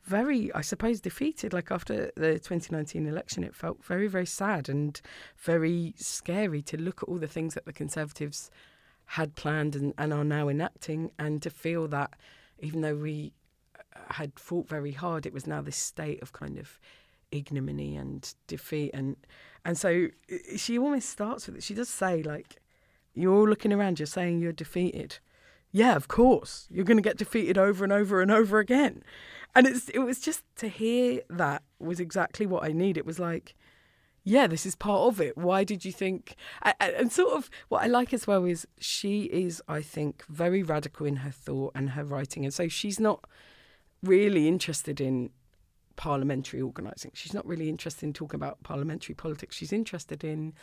very, 0.04 0.52
I 0.54 0.62
suppose, 0.62 1.00
defeated. 1.00 1.52
Like 1.52 1.70
after 1.70 2.10
the 2.16 2.34
2019 2.34 3.06
election, 3.06 3.44
it 3.44 3.54
felt 3.54 3.84
very, 3.84 4.08
very 4.08 4.26
sad 4.26 4.68
and 4.68 5.00
very 5.36 5.94
scary 5.96 6.62
to 6.62 6.76
look 6.76 7.02
at 7.02 7.08
all 7.08 7.18
the 7.18 7.26
things 7.26 7.54
that 7.54 7.66
the 7.66 7.72
Conservatives 7.72 8.50
had 9.12 9.34
planned 9.34 9.74
and, 9.74 9.94
and 9.98 10.12
are 10.12 10.24
now 10.24 10.48
enacting, 10.48 11.10
and 11.18 11.42
to 11.42 11.50
feel 11.50 11.88
that 11.88 12.14
even 12.60 12.80
though 12.80 12.96
we 12.96 13.32
uh, 13.76 14.14
had 14.14 14.38
fought 14.38 14.68
very 14.68 14.92
hard, 14.92 15.26
it 15.26 15.32
was 15.32 15.46
now 15.46 15.60
this 15.60 15.76
state 15.76 16.22
of 16.22 16.32
kind 16.32 16.58
of 16.58 16.78
ignominy 17.30 17.96
and 17.96 18.34
defeat 18.46 18.90
and 18.94 19.16
and 19.68 19.76
so 19.76 20.08
she 20.56 20.78
almost 20.78 21.10
starts 21.10 21.46
with 21.46 21.56
it. 21.56 21.62
She 21.62 21.74
does 21.74 21.90
say 21.90 22.22
like, 22.22 22.56
"You're 23.12 23.34
all 23.34 23.46
looking 23.46 23.70
around. 23.70 23.98
You're 23.98 24.06
saying 24.06 24.40
you're 24.40 24.50
defeated." 24.50 25.18
Yeah, 25.70 25.94
of 25.94 26.08
course. 26.08 26.66
You're 26.70 26.86
going 26.86 26.96
to 26.96 27.02
get 27.02 27.18
defeated 27.18 27.58
over 27.58 27.84
and 27.84 27.92
over 27.92 28.22
and 28.22 28.30
over 28.30 28.60
again. 28.60 29.02
And 29.54 29.66
it's 29.66 29.90
it 29.90 29.98
was 29.98 30.20
just 30.20 30.42
to 30.56 30.68
hear 30.68 31.20
that 31.28 31.62
was 31.78 32.00
exactly 32.00 32.46
what 32.46 32.64
I 32.64 32.72
need. 32.72 32.96
It 32.96 33.04
was 33.04 33.18
like, 33.18 33.54
yeah, 34.24 34.46
this 34.46 34.64
is 34.64 34.74
part 34.74 35.02
of 35.02 35.20
it. 35.20 35.36
Why 35.36 35.64
did 35.64 35.84
you 35.84 35.92
think? 35.92 36.34
And 36.80 37.12
sort 37.12 37.36
of 37.36 37.50
what 37.68 37.82
I 37.82 37.88
like 37.88 38.14
as 38.14 38.26
well 38.26 38.46
is 38.46 38.66
she 38.78 39.24
is, 39.24 39.62
I 39.68 39.82
think, 39.82 40.24
very 40.30 40.62
radical 40.62 41.04
in 41.04 41.16
her 41.16 41.30
thought 41.30 41.72
and 41.74 41.90
her 41.90 42.04
writing, 42.04 42.46
and 42.46 42.54
so 42.54 42.68
she's 42.68 42.98
not 42.98 43.22
really 44.02 44.48
interested 44.48 44.98
in 44.98 45.28
parliamentary 45.98 46.62
organising. 46.62 47.10
She's 47.12 47.34
not 47.34 47.44
really 47.44 47.68
interested 47.68 48.06
in 48.06 48.14
talking 48.14 48.38
about 48.38 48.62
parliamentary 48.62 49.14
politics. 49.14 49.56
She's 49.56 49.72
interested 49.72 50.24
in 50.24 50.54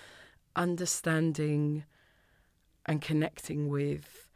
understanding 0.56 1.84
and 2.88 3.02
connecting 3.02 3.68
with 3.68 4.28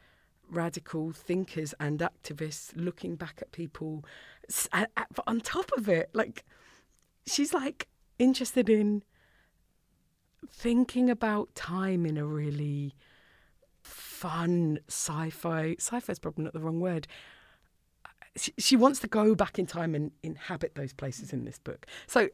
radical 0.52 1.12
thinkers 1.12 1.74
and 1.80 2.00
activists, 2.00 2.74
looking 2.76 3.16
back 3.16 3.40
at 3.42 3.52
people. 3.52 4.04
But 4.72 5.24
on 5.26 5.40
top 5.40 5.72
of 5.78 5.88
it, 5.88 6.10
like, 6.14 6.44
she's 7.26 7.54
like 7.54 7.88
interested 8.18 8.70
in 8.70 9.04
thinking 10.52 11.10
about 11.10 11.56
time 11.56 12.06
in 12.06 12.18
a 12.18 12.26
really 12.26 12.94
fun 13.82 14.80
sci-fi 14.88 15.76
sci-fi 15.80 16.12
is 16.12 16.20
probably 16.20 16.44
not 16.44 16.54
the 16.54 16.60
wrong 16.60 16.82
word 16.82 17.08
she, 18.36 18.54
she 18.58 18.76
wants 18.76 19.00
to 19.00 19.08
go 19.08 19.36
back 19.36 19.60
in 19.60 19.65
time 19.65 19.96
and 19.96 20.12
inhabit 20.24 20.76
those 20.76 20.94
places 20.94 21.34
in 21.34 21.46
this 21.46 21.60
book. 21.60 21.86
So 22.08 22.30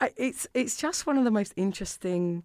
I, 0.00 0.10
it's 0.16 0.46
it's 0.54 0.76
just 0.76 1.06
one 1.06 1.18
of 1.18 1.24
the 1.24 1.30
most 1.30 1.52
interesting, 1.56 2.44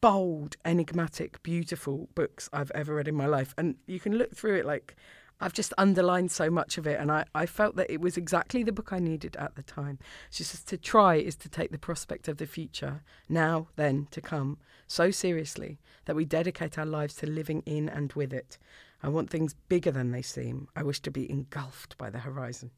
bold, 0.00 0.56
enigmatic, 0.64 1.42
beautiful 1.42 2.08
books 2.14 2.48
I've 2.52 2.70
ever 2.72 2.94
read 2.94 3.08
in 3.08 3.14
my 3.14 3.26
life. 3.26 3.54
And 3.56 3.76
you 3.86 4.00
can 4.00 4.16
look 4.16 4.34
through 4.34 4.56
it 4.56 4.66
like 4.66 4.96
I've 5.40 5.52
just 5.52 5.72
underlined 5.78 6.30
so 6.30 6.50
much 6.50 6.78
of 6.78 6.86
it, 6.86 6.98
and 6.98 7.12
I, 7.12 7.24
I 7.34 7.46
felt 7.46 7.76
that 7.76 7.90
it 7.90 8.00
was 8.00 8.16
exactly 8.16 8.64
the 8.64 8.72
book 8.72 8.92
I 8.92 8.98
needed 8.98 9.36
at 9.36 9.54
the 9.54 9.62
time. 9.62 9.98
She 10.30 10.42
says 10.42 10.64
to 10.64 10.76
try 10.76 11.14
is 11.14 11.36
to 11.36 11.48
take 11.48 11.70
the 11.70 11.78
prospect 11.78 12.26
of 12.26 12.38
the 12.38 12.46
future, 12.46 13.02
now, 13.28 13.68
then, 13.76 14.08
to 14.10 14.20
come, 14.20 14.58
so 14.88 15.10
seriously 15.10 15.78
that 16.06 16.16
we 16.16 16.24
dedicate 16.24 16.78
our 16.78 16.86
lives 16.86 17.14
to 17.16 17.26
living 17.26 17.62
in 17.66 17.88
and 17.88 18.12
with 18.14 18.32
it, 18.32 18.58
I 19.02 19.08
want 19.08 19.30
things 19.30 19.54
bigger 19.68 19.90
than 19.90 20.10
they 20.10 20.22
seem. 20.22 20.68
I 20.74 20.82
wish 20.82 21.00
to 21.00 21.10
be 21.10 21.30
engulfed 21.30 21.96
by 21.98 22.10
the 22.10 22.18
horizon. 22.18 22.70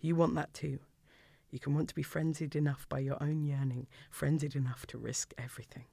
You 0.00 0.16
want 0.16 0.34
that 0.36 0.54
too. 0.54 0.78
You 1.50 1.58
can 1.58 1.74
want 1.74 1.88
to 1.88 1.94
be 1.94 2.02
frenzied 2.02 2.56
enough 2.56 2.88
by 2.88 2.98
your 2.98 3.20
own 3.22 3.44
yearning, 3.44 3.86
frenzied 4.10 4.56
enough 4.56 4.86
to 4.88 4.98
risk 4.98 5.32
everything. 5.38 5.84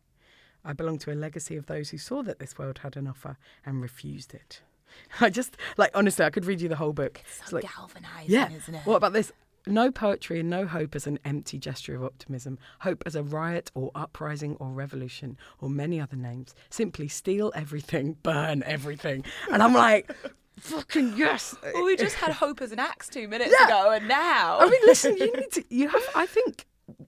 I 0.64 0.74
belong 0.74 1.00
to 1.00 1.12
a 1.12 1.16
legacy 1.16 1.56
of 1.56 1.66
those 1.66 1.90
who 1.90 1.98
saw 1.98 2.22
that 2.24 2.40
this 2.40 2.58
world 2.58 2.80
had 2.80 2.98
an 2.98 3.08
offer 3.08 3.38
and 3.66 3.82
refused 3.82 4.34
it. 4.34 4.62
I 5.22 5.30
just 5.30 5.58
like 5.78 5.92
honestly, 5.94 6.26
I 6.26 6.30
could 6.30 6.46
read 6.46 6.62
you 6.62 6.70
the 6.70 6.76
whole 6.76 6.94
book. 6.94 7.22
It's 7.24 7.38
so 7.38 7.44
it's 7.44 7.54
like, 7.54 7.64
galvanizing, 7.76 8.30
yeah. 8.32 8.50
isn't 8.52 8.76
it? 8.76 8.86
What 8.86 8.98
about 8.98 9.14
this? 9.14 9.32
No 9.68 9.92
poetry 9.92 10.40
and 10.40 10.50
no 10.50 10.66
hope 10.66 10.96
as 10.96 11.06
an 11.06 11.20
empty 11.24 11.60
gesture 11.60 11.96
of 11.96 12.04
optimism. 12.04 12.58
Hope 12.80 13.04
as 13.06 13.16
a 13.16 13.22
riot 13.22 13.72
or 13.76 13.92
uprising 13.94 14.56
or 14.60 14.72
revolution 14.72 15.38
or 15.60 15.70
many 15.70 16.02
other 16.02 16.16
names. 16.16 16.56
Simply 16.70 17.08
steal 17.08 17.52
everything, 17.56 18.18
burn 18.24 18.64
everything. 18.64 19.24
And 19.52 19.62
I'm 19.62 19.74
like, 19.74 20.12
fucking 20.60 21.16
yes. 21.16 21.56
Well, 21.62 21.86
we 21.86 21.96
just 21.96 22.16
had 22.16 22.32
hope 22.32 22.62
as 22.62 22.72
an 22.72 22.80
axe 22.80 23.08
two 23.08 23.28
minutes 23.28 23.54
yeah. 23.60 23.68
ago, 23.68 23.92
and 23.92 24.08
now. 24.08 24.60
I 24.60 24.70
mean, 24.70 24.82
listen, 24.86 25.16
you 25.18 25.32
need 25.36 25.52
to, 25.52 25.64
you 25.70 25.90
have, 25.90 26.04
I 26.16 26.26
think, 26.26 26.66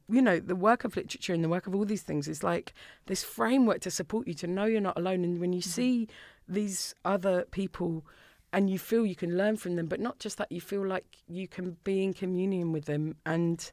you 0.08 0.22
know, 0.22 0.40
the 0.40 0.56
work 0.56 0.84
of 0.84 0.96
literature 0.96 1.34
and 1.34 1.44
the 1.44 1.50
work 1.50 1.66
of 1.66 1.74
all 1.74 1.86
these 1.86 2.04
things 2.04 2.28
is 2.28 2.44
like 2.44 2.74
this 3.08 3.24
framework 3.24 3.82
to 3.82 3.92
support 3.92 4.28
you 4.28 4.36
to 4.36 4.48
know 4.48 4.66
you're 4.66 4.80
not 4.80 4.98
alone. 4.98 5.24
And 5.24 5.40
when 5.40 5.54
you 5.54 5.62
mm-hmm. 5.62 5.70
see 5.70 6.08
these 6.48 6.94
other 7.04 7.46
people 7.52 8.06
and 8.54 8.70
you 8.70 8.78
feel 8.78 9.06
you 9.06 9.16
can 9.16 9.36
learn 9.36 9.58
from 9.58 9.76
them, 9.76 9.88
but 9.88 10.00
not 10.00 10.20
just 10.20 10.38
that, 10.38 10.52
you 10.52 10.62
feel 10.62 10.86
like 10.86 11.18
you 11.28 11.48
can 11.48 11.76
be 11.84 12.04
in 12.04 12.14
communion 12.14 12.72
with 12.72 12.86
them. 12.86 13.16
And 13.26 13.70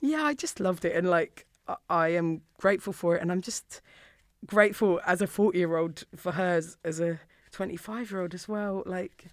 yeah, 0.00 0.24
I 0.24 0.32
just 0.32 0.58
loved 0.58 0.86
it. 0.86 0.96
And 0.96 1.08
like, 1.08 1.46
I 1.90 2.08
am 2.08 2.40
grateful 2.58 2.94
for 2.94 3.16
it. 3.16 3.22
And 3.22 3.30
I'm 3.30 3.42
just 3.42 3.82
grateful 4.46 4.98
as 5.06 5.20
a 5.20 5.26
40 5.26 5.58
year 5.58 5.76
old 5.76 6.04
for 6.16 6.32
her 6.32 6.54
as, 6.56 6.78
as 6.84 7.00
a 7.00 7.20
25 7.52 8.10
year 8.10 8.22
old 8.22 8.32
as 8.32 8.48
well. 8.48 8.82
Like, 8.86 9.26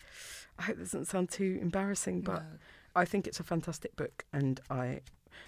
I 0.60 0.63
hope 0.63 0.77
this 0.77 0.91
doesn't 0.91 1.06
sound 1.06 1.32
too 1.32 1.58
embarrassing, 1.62 2.21
but 2.21 2.43
no. 2.43 2.58
I 2.93 3.06
think 3.06 3.27
it's 3.27 3.39
a 3.39 3.43
fantastic 3.43 3.95
book. 3.95 4.25
And 4.34 4.60
I 4.69 4.99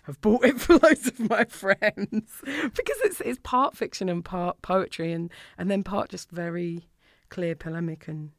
have 0.03 0.21
bought 0.21 0.45
it 0.45 0.58
for 0.62 0.77
loads 0.77 1.08
of 1.08 1.19
my 1.19 1.43
friends 1.43 2.32
because 2.45 2.97
it's, 3.03 3.19
it's 3.19 3.39
part 3.43 3.75
fiction 3.75 4.08
and 4.08 4.23
part 4.23 4.62
poetry 4.62 5.12
and, 5.12 5.29
and 5.58 5.69
then 5.69 5.84
part 5.84 6.10
just 6.10 6.32
very 6.32 6.88
clear 7.27 7.56
polemic 7.56 8.08
and 8.08 8.32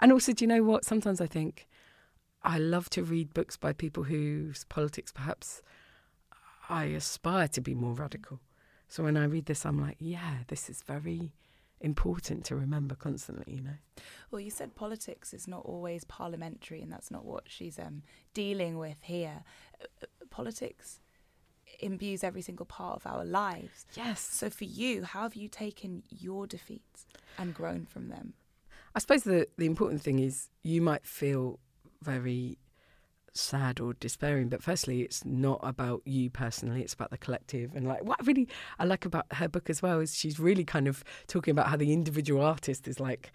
and 0.00 0.12
also, 0.12 0.32
do 0.32 0.44
you 0.44 0.48
know 0.48 0.62
what? 0.62 0.84
Sometimes 0.84 1.20
I 1.20 1.26
think 1.26 1.66
I 2.42 2.58
love 2.58 2.88
to 2.90 3.02
read 3.02 3.34
books 3.34 3.56
by 3.56 3.72
people 3.72 4.04
whose 4.04 4.64
politics 4.64 5.12
perhaps 5.12 5.62
I 6.68 6.84
aspire 6.86 7.48
to 7.48 7.60
be 7.60 7.74
more 7.74 7.92
radical. 7.92 8.40
So 8.88 9.02
when 9.02 9.16
I 9.16 9.24
read 9.24 9.46
this, 9.46 9.66
I'm 9.66 9.80
like, 9.80 9.96
yeah, 9.98 10.38
this 10.48 10.70
is 10.70 10.82
very 10.82 11.32
important 11.80 12.44
to 12.44 12.56
remember 12.56 12.94
constantly, 12.94 13.54
you 13.54 13.62
know. 13.62 13.76
Well, 14.30 14.40
you 14.40 14.50
said 14.50 14.74
politics 14.74 15.34
is 15.34 15.46
not 15.46 15.64
always 15.64 16.04
parliamentary, 16.04 16.80
and 16.82 16.92
that's 16.92 17.10
not 17.10 17.24
what 17.24 17.44
she's 17.46 17.78
um, 17.78 18.02
dealing 18.32 18.78
with 18.78 18.98
here. 19.02 19.42
Uh, 19.82 20.06
politics 20.30 21.00
imbues 21.80 22.24
every 22.24 22.42
single 22.42 22.66
part 22.66 22.96
of 22.96 23.06
our 23.06 23.24
lives. 23.24 23.86
Yes. 23.94 24.20
So 24.20 24.50
for 24.50 24.64
you, 24.64 25.04
how 25.04 25.22
have 25.22 25.34
you 25.34 25.48
taken 25.48 26.02
your 26.08 26.46
defeats 26.46 27.06
and 27.38 27.52
grown 27.52 27.86
from 27.86 28.08
them? 28.08 28.34
I 28.96 28.98
suppose 28.98 29.24
the, 29.24 29.46
the 29.58 29.66
important 29.66 30.00
thing 30.00 30.20
is 30.20 30.48
you 30.62 30.80
might 30.80 31.04
feel 31.04 31.60
very 32.02 32.56
sad 33.34 33.78
or 33.78 33.92
despairing, 33.92 34.48
but 34.48 34.62
firstly, 34.62 35.02
it's 35.02 35.22
not 35.22 35.60
about 35.62 36.00
you 36.06 36.30
personally, 36.30 36.80
it's 36.80 36.94
about 36.94 37.10
the 37.10 37.18
collective. 37.18 37.74
And 37.74 37.86
like 37.86 38.02
what 38.04 38.22
I 38.22 38.24
really 38.24 38.48
I 38.78 38.86
like 38.86 39.04
about 39.04 39.26
her 39.32 39.48
book 39.48 39.68
as 39.68 39.82
well 39.82 40.00
is 40.00 40.16
she's 40.16 40.40
really 40.40 40.64
kind 40.64 40.88
of 40.88 41.04
talking 41.26 41.52
about 41.52 41.68
how 41.68 41.76
the 41.76 41.92
individual 41.92 42.42
artist 42.42 42.88
is 42.88 42.98
like 42.98 43.32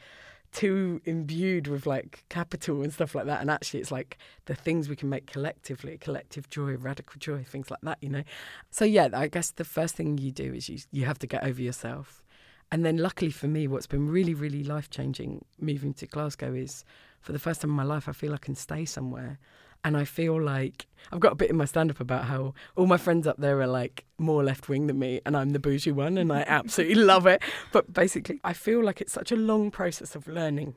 too 0.52 1.00
imbued 1.06 1.68
with 1.68 1.86
like 1.86 2.26
capital 2.30 2.82
and 2.82 2.92
stuff 2.92 3.14
like 3.14 3.28
that. 3.28 3.40
And 3.40 3.52
actually, 3.52 3.82
it's 3.82 3.92
like 3.92 4.18
the 4.46 4.56
things 4.56 4.90
we 4.90 4.96
can 4.96 5.10
make 5.10 5.28
collectively, 5.28 5.96
collective 6.00 6.50
joy, 6.50 6.76
radical 6.76 7.20
joy, 7.20 7.44
things 7.44 7.70
like 7.70 7.82
that, 7.84 8.00
you 8.02 8.10
know. 8.10 8.24
So 8.72 8.84
yeah, 8.84 9.10
I 9.14 9.28
guess 9.28 9.52
the 9.52 9.64
first 9.64 9.96
thing 9.96 10.18
you 10.18 10.32
do 10.32 10.56
is 10.56 10.70
you 10.70 10.80
you 10.92 11.06
have 11.06 11.20
to 11.20 11.28
get 11.28 11.44
over 11.44 11.62
yourself. 11.62 12.24
And 12.72 12.86
then, 12.86 12.98
luckily 12.98 13.32
for 13.32 13.48
me, 13.48 13.68
what's 13.68 13.88
been 13.88 14.08
really, 14.10 14.34
really 14.34 14.64
life 14.64 14.90
changing 14.90 15.44
moving 15.60 15.94
to 15.96 16.08
Glasgow 16.08 16.54
is 16.54 16.86
for 17.20 17.34
the 17.34 17.40
first 17.40 17.62
time 17.62 17.72
in 17.72 17.76
my 17.76 17.84
life, 17.84 18.08
I 18.08 18.14
feel 18.14 18.34
I 18.34 18.38
can 18.38 18.56
stay 18.56 18.86
somewhere. 18.86 19.40
And 19.84 19.98
I 19.98 20.06
feel 20.06 20.40
like 20.40 20.86
I've 21.12 21.20
got 21.20 21.32
a 21.32 21.36
bit 21.36 21.50
in 21.50 21.58
my 21.58 21.66
stand 21.66 21.90
up 21.90 22.00
about 22.00 22.26
how 22.26 22.54
all 22.76 22.86
my 22.86 22.98
friends 22.98 23.26
up 23.26 23.38
there 23.38 23.60
are 23.62 23.68
like 23.68 24.06
more 24.20 24.44
left 24.44 24.70
wing 24.70 24.88
than 24.88 25.00
me, 25.00 25.22
and 25.26 25.36
I'm 25.36 25.50
the 25.50 25.60
bougie 25.60 25.92
one, 25.92 26.18
and 26.18 26.32
I 26.32 26.44
absolutely 26.48 26.96
love 27.04 27.26
it. 27.26 27.42
But 27.72 27.92
basically, 27.92 28.40
I 28.44 28.54
feel 28.54 28.84
like 28.84 29.02
it's 29.02 29.14
such 29.14 29.32
a 29.32 29.36
long 29.36 29.72
process 29.72 30.16
of 30.16 30.28
learning 30.28 30.76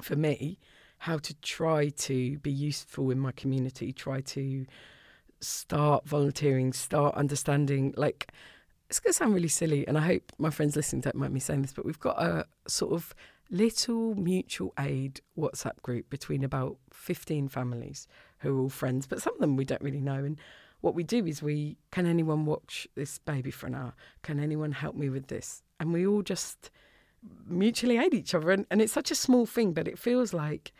for 0.00 0.16
me 0.16 0.58
how 0.98 1.18
to 1.18 1.34
try 1.40 1.88
to 1.88 2.38
be 2.38 2.50
useful 2.52 3.10
in 3.10 3.18
my 3.18 3.32
community, 3.32 3.92
try 3.92 4.20
to 4.20 4.64
start 5.40 6.06
volunteering, 6.06 6.72
start 6.72 7.16
understanding. 7.16 7.92
Like, 7.96 8.30
it's 8.92 9.00
going 9.00 9.12
to 9.12 9.16
sound 9.16 9.32
really 9.32 9.48
silly, 9.48 9.88
and 9.88 9.96
I 9.96 10.02
hope 10.02 10.32
my 10.36 10.50
friends 10.50 10.76
listening 10.76 11.00
don't 11.00 11.14
mind 11.14 11.32
me 11.32 11.40
saying 11.40 11.62
this, 11.62 11.72
but 11.72 11.86
we've 11.86 11.98
got 11.98 12.22
a 12.22 12.44
sort 12.68 12.92
of 12.92 13.14
little 13.48 14.14
mutual 14.16 14.74
aid 14.78 15.22
WhatsApp 15.34 15.80
group 15.80 16.10
between 16.10 16.44
about 16.44 16.76
15 16.90 17.48
families 17.48 18.06
who 18.40 18.54
are 18.54 18.60
all 18.60 18.68
friends, 18.68 19.06
but 19.06 19.22
some 19.22 19.32
of 19.32 19.40
them 19.40 19.56
we 19.56 19.64
don't 19.64 19.80
really 19.80 20.02
know. 20.02 20.22
And 20.22 20.38
what 20.82 20.94
we 20.94 21.04
do 21.04 21.24
is 21.24 21.42
we 21.42 21.78
can 21.90 22.04
anyone 22.04 22.44
watch 22.44 22.86
this 22.94 23.16
baby 23.16 23.50
for 23.50 23.66
an 23.66 23.76
hour? 23.76 23.94
Can 24.20 24.38
anyone 24.38 24.72
help 24.72 24.94
me 24.94 25.08
with 25.08 25.28
this? 25.28 25.62
And 25.80 25.94
we 25.94 26.06
all 26.06 26.20
just 26.20 26.70
mutually 27.48 27.96
aid 27.96 28.12
each 28.12 28.34
other. 28.34 28.50
And, 28.50 28.66
and 28.70 28.82
it's 28.82 28.92
such 28.92 29.10
a 29.10 29.14
small 29.14 29.46
thing, 29.46 29.72
but 29.72 29.88
it 29.88 29.98
feels 29.98 30.34
like 30.34 30.70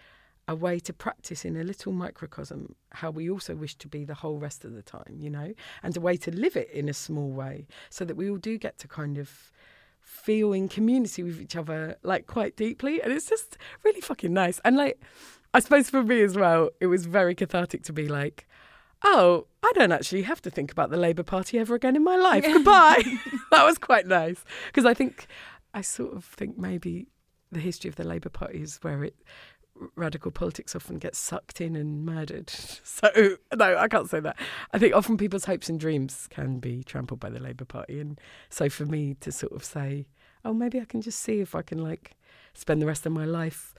a 0.49 0.55
way 0.55 0.79
to 0.81 0.93
practice 0.93 1.45
in 1.45 1.57
a 1.57 1.63
little 1.63 1.93
microcosm 1.93 2.75
how 2.91 3.11
we 3.11 3.31
also 3.31 3.55
wish 3.55 3.77
to 3.77 3.89
be 3.89 4.05
the 4.05 4.15
whole 4.15 4.39
rest 4.39 4.65
of 4.65 4.75
the 4.75 4.83
time, 4.83 5.17
you 5.19 5.31
know, 5.31 5.53
and 5.83 5.97
a 5.97 6.01
way 6.01 6.17
to 6.17 6.31
live 6.31 6.57
it 6.57 6.71
in 6.71 6.89
a 6.89 6.95
small 6.95 7.31
way 7.31 7.67
so 7.91 8.05
that 8.05 8.17
we 8.17 8.29
all 8.29 8.37
do 8.37 8.59
get 8.59 8.79
to 8.79 8.89
kind 8.89 9.19
of 9.19 9.53
feel 10.01 10.53
in 10.53 10.69
community 10.69 11.23
with 11.23 11.41
each 11.41 11.55
other 11.55 11.97
like 12.03 12.27
quite 12.27 12.57
deeply. 12.57 13.01
And 13.01 13.13
it's 13.13 13.29
just 13.29 13.57
really 13.85 14.01
fucking 14.01 14.33
nice. 14.33 14.61
And 14.65 14.77
like 14.77 15.01
i 15.55 15.61
suppose 15.61 15.91
for 15.91 16.03
me 16.03 16.23
as 16.23 16.35
well 16.35 16.71
it 16.81 16.87
was 16.87 17.05
very 17.07 17.35
cathartic 17.35 17.83
to 17.85 17.93
be 17.93 18.09
like 18.09 18.49
oh 19.05 19.47
i 19.63 19.71
don't 19.75 19.93
actually 19.93 20.23
have 20.23 20.41
to 20.41 20.51
think 20.51 20.73
about 20.73 20.89
the 20.89 20.97
labour 20.97 21.23
party 21.23 21.59
ever 21.59 21.75
again 21.75 21.97
in 21.97 22.05
my 22.05 22.17
life. 22.17 22.45
Goodbye. 22.45 23.03
That 23.51 23.67
was 23.67 23.77
quite 23.77 24.07
nice. 24.07 24.45
Because 24.67 24.87
i 24.87 24.95
think 24.95 25.27
i 25.75 25.83
sort 25.83 26.15
of 26.15 26.25
think 26.25 26.57
maybe 26.59 27.09
the 27.51 27.61
history 27.61 27.89
of 27.89 27.97
the 27.97 28.05
labour 28.05 28.31
party 28.31 28.63
is 28.63 28.79
where 28.83 29.05
it 29.05 29.15
radical 29.97 30.31
politics 30.31 30.75
often 30.75 30.99
gets 30.99 31.19
sucked 31.19 31.61
in 31.61 31.77
and 31.77 32.05
murdered. 32.05 32.53
So, 32.85 33.37
no, 33.57 33.77
I 33.77 33.89
can't 33.89 34.09
say 34.09 34.21
that. 34.21 34.37
I 34.73 34.79
think 34.79 34.95
often 34.95 35.17
people's 35.17 35.47
hopes 35.47 35.69
and 35.69 35.81
dreams 35.81 36.29
can 36.31 36.59
be 36.59 36.85
trampled 36.85 37.19
by 37.19 37.31
the 37.31 37.41
Labour 37.41 37.65
Party. 37.65 37.99
And 37.99 38.21
so 38.49 38.69
for 38.69 38.87
me 38.87 39.15
to 39.21 39.33
sort 39.33 39.53
of 39.53 39.65
say, 39.65 40.07
oh, 40.45 40.53
maybe 40.53 40.81
I 40.81 40.85
can 40.85 41.01
just 41.01 41.21
see 41.21 41.41
if 41.41 41.55
I 41.55 41.63
can 41.63 41.79
like 41.79 42.17
spend 42.55 42.81
the 42.81 42.87
rest 42.87 43.05
of 43.07 43.13
my 43.13 43.25
life 43.25 43.75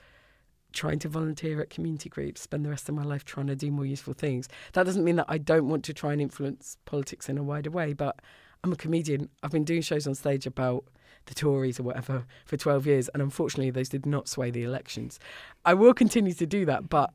trying 0.73 0.99
to 0.99 1.07
volunteer 1.07 1.61
at 1.61 1.69
community 1.69 2.09
groups, 2.09 2.41
spend 2.41 2.65
the 2.65 2.69
rest 2.69 2.89
of 2.89 2.95
my 2.95 3.03
life 3.03 3.23
trying 3.23 3.47
to 3.47 3.55
do 3.55 3.71
more 3.71 3.85
useful 3.85 4.13
things. 4.13 4.49
That 4.73 4.83
doesn't 4.83 5.03
mean 5.03 5.15
that 5.17 5.27
I 5.29 5.37
don't 5.37 5.69
want 5.69 5.85
to 5.85 5.93
try 5.93 6.11
and 6.11 6.21
influence 6.21 6.77
politics 6.85 7.29
in 7.29 7.37
a 7.37 7.43
wider 7.43 7.71
way, 7.71 7.93
but 7.93 8.19
I'm 8.63 8.73
a 8.73 8.77
comedian. 8.77 9.29
I've 9.41 9.51
been 9.51 9.63
doing 9.63 9.81
shows 9.81 10.07
on 10.07 10.15
stage 10.15 10.45
about 10.45 10.85
the 11.25 11.33
Tories 11.33 11.79
or 11.79 11.83
whatever 11.83 12.25
for 12.45 12.57
12 12.57 12.85
years, 12.87 13.09
and 13.09 13.21
unfortunately, 13.21 13.71
those 13.71 13.89
did 13.89 14.05
not 14.05 14.27
sway 14.27 14.51
the 14.51 14.63
elections. 14.63 15.19
I 15.65 15.73
will 15.73 15.93
continue 15.93 16.33
to 16.33 16.45
do 16.45 16.65
that, 16.65 16.89
but 16.89 17.11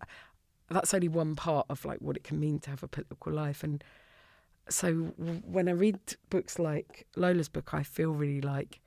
that's 0.71 0.95
only 0.95 1.09
one 1.09 1.35
part 1.35 1.67
of 1.69 1.85
like 1.85 1.99
what 2.01 2.17
it 2.17 2.25
can 2.25 2.39
mean 2.39 2.59
to 2.61 2.71
have 2.71 2.83
a 2.83 2.89
political 2.89 3.33
life. 3.33 3.63
And 3.63 3.83
so 4.69 4.93
when 5.47 5.69
I 5.69 5.73
read 5.73 5.99
books 6.31 6.59
like 6.59 7.07
Lola's 7.17 7.49
book, 7.49 7.73
I 7.73 7.83
feel 7.83 8.13
really 8.13 8.41
like 8.41 8.81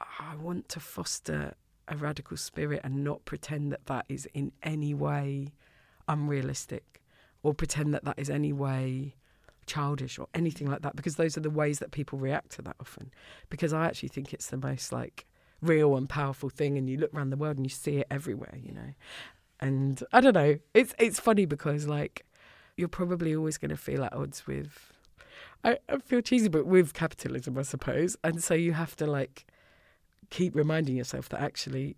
I 0.00 0.34
want 0.36 0.68
to 0.70 0.80
foster 0.80 1.54
a 1.88 1.96
radical 1.96 2.36
spirit 2.36 2.80
and 2.84 3.04
not 3.04 3.24
pretend 3.24 3.72
that 3.72 3.86
that 3.86 4.06
is 4.08 4.26
in 4.34 4.52
any 4.62 4.94
way 4.94 5.52
unrealistic 6.08 7.02
or 7.42 7.54
pretend 7.54 7.92
that 7.94 8.04
that 8.04 8.18
is 8.18 8.30
any 8.30 8.52
way 8.52 9.16
childish 9.66 10.18
or 10.18 10.26
anything 10.34 10.70
like 10.70 10.82
that 10.82 10.96
because 10.96 11.16
those 11.16 11.36
are 11.36 11.40
the 11.40 11.50
ways 11.50 11.78
that 11.78 11.90
people 11.90 12.18
react 12.18 12.50
to 12.52 12.62
that 12.62 12.76
often. 12.80 13.10
Because 13.48 13.72
i 13.72 13.86
actually 13.86 14.08
think 14.08 14.32
it's 14.32 14.48
the 14.48 14.56
most 14.56 14.92
like 14.92 15.26
real 15.60 15.96
and 15.96 16.08
powerful 16.08 16.48
thing 16.48 16.76
and 16.76 16.90
you 16.90 16.96
look 16.96 17.14
around 17.14 17.30
the 17.30 17.36
world 17.36 17.56
and 17.56 17.64
you 17.64 17.70
see 17.70 17.98
it 17.98 18.06
everywhere 18.10 18.58
you 18.62 18.72
know? 18.72 18.94
And 19.60 20.02
i 20.12 20.20
don't 20.20 20.34
know 20.34 20.58
it's 20.74 20.94
it's 20.98 21.20
funny 21.20 21.46
because 21.46 21.86
like 21.86 22.26
you're 22.76 22.88
probably 22.88 23.34
always 23.36 23.58
going 23.58 23.70
to 23.70 23.76
feel 23.76 24.02
at 24.04 24.12
odds 24.12 24.46
with 24.46 24.92
I, 25.64 25.78
I 25.88 25.98
feel 25.98 26.20
cheesy 26.20 26.48
but 26.48 26.66
with 26.66 26.94
capitalism 26.94 27.58
i 27.58 27.62
suppose. 27.62 28.16
And 28.24 28.42
so 28.42 28.54
you 28.54 28.72
have 28.72 28.96
to 28.96 29.06
like 29.06 29.46
keep 30.30 30.54
reminding 30.56 30.96
yourself 30.96 31.28
that 31.28 31.40
actually 31.40 31.96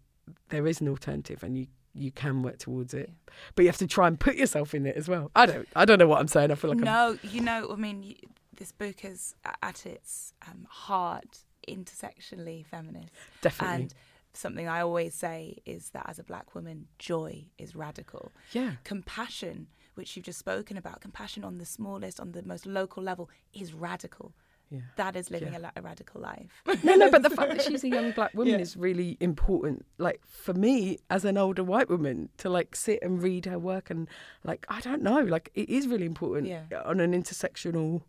there 0.48 0.66
is 0.66 0.80
an 0.80 0.88
alternative 0.88 1.42
and 1.42 1.56
you 1.56 1.66
you 1.94 2.10
can 2.10 2.42
work 2.42 2.58
towards 2.58 2.94
it, 2.94 3.10
but 3.54 3.62
you 3.62 3.68
have 3.68 3.78
to 3.78 3.86
try 3.86 4.08
and 4.08 4.18
put 4.18 4.36
yourself 4.36 4.74
in 4.74 4.86
it 4.86 4.96
as 4.96 5.08
well. 5.08 5.30
I 5.34 5.46
don't, 5.46 5.68
I 5.76 5.84
don't 5.84 5.98
know 5.98 6.06
what 6.06 6.20
I'm 6.20 6.28
saying. 6.28 6.50
I 6.50 6.54
feel 6.54 6.70
like 6.70 6.80
no, 6.80 7.18
I'm... 7.22 7.30
you 7.30 7.40
know, 7.40 7.70
I 7.72 7.76
mean, 7.76 8.16
this 8.56 8.72
book 8.72 9.04
is 9.04 9.34
at 9.62 9.86
its 9.86 10.34
um, 10.48 10.66
heart 10.68 11.38
intersectionally 11.68 12.66
feminist. 12.66 13.08
Definitely. 13.40 13.74
And 13.74 13.94
something 14.32 14.68
I 14.68 14.80
always 14.80 15.14
say 15.14 15.58
is 15.64 15.90
that 15.90 16.06
as 16.08 16.18
a 16.18 16.24
black 16.24 16.54
woman, 16.54 16.86
joy 16.98 17.46
is 17.58 17.74
radical. 17.74 18.32
Yeah. 18.52 18.72
Compassion, 18.84 19.68
which 19.94 20.16
you've 20.16 20.24
just 20.24 20.38
spoken 20.38 20.76
about, 20.76 21.00
compassion 21.00 21.44
on 21.44 21.58
the 21.58 21.64
smallest, 21.64 22.20
on 22.20 22.32
the 22.32 22.42
most 22.42 22.66
local 22.66 23.02
level, 23.02 23.30
is 23.52 23.72
radical. 23.72 24.34
Yeah. 24.70 24.80
That 24.96 25.16
is 25.16 25.30
living 25.30 25.52
yeah. 25.52 25.70
a, 25.76 25.80
a, 25.80 25.82
radical 25.82 26.20
life. 26.20 26.62
no, 26.82 26.96
no, 26.96 27.10
but 27.10 27.22
the 27.22 27.30
fact 27.30 27.50
that 27.50 27.62
she's 27.68 27.84
a 27.84 27.88
young 27.88 28.10
black 28.12 28.34
woman 28.34 28.54
yeah. 28.54 28.60
is 28.60 28.76
really 28.76 29.16
important. 29.20 29.84
Like 29.98 30.20
for 30.26 30.54
me, 30.54 30.98
as 31.10 31.24
an 31.24 31.36
older 31.36 31.62
white 31.62 31.88
woman, 31.88 32.30
to 32.38 32.48
like 32.48 32.74
sit 32.74 32.98
and 33.02 33.22
read 33.22 33.46
her 33.46 33.58
work 33.58 33.90
and 33.90 34.08
like 34.42 34.66
I 34.68 34.80
don't 34.80 35.02
know, 35.02 35.20
like 35.20 35.50
it 35.54 35.68
is 35.68 35.86
really 35.86 36.06
important 36.06 36.50
on 36.84 37.00
an 37.00 37.12
intersectional 37.12 38.02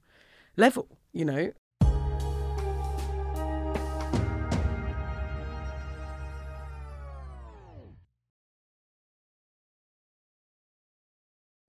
level. 0.57 0.87
You 1.13 1.25
know, 1.25 1.51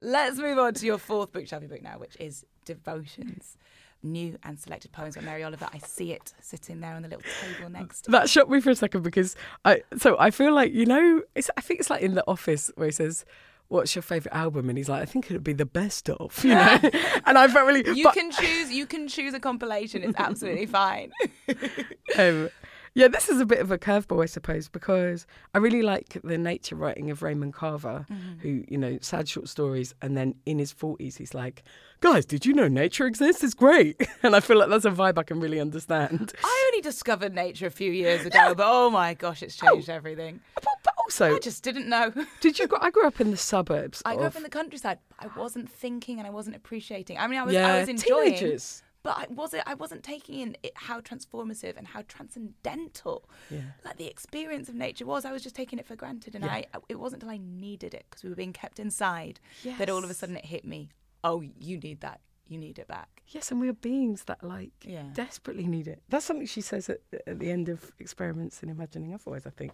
Let's 0.02 0.38
move 0.38 0.56
on 0.58 0.72
to 0.74 0.86
your 0.86 0.98
fourth 0.98 1.32
book, 1.32 1.48
book 1.48 1.82
now, 1.82 1.98
which 1.98 2.16
is 2.20 2.44
Devotions 2.64 3.56
new 4.02 4.38
and 4.42 4.58
selected 4.58 4.92
poems 4.92 5.16
by 5.16 5.22
Mary 5.22 5.42
Oliver. 5.42 5.68
I 5.72 5.78
see 5.78 6.12
it 6.12 6.32
sitting 6.40 6.80
there 6.80 6.94
on 6.94 7.02
the 7.02 7.08
little 7.08 7.24
table 7.42 7.70
next. 7.70 8.02
To 8.02 8.10
that 8.12 8.30
shocked 8.30 8.50
me 8.50 8.60
for 8.60 8.70
a 8.70 8.76
second 8.76 9.02
because 9.02 9.36
I 9.64 9.82
so 9.96 10.16
I 10.18 10.30
feel 10.30 10.52
like 10.52 10.72
you 10.72 10.86
know 10.86 11.22
I 11.36 11.60
think 11.60 11.80
it's 11.80 11.90
like 11.90 12.02
in 12.02 12.14
the 12.14 12.24
office 12.26 12.70
where 12.76 12.86
he 12.86 12.92
says 12.92 13.24
what's 13.68 13.94
your 13.94 14.02
favorite 14.02 14.34
album 14.34 14.68
and 14.68 14.78
he's 14.78 14.88
like 14.88 15.02
i 15.02 15.04
think 15.04 15.26
it'd 15.26 15.42
be 15.42 15.52
the 15.52 15.66
best 15.66 16.08
of 16.08 16.44
you 16.44 16.50
know 16.50 16.78
and 17.26 17.36
i 17.38 17.48
felt 17.48 17.66
really 17.66 17.84
you 17.96 18.04
but, 18.04 18.14
can 18.14 18.30
choose 18.30 18.70
you 18.70 18.86
can 18.86 19.08
choose 19.08 19.34
a 19.34 19.40
compilation 19.40 20.02
it's 20.02 20.18
absolutely 20.18 20.66
fine 20.66 21.10
um, 22.18 22.48
yeah, 22.96 23.08
this 23.08 23.28
is 23.28 23.42
a 23.42 23.44
bit 23.44 23.58
of 23.58 23.70
a 23.70 23.76
curveball, 23.76 24.22
I 24.22 24.26
suppose, 24.26 24.70
because 24.70 25.26
I 25.54 25.58
really 25.58 25.82
like 25.82 26.18
the 26.24 26.38
nature 26.38 26.76
writing 26.76 27.10
of 27.10 27.22
Raymond 27.22 27.52
Carver, 27.52 28.06
mm-hmm. 28.10 28.38
who, 28.40 28.64
you 28.68 28.78
know, 28.78 28.96
sad 29.02 29.28
short 29.28 29.50
stories. 29.50 29.94
And 30.00 30.16
then 30.16 30.34
in 30.46 30.58
his 30.58 30.72
40s, 30.72 31.18
he's 31.18 31.34
like, 31.34 31.62
guys, 32.00 32.24
did 32.24 32.46
you 32.46 32.54
know 32.54 32.68
nature 32.68 33.06
exists? 33.06 33.44
It's 33.44 33.52
great. 33.52 34.00
And 34.22 34.34
I 34.34 34.40
feel 34.40 34.58
like 34.58 34.70
that's 34.70 34.86
a 34.86 34.90
vibe 34.90 35.18
I 35.18 35.22
can 35.22 35.38
really 35.38 35.60
understand. 35.60 36.32
I 36.42 36.70
only 36.72 36.80
discovered 36.80 37.32
nature 37.32 37.66
a 37.66 37.70
few 37.70 37.92
years 37.92 38.24
ago, 38.24 38.38
yeah. 38.38 38.54
but 38.54 38.66
oh 38.66 38.90
my 38.90 39.14
gosh, 39.14 39.42
it's 39.42 39.54
changed 39.54 39.88
oh, 39.88 39.94
everything. 39.94 40.40
But, 40.54 40.64
also, 40.96 41.36
I 41.36 41.38
just 41.38 41.62
didn't 41.62 41.88
know. 41.88 42.12
did 42.40 42.58
you? 42.58 42.66
Go, 42.66 42.78
I 42.80 42.90
grew 42.90 43.06
up 43.06 43.20
in 43.20 43.30
the 43.30 43.36
suburbs. 43.36 44.02
I 44.04 44.12
of... 44.12 44.18
grew 44.18 44.26
up 44.26 44.36
in 44.36 44.42
the 44.42 44.48
countryside. 44.48 44.98
I 45.20 45.28
wasn't 45.38 45.70
thinking 45.70 46.18
and 46.18 46.26
I 46.26 46.30
wasn't 46.30 46.56
appreciating. 46.56 47.18
I 47.18 47.28
mean, 47.28 47.38
I 47.38 47.44
was, 47.44 47.54
yeah, 47.54 47.74
I 47.74 47.80
was 47.80 47.88
enjoying. 47.88 48.34
Teenagers 48.34 48.82
but 49.06 49.18
I 49.18 49.26
wasn't 49.32 49.62
I 49.66 49.74
wasn't 49.74 50.02
taking 50.02 50.40
in 50.40 50.56
it, 50.64 50.72
how 50.74 51.00
transformative 51.00 51.76
and 51.76 51.86
how 51.86 52.02
transcendental 52.08 53.30
yeah. 53.52 53.60
like 53.84 53.98
the 53.98 54.08
experience 54.08 54.68
of 54.68 54.74
nature 54.74 55.06
was. 55.06 55.24
I 55.24 55.30
was 55.30 55.44
just 55.44 55.54
taking 55.54 55.78
it 55.78 55.86
for 55.86 55.94
granted, 55.94 56.34
and 56.34 56.44
yeah. 56.44 56.50
I 56.50 56.64
it 56.88 56.98
wasn't 56.98 57.22
until 57.22 57.32
I 57.32 57.40
needed 57.40 57.94
it 57.94 58.06
because 58.10 58.24
we 58.24 58.30
were 58.30 58.36
being 58.36 58.52
kept 58.52 58.80
inside 58.80 59.38
yes. 59.62 59.78
that 59.78 59.88
all 59.88 60.02
of 60.02 60.10
a 60.10 60.14
sudden 60.14 60.36
it 60.36 60.46
hit 60.46 60.64
me. 60.64 60.88
Oh, 61.22 61.40
you 61.40 61.78
need 61.78 62.00
that. 62.00 62.20
You 62.48 62.58
need 62.58 62.80
it 62.80 62.88
back. 62.88 63.22
Yes, 63.28 63.52
and 63.52 63.60
we 63.60 63.68
are 63.68 63.74
beings 63.74 64.24
that 64.24 64.42
like 64.42 64.72
yeah. 64.82 65.04
desperately 65.12 65.68
need 65.68 65.86
it. 65.86 66.02
That's 66.08 66.24
something 66.24 66.46
she 66.46 66.60
says 66.60 66.90
at, 66.90 66.98
at 67.28 67.38
the 67.38 67.52
end 67.52 67.68
of 67.68 67.92
experiments 68.00 68.60
in 68.60 68.70
imagining 68.70 69.14
otherwise. 69.14 69.46
I 69.46 69.50
think, 69.50 69.72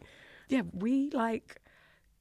yeah, 0.51 0.61
we 0.75 1.09
like 1.09 1.63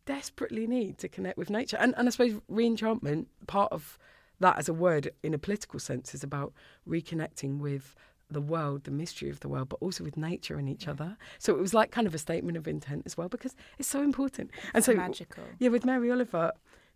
desperately 0.05 0.66
need 0.66 0.97
to 0.99 1.09
connect 1.09 1.38
with 1.38 1.49
nature, 1.49 1.76
and 1.78 1.93
and 1.97 2.07
I 2.07 2.12
suppose 2.12 2.39
reenchantment 2.49 3.26
part 3.47 3.74
of 3.74 3.99
that 4.41 4.57
as 4.57 4.67
a 4.67 4.73
word 4.73 5.11
in 5.23 5.33
a 5.33 5.37
political 5.37 5.79
sense 5.79 6.13
is 6.13 6.23
about 6.23 6.53
reconnecting 6.87 7.59
with 7.59 7.95
the 8.29 8.41
world, 8.41 8.85
the 8.85 8.91
mystery 8.91 9.29
of 9.29 9.41
the 9.41 9.49
world, 9.49 9.69
but 9.69 9.77
also 9.81 10.03
with 10.03 10.17
nature 10.17 10.57
and 10.57 10.69
each 10.69 10.87
other. 10.87 11.17
So 11.37 11.53
it 11.53 11.59
was 11.59 11.73
like 11.73 11.91
kind 11.91 12.07
of 12.07 12.15
a 12.15 12.17
statement 12.17 12.57
of 12.57 12.67
intent 12.67 13.03
as 13.05 13.17
well 13.17 13.29
because 13.29 13.55
it's 13.77 13.87
so 13.87 14.01
important. 14.01 14.51
and 14.73 14.83
so 14.83 14.93
magical. 14.93 15.43
Yeah, 15.59 15.69
with 15.69 15.85
Mary 15.85 16.09
Oliver, 16.11 16.51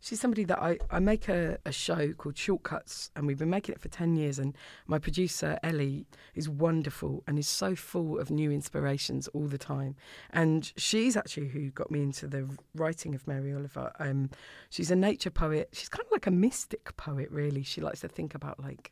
she's 0.06 0.20
somebody 0.20 0.44
that 0.44 0.62
I, 0.62 0.78
I 0.92 1.00
make 1.00 1.28
a, 1.28 1.58
a 1.66 1.72
show 1.72 2.14
called 2.14 2.38
Shortcuts, 2.38 3.10
and 3.16 3.26
we've 3.26 3.40
been 3.40 3.50
making 3.50 3.74
it 3.74 3.82
for 3.82 3.90
10 3.90 4.16
years. 4.16 4.38
And 4.38 4.56
my 4.86 5.00
producer, 5.00 5.58
Ellie, 5.64 6.06
is 6.36 6.48
wonderful 6.48 7.24
and 7.28 7.40
is 7.40 7.48
so 7.48 7.76
full 7.76 8.20
of 8.20 8.30
new 8.30 8.52
inspirations 8.52 9.28
all 9.30 9.48
the 9.48 9.58
time. 9.58 9.96
And 10.30 10.72
she's 10.78 11.18
actually 11.18 11.48
who 11.48 11.72
got 11.72 11.90
me 11.90 12.04
into 12.04 12.28
the 12.28 12.48
writing 12.76 13.16
of 13.16 13.28
Mary 13.28 13.52
Oliver. 13.52 13.92
Um, 13.98 14.30
she's 14.70 14.92
a 14.92 14.96
nature 14.96 15.32
poet. 15.32 15.70
She's 15.74 15.90
kind 15.90 16.06
of 16.06 16.12
like 16.12 16.28
a 16.28 16.32
mystic 16.32 16.96
poet, 16.98 17.32
really. 17.32 17.64
She 17.64 17.82
likes 17.82 18.02
to 18.02 18.08
think 18.08 18.36
about 18.36 18.60
like 18.60 18.92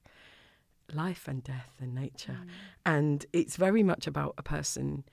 life 0.92 1.28
and 1.28 1.44
death 1.44 1.76
and 1.80 1.94
nature. 1.94 2.40
Mm. 2.42 2.48
And 2.88 3.26
it's 3.34 3.56
very 3.56 3.84
much 3.84 4.08
about 4.08 4.34
a 4.40 4.44
person 4.44 5.04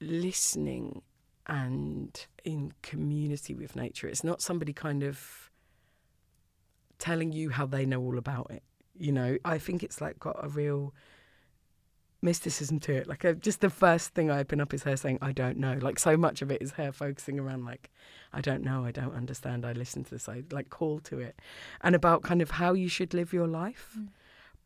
listening 0.00 1.02
and 1.48 2.26
in 2.44 2.72
community 2.82 3.54
with 3.54 3.74
nature. 3.76 4.06
It's 4.08 4.24
not 4.24 4.42
somebody 4.42 4.72
kind 4.72 5.02
of 5.02 5.50
telling 6.98 7.32
you 7.32 7.50
how 7.50 7.66
they 7.66 7.86
know 7.86 8.00
all 8.02 8.18
about 8.18 8.50
it. 8.50 8.62
You 8.98 9.12
know, 9.12 9.38
I 9.44 9.58
think 9.58 9.82
it's 9.82 10.00
like 10.00 10.18
got 10.18 10.36
a 10.42 10.48
real 10.48 10.92
mysticism 12.20 12.80
to 12.80 12.92
it. 12.92 13.06
Like 13.06 13.24
uh 13.24 13.34
just 13.34 13.60
the 13.60 13.70
first 13.70 14.12
thing 14.14 14.30
I 14.30 14.40
open 14.40 14.60
up 14.60 14.74
is 14.74 14.82
her 14.82 14.96
saying, 14.96 15.18
"I 15.22 15.32
don't 15.32 15.56
know." 15.56 15.78
Like 15.80 15.98
so 15.98 16.16
much 16.16 16.42
of 16.42 16.50
it 16.50 16.60
is 16.60 16.72
her 16.72 16.90
focusing 16.90 17.38
around 17.38 17.64
like, 17.64 17.90
"I 18.32 18.40
don't 18.40 18.62
know, 18.64 18.84
I 18.84 18.90
don't 18.90 19.14
understand." 19.14 19.64
I 19.64 19.72
listen 19.72 20.02
to 20.04 20.10
this, 20.10 20.28
I 20.28 20.42
like 20.50 20.68
call 20.68 20.98
to 21.00 21.20
it, 21.20 21.40
and 21.80 21.94
about 21.94 22.22
kind 22.22 22.42
of 22.42 22.50
how 22.52 22.72
you 22.72 22.88
should 22.88 23.14
live 23.14 23.32
your 23.32 23.46
life, 23.46 23.94
Mm. 23.98 24.08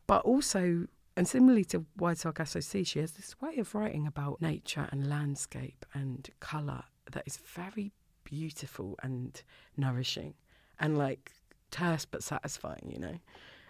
but 0.07 0.23
also. 0.25 0.87
And 1.15 1.27
similarly 1.27 1.63
to 1.65 1.85
Wide 1.97 2.17
Sargasso 2.17 2.59
Sea, 2.59 2.83
she 2.83 2.99
has 2.99 3.11
this 3.11 3.39
way 3.39 3.57
of 3.57 3.75
writing 3.75 4.07
about 4.07 4.41
nature 4.41 4.87
and 4.91 5.07
landscape 5.07 5.85
and 5.93 6.27
colour 6.39 6.83
that 7.11 7.23
is 7.27 7.37
very 7.37 7.91
beautiful 8.23 8.95
and 9.03 9.41
nourishing 9.77 10.33
and 10.79 10.97
like 10.97 11.31
terse 11.69 12.05
but 12.05 12.23
satisfying, 12.23 12.89
you 12.91 12.99
know? 12.99 13.19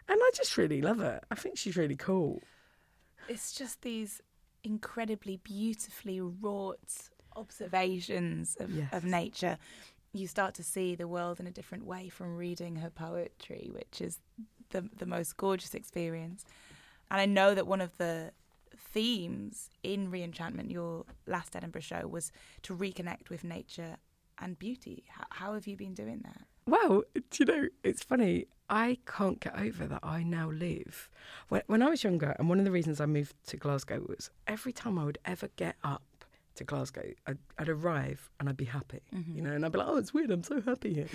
And 0.08 0.20
I 0.22 0.30
just 0.34 0.58
really 0.58 0.82
love 0.82 1.00
her. 1.00 1.20
I 1.32 1.36
think 1.36 1.58
she's 1.58 1.76
really 1.76 1.96
cool. 1.98 2.42
It's 3.28 3.54
just 3.54 3.82
these 3.82 4.22
incredibly 4.64 5.38
beautifully 5.38 6.22
wrought 6.22 6.80
observations 7.36 8.56
of, 8.60 8.72
Yes. 8.72 8.94
of 8.94 9.04
nature. 9.04 9.58
You 10.14 10.28
start 10.28 10.54
to 10.56 10.64
see 10.64 10.96
the 10.96 11.08
world 11.08 11.40
in 11.40 11.48
a 11.48 11.52
different 11.52 11.86
way 11.86 12.08
from 12.10 12.38
reading 12.38 12.78
her 12.78 12.90
poetry, 12.90 13.70
which 13.74 14.00
is 14.00 14.20
the 14.70 14.88
the 14.98 15.06
most 15.06 15.38
gorgeous 15.38 15.74
experience. 15.74 16.46
And 17.12 17.22
I 17.22 17.26
know 17.26 17.54
that 17.54 17.68
one 17.68 17.82
of 17.82 17.98
the 17.98 18.32
themes 18.78 19.70
in 19.84 20.12
Reenchantment, 20.12 20.72
your 20.72 21.06
last 21.28 21.56
Edinburgh 21.56 21.82
show, 21.82 22.08
was 22.08 22.32
to 22.64 22.76
reconnect 22.76 23.30
with 23.30 23.44
nature 23.44 23.98
and 24.40 24.58
beauty. 24.58 25.04
How, 25.10 25.26
how 25.30 25.54
have 25.54 25.68
you 25.68 25.76
been 25.76 25.94
doing 25.94 26.22
that? 26.24 26.42
Well, 26.66 27.04
do 27.14 27.22
you 27.40 27.46
know, 27.46 27.68
it's 27.84 28.04
funny. 28.04 28.46
I 28.70 28.98
can't 29.06 29.40
get 29.40 29.60
over 29.60 29.86
that 29.86 30.00
I 30.02 30.24
now 30.24 30.50
live. 30.50 31.10
When, 31.50 31.62
when 31.68 31.82
I 31.82 31.90
was 31.90 32.04
younger, 32.04 32.36
and 32.40 32.48
one 32.48 32.60
of 32.60 32.66
the 32.66 32.72
reasons 32.72 33.02
I 33.02 33.06
moved 33.06 33.36
to 33.48 33.58
Glasgow 33.58 34.06
was 34.08 34.32
every 34.48 34.72
time 34.72 34.98
I 34.98 35.04
would 35.04 35.20
ever 35.26 35.50
get 35.58 35.76
up 35.84 36.02
to 36.56 36.64
Glasgow, 36.64 37.12
I'd, 37.28 37.38
I'd 37.58 37.70
arrive 37.70 38.30
and 38.40 38.48
I'd 38.50 38.58
be 38.58 38.66
happy, 38.66 39.02
you 39.34 39.42
know, 39.42 39.52
and 39.52 39.66
I'd 39.66 39.72
be 39.72 39.80
like, 39.80 39.88
oh, 39.88 39.98
it's 39.98 40.14
weird, 40.14 40.32
I'm 40.32 40.44
so 40.44 40.62
happy 40.62 40.94
here. 40.94 41.08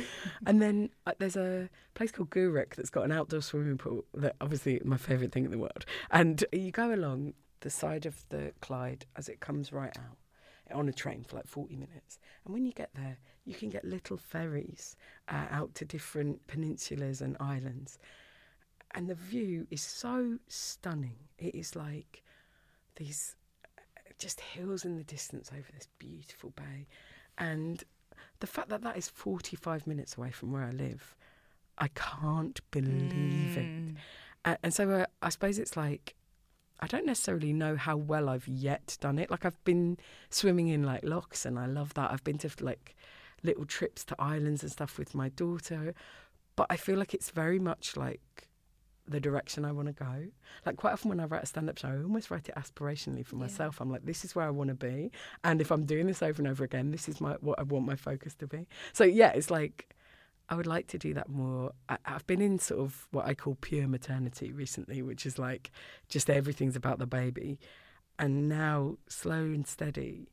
and 0.47 0.61
then 0.61 0.91
uh, 1.07 1.13
there's 1.19 1.37
a 1.37 1.69
place 1.95 2.11
called 2.11 2.31
Gourock 2.31 2.75
that's 2.75 2.91
got 2.91 3.05
an 3.05 3.13
outdoor 3.13 3.43
swimming 3.43 3.79
pool 3.79 4.05
that 4.15 4.37
obviously 4.41 4.81
my 4.85 4.97
favourite 4.97 5.33
thing 5.33 5.45
in 5.45 5.51
the 5.51 5.59
world. 5.59 5.85
And 6.11 6.45
you 6.53 6.71
go 6.71 6.93
along 6.93 7.35
the 7.61 7.71
side 7.71 8.07
of 8.07 8.25
the 8.29 8.53
Clyde 8.61 9.07
as 9.17 9.29
it 9.29 9.41
comes 9.41 9.73
right 9.73 9.97
out 9.97 10.19
on 10.75 10.89
a 10.89 10.93
train 10.93 11.25
for 11.27 11.37
like 11.37 11.47
40 11.47 11.77
minutes. 11.77 12.19
And 12.45 12.55
when 12.55 12.67
you 12.67 12.73
get 12.73 12.91
there, 12.95 13.19
you 13.45 13.55
can 13.55 13.71
get 13.71 13.85
little 13.85 14.17
ferries 14.17 14.97
uh, 15.29 15.47
out 15.51 15.75
to 15.77 15.85
different 15.85 16.47
peninsulas 16.47 17.21
and 17.21 17.37
islands. 17.41 17.99
And 18.95 19.09
the 19.09 19.15
view 19.15 19.67
is 19.71 19.83
so 19.83 20.39
stunning. 20.49 21.17
It 21.39 21.55
is 21.55 21.77
like 21.77 22.23
these 22.97 23.37
just 24.19 24.41
hills 24.41 24.85
in 24.85 24.97
the 24.97 25.05
distance 25.05 25.51
over 25.53 25.67
this 25.73 25.89
beautiful 25.99 26.51
bay. 26.51 26.87
And 27.37 27.83
the 28.41 28.47
fact 28.47 28.69
that 28.69 28.83
that 28.83 28.97
is 28.97 29.09
45 29.09 29.87
minutes 29.87 30.17
away 30.17 30.31
from 30.31 30.53
where 30.53 30.65
I 30.65 30.71
live, 30.71 31.17
I 31.79 31.89
can't 31.89 32.61
believe 32.71 33.57
it. 33.57 33.67
Mm. 33.67 33.95
And, 34.45 34.59
and 34.63 34.75
so 34.75 34.91
uh, 34.91 35.07
I 35.23 35.29
suppose 35.29 35.59
it's 35.59 35.77
like 35.77 36.15
I 36.81 36.87
don't 36.87 37.07
necessarily 37.07 37.53
know 37.53 37.77
how 37.77 37.97
well 37.97 38.29
I've 38.29 38.47
yet 38.47 38.97
done 39.01 39.19
it. 39.19 39.31
Like 39.31 39.45
I've 39.45 39.63
been 39.65 39.99
swimming 40.31 40.69
in 40.69 40.85
like 40.85 41.03
lochs, 41.03 41.45
and 41.45 41.59
I 41.59 41.67
love 41.67 41.95
that. 41.95 42.13
I've 42.13 42.25
been 42.25 42.39
to 42.39 42.51
like 42.61 42.95
little 43.43 43.65
trips 43.65 44.05
to 44.05 44.17
islands 44.19 44.63
and 44.63 44.71
stuff 44.71 44.99
with 44.99 45.15
my 45.15 45.29
daughter, 45.31 45.95
but 46.57 46.67
I 46.71 46.77
feel 46.77 46.99
like 46.99 47.15
it's 47.15 47.31
very 47.31 47.59
much 47.59 47.97
like 47.97 48.21
the 49.11 49.21
direction 49.21 49.65
I 49.65 49.73
want 49.73 49.89
to 49.89 49.93
go. 49.95 50.27
Like 50.67 50.77
quite 50.77 50.93
often 50.93 51.09
when 51.09 51.21
I 51.21 51.25
write 51.25 51.43
a 51.43 51.47
stand-up 51.47 51.79
show, 51.79 51.89
I 51.89 52.03
almost 52.03 52.31
write 52.31 52.49
it 52.49 52.55
aspirationally 52.57 53.25
for 53.25 53.37
Yeah. 53.37 53.43
myself. 53.43 53.81
I'm 53.81 53.91
like, 53.91 54.05
this 54.05 54.25
is 54.25 54.35
where 54.35 54.47
I 54.47 54.51
want 54.51 54.69
to 54.69 54.75
be, 54.75 55.11
and 55.45 55.61
if 55.61 55.71
I'm 55.71 55.85
doing 55.85 56.07
this 56.07 56.23
over 56.23 56.41
and 56.43 56.49
over 56.49 56.65
again, 56.65 56.91
this 56.91 57.09
is 57.09 57.21
my 57.21 57.35
what 57.41 57.59
I 57.59 57.63
want 57.63 57.87
my 57.87 57.97
focus 57.97 58.35
to 58.37 58.47
be. 58.47 58.67
So 58.93 59.05
yeah, 59.05 59.31
it's 59.31 59.51
like 59.51 59.95
I 60.51 60.55
would 60.55 60.67
like 60.67 60.87
to 60.89 60.99
do 60.99 61.13
that 61.15 61.29
more. 61.29 61.73
I, 61.91 61.99
I've 62.07 62.27
been 62.27 62.41
in 62.41 62.59
sort 62.59 62.81
of 62.81 63.07
what 63.11 63.27
I 63.27 63.35
call 63.35 63.57
pure 63.61 63.87
maternity 63.87 64.51
recently, 64.53 65.03
which 65.03 65.27
is 65.27 65.39
like 65.39 65.71
just 66.09 66.31
everything's 66.31 66.77
about 66.77 66.99
the 66.99 67.07
baby. 67.07 67.59
And 68.19 68.49
now, 68.49 68.97
slow 69.09 69.43
and 69.43 69.67
steady, 69.67 70.33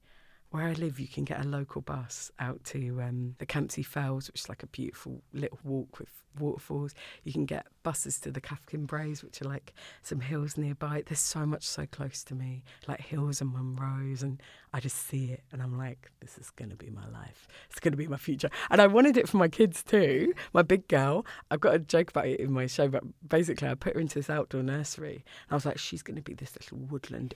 where 0.49 0.63
I 0.63 0.73
live, 0.73 0.99
you 0.99 1.07
can 1.07 1.23
get 1.26 1.43
a 1.43 1.47
local 1.47 1.82
bus 1.82 2.32
out 2.39 2.63
to 2.65 3.01
um, 3.01 3.36
the 3.39 3.45
Campsie 3.45 3.86
Fells, 3.86 4.28
which 4.28 4.41
is 4.41 4.49
like 4.49 4.63
a 4.63 4.67
beautiful 4.67 5.21
little 5.34 5.59
walk 5.63 5.99
with 5.99 6.09
waterfalls. 6.39 6.95
You 7.23 7.34
can 7.34 7.45
get 7.45 7.67
buses 7.86 8.19
to 8.19 8.31
the 8.31 8.41
Cathkin 8.41 8.88
Braes, 8.88 9.23
which 9.23 9.43
are 9.43 9.45
like 9.45 9.71
some 10.01 10.19
hills 10.19 10.57
nearby. 10.57 11.03
There's 11.05 11.19
so 11.19 11.45
much 11.45 11.67
so 11.67 11.86
close 11.86 12.23
to 12.23 12.33
me, 12.33 12.63
like 12.88 12.99
hills 12.99 13.41
and 13.41 13.53
Munros, 13.53 14.23
and 14.23 14.41
I 14.73 14.79
just 14.79 15.07
see 15.07 15.25
it, 15.25 15.43
and 15.51 15.61
I'm 15.61 15.77
like, 15.77 16.11
this 16.19 16.39
is 16.39 16.49
going 16.49 16.71
to 16.71 16.75
be 16.75 16.89
my 16.89 17.07
life. 17.09 17.47
It's 17.69 17.79
going 17.79 17.91
to 17.91 17.97
be 17.97 18.07
my 18.07 18.17
future. 18.17 18.49
And 18.71 18.81
I 18.81 18.88
wanted 18.88 19.17
it 19.17 19.29
for 19.29 19.38
my 19.38 19.47
kids 19.47 19.83
too. 19.83 20.33
My 20.51 20.63
big 20.63 20.88
girl, 20.88 21.27
I've 21.51 21.59
got 21.61 21.75
a 21.75 21.79
joke 21.79 22.09
about 22.09 22.25
it 22.25 22.39
in 22.39 22.51
my 22.51 22.65
show, 22.65 22.88
but 22.88 23.03
basically, 23.29 23.67
I 23.67 23.75
put 23.75 23.93
her 23.93 24.01
into 24.01 24.15
this 24.15 24.31
outdoor 24.31 24.63
nursery. 24.63 25.23
And 25.43 25.51
I 25.51 25.53
was 25.53 25.65
like, 25.65 25.77
she's 25.77 26.01
going 26.01 26.15
to 26.15 26.23
be 26.23 26.33
this 26.33 26.55
little 26.59 26.79
woodland 26.79 27.36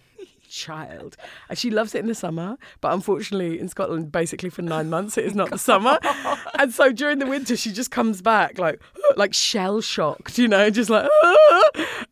child. 0.50 1.16
And 1.47 1.58
she 1.58 1.70
loves 1.70 1.95
it 1.95 2.00
in 2.00 2.08
the 2.08 2.16
summer, 2.16 2.58
but 2.82 2.91
unfortunately, 2.93 3.60
in 3.60 3.70
Scotland, 3.70 4.12
basically 4.12 4.50
for 4.50 4.62
nine 4.62 4.89
months, 4.89 5.18
it 5.18 5.26
is 5.26 5.36
not 5.36 5.52
the 5.52 5.58
summer. 5.58 6.00
And 6.58 6.74
so 6.74 6.91
during 6.91 7.20
the 7.20 7.28
winter, 7.28 7.56
she 7.56 7.72
just 7.72 7.91
comes 7.91 8.22
back 8.22 8.58
like, 8.58 8.82
like 9.16 9.34
shell 9.34 9.82
shocked, 9.82 10.39
you 10.40 10.48
know, 10.48 10.70
just 10.70 10.90
like, 10.90 11.08
"Ah!" 11.24 11.70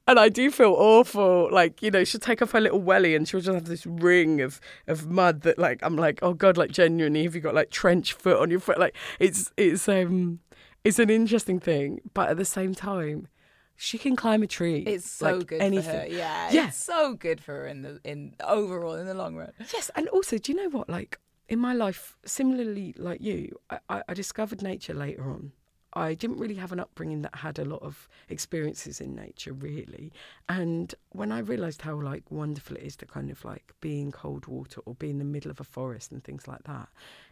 and 0.07 0.19
I 0.19 0.29
do 0.29 0.51
feel 0.51 0.73
awful. 0.77 1.49
Like, 1.51 1.81
you 1.81 1.89
know, 1.89 2.03
she'll 2.03 2.19
take 2.19 2.41
off 2.41 2.51
her 2.51 2.61
little 2.61 2.79
welly 2.81 3.15
and 3.15 3.27
she'll 3.27 3.39
just 3.41 3.53
have 3.53 3.65
this 3.65 3.85
ring 3.85 4.41
of, 4.41 4.59
of 4.87 5.09
mud 5.09 5.41
that, 5.41 5.57
like, 5.57 5.79
I'm 5.81 5.95
like, 5.95 6.19
oh 6.21 6.33
God, 6.33 6.57
like, 6.57 6.71
genuinely, 6.71 7.23
have 7.23 7.33
you 7.35 7.41
got 7.41 7.55
like 7.55 7.71
trench 7.71 8.13
foot 8.13 8.37
on 8.39 8.51
your 8.51 8.59
foot? 8.59 8.79
Like, 8.79 8.95
it's, 9.19 9.51
it's, 9.57 9.87
um, 9.89 10.39
it's 10.83 10.99
an 10.99 11.09
interesting 11.09 11.59
thing, 11.59 12.01
but 12.13 12.29
at 12.29 12.37
the 12.37 12.45
same 12.45 12.75
time, 12.75 13.27
she 13.75 13.97
can 13.97 14.15
climb 14.15 14.41
a 14.43 14.47
tree. 14.47 14.79
It's 14.87 15.09
so 15.09 15.37
like 15.37 15.47
good 15.47 15.61
anything. 15.61 15.91
for 15.91 15.97
her. 15.99 16.07
Yeah, 16.07 16.49
Yeah. 16.51 16.67
it's 16.69 16.83
so 16.83 17.13
good 17.13 17.39
for 17.41 17.53
her 17.53 17.67
in 17.67 17.83
the 17.83 17.99
in 18.03 18.33
overall 18.43 18.95
in 18.95 19.05
the 19.05 19.13
long 19.13 19.35
run. 19.35 19.51
Yes, 19.73 19.91
and 19.95 20.07
also, 20.09 20.37
do 20.39 20.51
you 20.51 20.57
know 20.57 20.69
what? 20.69 20.89
Like 20.89 21.19
in 21.47 21.59
my 21.59 21.73
life, 21.73 22.17
similarly 22.25 22.95
like 22.97 23.21
you, 23.21 23.55
I, 23.69 23.79
I, 23.89 24.03
I 24.09 24.13
discovered 24.15 24.61
nature 24.63 24.93
later 24.95 25.29
on. 25.29 25.51
I 25.97 26.13
didn't 26.13 26.37
really 26.37 26.55
have 26.55 26.71
an 26.71 26.79
upbringing 26.79 27.21
that 27.23 27.35
had 27.35 27.59
a 27.59 27.65
lot 27.65 27.81
of 27.81 28.07
experiences 28.29 29.01
in 29.01 29.15
nature, 29.15 29.53
really. 29.53 30.11
And 30.47 30.93
when 31.09 31.31
I 31.31 31.39
realised 31.39 31.81
how 31.81 31.99
like 31.99 32.29
wonderful 32.29 32.77
it 32.77 32.83
is 32.83 32.95
to 32.97 33.05
kind 33.05 33.29
of 33.29 33.43
like 33.43 33.73
be 33.81 34.01
in 34.01 34.11
cold 34.11 34.47
water 34.47 34.81
or 34.85 34.95
be 34.95 35.09
in 35.09 35.17
the 35.17 35.25
middle 35.25 35.51
of 35.51 35.59
a 35.59 35.63
forest 35.63 36.11
and 36.11 36.23
things 36.23 36.47
like 36.47 36.63
that, 36.63 36.89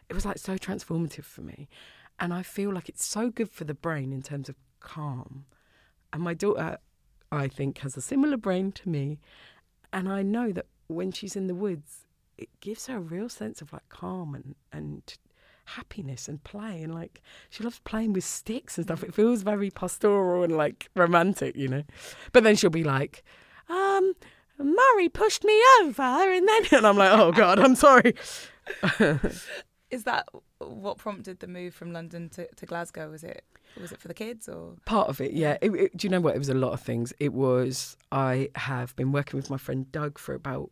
it 0.08 0.14
was 0.14 0.24
like 0.24 0.38
so 0.38 0.56
transformative 0.56 1.24
for 1.24 1.42
me. 1.42 1.68
And 2.18 2.32
I 2.32 2.42
feel 2.42 2.72
like 2.72 2.88
it's 2.88 3.04
so 3.04 3.30
good 3.30 3.50
for 3.50 3.64
the 3.64 3.74
brain 3.74 4.12
in 4.12 4.22
terms 4.22 4.48
of 4.48 4.56
calm. 4.80 5.44
And 6.12 6.22
my 6.22 6.34
daughter, 6.34 6.78
I 7.30 7.48
think, 7.48 7.78
has 7.78 7.96
a 7.96 8.02
similar 8.02 8.36
brain 8.36 8.72
to 8.72 8.88
me. 8.88 9.18
And 9.92 10.08
I 10.08 10.22
know 10.22 10.52
that 10.52 10.66
when 10.88 11.12
she's 11.12 11.36
in 11.36 11.46
the 11.46 11.54
woods, 11.54 12.06
it 12.38 12.48
gives 12.60 12.86
her 12.86 12.96
a 12.96 13.00
real 13.00 13.28
sense 13.28 13.60
of 13.60 13.72
like 13.72 13.88
calm 13.88 14.34
and, 14.34 14.54
and 14.72 15.16
happiness 15.66 16.28
and 16.28 16.42
play. 16.42 16.82
And 16.82 16.94
like 16.94 17.22
she 17.50 17.62
loves 17.62 17.80
playing 17.80 18.12
with 18.12 18.24
sticks 18.24 18.78
and 18.78 18.86
stuff. 18.86 19.02
It 19.02 19.14
feels 19.14 19.42
very 19.42 19.70
pastoral 19.70 20.42
and 20.42 20.56
like 20.56 20.88
romantic, 20.94 21.56
you 21.56 21.68
know. 21.68 21.82
But 22.32 22.44
then 22.44 22.56
she'll 22.56 22.70
be 22.70 22.84
like, 22.84 23.22
um, 23.68 24.14
Murray 24.58 25.08
pushed 25.08 25.44
me 25.44 25.60
over. 25.82 26.02
And 26.02 26.48
then, 26.48 26.62
and 26.72 26.86
I'm 26.86 26.96
like, 26.96 27.18
oh 27.18 27.32
God, 27.32 27.58
I'm 27.58 27.74
sorry. 27.74 28.14
Is 29.90 30.02
that 30.02 30.26
what 30.58 30.98
prompted 30.98 31.38
the 31.38 31.46
move 31.46 31.74
from 31.74 31.92
London 31.92 32.28
to, 32.30 32.48
to 32.54 32.66
Glasgow? 32.66 33.08
Was 33.08 33.22
it 33.22 33.44
was 33.80 33.92
it 33.92 34.00
for 34.00 34.08
the 34.08 34.14
kids 34.14 34.48
or 34.48 34.74
part 34.84 35.08
of 35.08 35.20
it? 35.20 35.32
Yeah. 35.32 35.58
It, 35.60 35.70
it, 35.70 35.96
do 35.96 36.06
you 36.06 36.10
know 36.10 36.20
what? 36.20 36.34
It 36.34 36.38
was 36.38 36.48
a 36.48 36.54
lot 36.54 36.72
of 36.72 36.80
things. 36.80 37.12
It 37.20 37.32
was 37.32 37.96
I 38.10 38.48
have 38.54 38.96
been 38.96 39.12
working 39.12 39.38
with 39.38 39.50
my 39.50 39.58
friend 39.58 39.90
Doug 39.92 40.18
for 40.18 40.34
about 40.34 40.70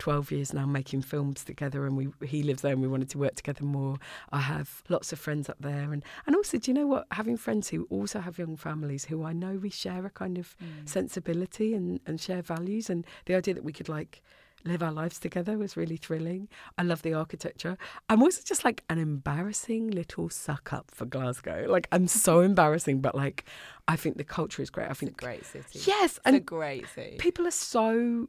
12 0.00 0.32
years 0.32 0.52
now 0.52 0.66
making 0.66 1.02
films 1.02 1.44
together 1.44 1.86
and 1.86 1.96
we 1.96 2.08
he 2.26 2.42
lives 2.42 2.62
there 2.62 2.72
and 2.72 2.80
we 2.80 2.88
wanted 2.88 3.08
to 3.08 3.18
work 3.18 3.34
together 3.36 3.64
more 3.64 3.98
i 4.32 4.40
have 4.40 4.82
lots 4.88 5.12
of 5.12 5.18
friends 5.18 5.48
up 5.48 5.58
there 5.60 5.92
and 5.92 6.02
and 6.26 6.34
also 6.34 6.58
do 6.58 6.70
you 6.70 6.74
know 6.74 6.86
what 6.86 7.06
having 7.12 7.36
friends 7.36 7.68
who 7.68 7.86
also 7.90 8.18
have 8.18 8.38
young 8.38 8.56
families 8.56 9.04
who 9.04 9.22
i 9.22 9.32
know 9.32 9.52
we 9.52 9.70
share 9.70 10.04
a 10.06 10.10
kind 10.10 10.38
of 10.38 10.56
mm. 10.58 10.88
sensibility 10.88 11.74
and 11.74 12.00
and 12.06 12.20
share 12.20 12.42
values 12.42 12.90
and 12.90 13.06
the 13.26 13.34
idea 13.34 13.54
that 13.54 13.62
we 13.62 13.72
could 13.72 13.88
like 13.88 14.22
live 14.64 14.82
our 14.82 14.92
lives 14.92 15.18
together 15.18 15.56
was 15.56 15.74
really 15.74 15.96
thrilling. 15.96 16.46
I 16.76 16.82
love 16.82 17.00
the 17.00 17.14
architecture. 17.14 17.78
I'm 18.10 18.22
also 18.22 18.42
just 18.44 18.62
like 18.62 18.84
an 18.90 18.98
embarrassing 18.98 19.90
little 19.90 20.28
suck 20.28 20.72
up 20.74 20.90
for 20.90 21.06
Glasgow. 21.06 21.64
Like 21.68 21.88
I'm 21.92 22.06
so 22.06 22.40
embarrassing, 22.50 23.00
but 23.00 23.14
like 23.14 23.46
I 23.88 23.96
think 23.96 24.18
the 24.18 24.24
culture 24.24 24.60
is 24.60 24.68
great. 24.68 24.90
I 24.90 24.92
think 24.92 25.12
it's 25.12 25.22
a 25.22 25.24
great 25.24 25.46
city. 25.46 25.80
Yes, 25.86 26.18
it's 26.18 26.20
and 26.26 26.36
a 26.36 26.40
great 26.40 26.86
city. 26.94 27.16
People 27.18 27.46
are 27.46 27.52
so 27.52 28.28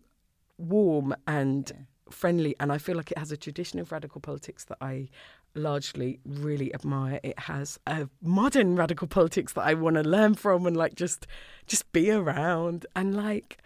warm 0.62 1.16
and 1.28 1.72
yeah. 1.74 1.82
friendly, 2.12 2.56
and 2.60 2.72
I 2.72 2.78
feel 2.78 2.96
like 2.96 3.12
it 3.12 3.18
has 3.18 3.32
a 3.32 3.38
tradition 3.38 3.80
of 3.80 3.92
radical 3.92 4.22
politics 4.22 4.66
that 4.66 4.78
I 4.82 5.10
largely 5.56 6.20
really 6.26 6.74
admire. 6.74 7.20
It 7.24 7.38
has 7.40 7.80
a 7.86 8.08
modern 8.22 8.76
radical 8.76 9.08
politics 9.08 9.54
that 9.54 9.64
I 9.64 9.74
want 9.74 9.96
to 9.98 10.04
learn 10.04 10.36
from 10.36 10.66
and 10.66 10.78
like 10.78 10.96
just 10.96 11.28
just 11.68 11.92
be 11.92 12.10
around 12.10 12.86
and 12.96 13.16
like 13.16 13.62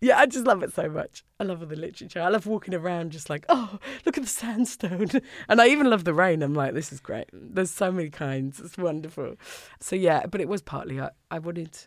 yeah, 0.00 0.18
I 0.18 0.26
just 0.26 0.46
love 0.46 0.62
it 0.62 0.74
so 0.74 0.90
much. 0.90 1.24
I 1.40 1.44
love 1.44 1.62
all 1.62 1.66
the 1.66 1.76
literature. 1.76 2.20
I 2.20 2.28
love 2.28 2.46
walking 2.46 2.74
around 2.74 3.12
just 3.12 3.30
like, 3.30 3.46
oh, 3.48 3.78
look 4.04 4.18
at 4.18 4.24
the 4.24 4.28
sandstone. 4.28 5.08
And 5.48 5.60
I 5.60 5.68
even 5.68 5.88
love 5.88 6.04
the 6.04 6.12
rain. 6.12 6.42
I'm 6.42 6.54
like, 6.54 6.74
this 6.74 6.92
is 6.92 7.00
great. 7.00 7.30
There's 7.32 7.70
so 7.70 7.90
many 7.90 8.10
kinds. 8.10 8.60
It's 8.60 8.76
wonderful. 8.76 9.36
So, 9.80 9.96
yeah, 9.96 10.26
but 10.26 10.40
it 10.40 10.48
was 10.48 10.60
partly, 10.60 11.00
I, 11.00 11.10
I 11.30 11.38
wanted, 11.38 11.78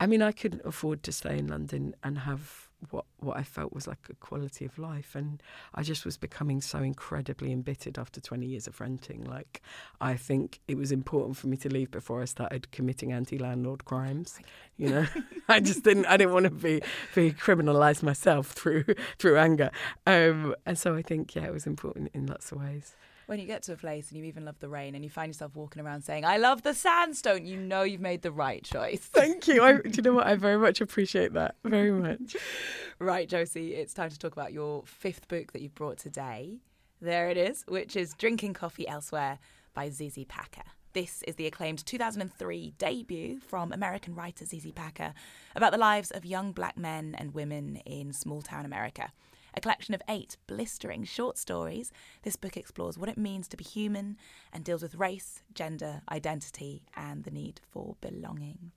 I 0.00 0.06
mean, 0.06 0.22
I 0.22 0.32
couldn't 0.32 0.62
afford 0.64 1.02
to 1.04 1.12
stay 1.12 1.38
in 1.38 1.46
London 1.46 1.94
and 2.02 2.18
have 2.18 2.68
what 2.90 3.04
what 3.18 3.36
I 3.36 3.42
felt 3.42 3.72
was 3.72 3.86
like 3.86 3.98
a 4.08 4.14
quality 4.14 4.64
of 4.64 4.78
life, 4.78 5.14
and 5.14 5.42
I 5.74 5.82
just 5.82 6.04
was 6.04 6.16
becoming 6.16 6.60
so 6.60 6.78
incredibly 6.78 7.52
embittered 7.52 7.98
after 7.98 8.20
20 8.20 8.46
years 8.46 8.66
of 8.66 8.80
renting. 8.80 9.24
Like, 9.24 9.60
I 10.00 10.14
think 10.14 10.60
it 10.66 10.76
was 10.76 10.90
important 10.90 11.36
for 11.36 11.46
me 11.46 11.56
to 11.58 11.68
leave 11.68 11.90
before 11.90 12.22
I 12.22 12.24
started 12.24 12.70
committing 12.72 13.12
anti-landlord 13.12 13.84
crimes. 13.84 14.38
You 14.76 14.88
know, 14.88 15.06
I 15.48 15.60
just 15.60 15.84
didn't. 15.84 16.06
I 16.06 16.16
didn't 16.16 16.32
want 16.32 16.44
to 16.44 16.50
be 16.50 16.82
be 17.14 17.32
criminalised 17.32 18.02
myself 18.02 18.48
through 18.48 18.84
through 19.18 19.36
anger, 19.36 19.70
um, 20.06 20.54
and 20.64 20.78
so 20.78 20.94
I 20.94 21.02
think 21.02 21.34
yeah, 21.34 21.44
it 21.44 21.52
was 21.52 21.66
important 21.66 22.10
in 22.14 22.26
lots 22.26 22.52
of 22.52 22.60
ways 22.60 22.96
when 23.30 23.38
you 23.38 23.46
get 23.46 23.62
to 23.62 23.72
a 23.72 23.76
place 23.76 24.08
and 24.08 24.18
you 24.18 24.24
even 24.24 24.44
love 24.44 24.58
the 24.58 24.68
rain 24.68 24.96
and 24.96 25.04
you 25.04 25.08
find 25.08 25.30
yourself 25.30 25.54
walking 25.54 25.80
around 25.80 26.02
saying, 26.02 26.24
I 26.24 26.36
love 26.36 26.62
the 26.62 26.74
sandstone, 26.74 27.46
you 27.46 27.56
know 27.56 27.84
you've 27.84 28.00
made 28.00 28.22
the 28.22 28.32
right 28.32 28.64
choice. 28.64 28.98
Thank 28.98 29.46
you. 29.46 29.62
I, 29.62 29.74
do 29.74 29.90
you 29.94 30.02
know 30.02 30.14
what? 30.14 30.26
I 30.26 30.34
very 30.34 30.58
much 30.58 30.80
appreciate 30.80 31.32
that. 31.34 31.54
Very 31.62 31.92
much. 31.92 32.36
right, 32.98 33.28
Josie, 33.28 33.76
it's 33.76 33.94
time 33.94 34.10
to 34.10 34.18
talk 34.18 34.32
about 34.32 34.52
your 34.52 34.82
fifth 34.84 35.28
book 35.28 35.52
that 35.52 35.62
you've 35.62 35.76
brought 35.76 35.96
today. 35.96 36.58
There 37.00 37.28
it 37.28 37.36
is, 37.36 37.62
which 37.68 37.94
is 37.94 38.14
Drinking 38.14 38.54
Coffee 38.54 38.88
Elsewhere 38.88 39.38
by 39.74 39.90
ZZ 39.90 40.24
Packer. 40.26 40.64
This 40.92 41.22
is 41.22 41.36
the 41.36 41.46
acclaimed 41.46 41.86
2003 41.86 42.74
debut 42.78 43.38
from 43.38 43.72
American 43.72 44.16
writer 44.16 44.44
ZZ 44.44 44.72
Packer 44.74 45.14
about 45.54 45.70
the 45.70 45.78
lives 45.78 46.10
of 46.10 46.24
young 46.26 46.50
black 46.50 46.76
men 46.76 47.14
and 47.16 47.32
women 47.32 47.76
in 47.86 48.12
small 48.12 48.42
town 48.42 48.64
America. 48.64 49.12
A 49.54 49.60
collection 49.60 49.94
of 49.94 50.02
eight 50.08 50.36
blistering 50.46 51.04
short 51.04 51.38
stories, 51.38 51.92
this 52.22 52.36
book 52.36 52.56
explores 52.56 52.98
what 52.98 53.08
it 53.08 53.18
means 53.18 53.48
to 53.48 53.56
be 53.56 53.64
human 53.64 54.16
and 54.52 54.64
deals 54.64 54.82
with 54.82 54.94
race, 54.94 55.42
gender, 55.54 56.02
identity, 56.10 56.82
and 56.96 57.24
the 57.24 57.30
need 57.30 57.60
for 57.70 57.96
belonging. 58.00 58.72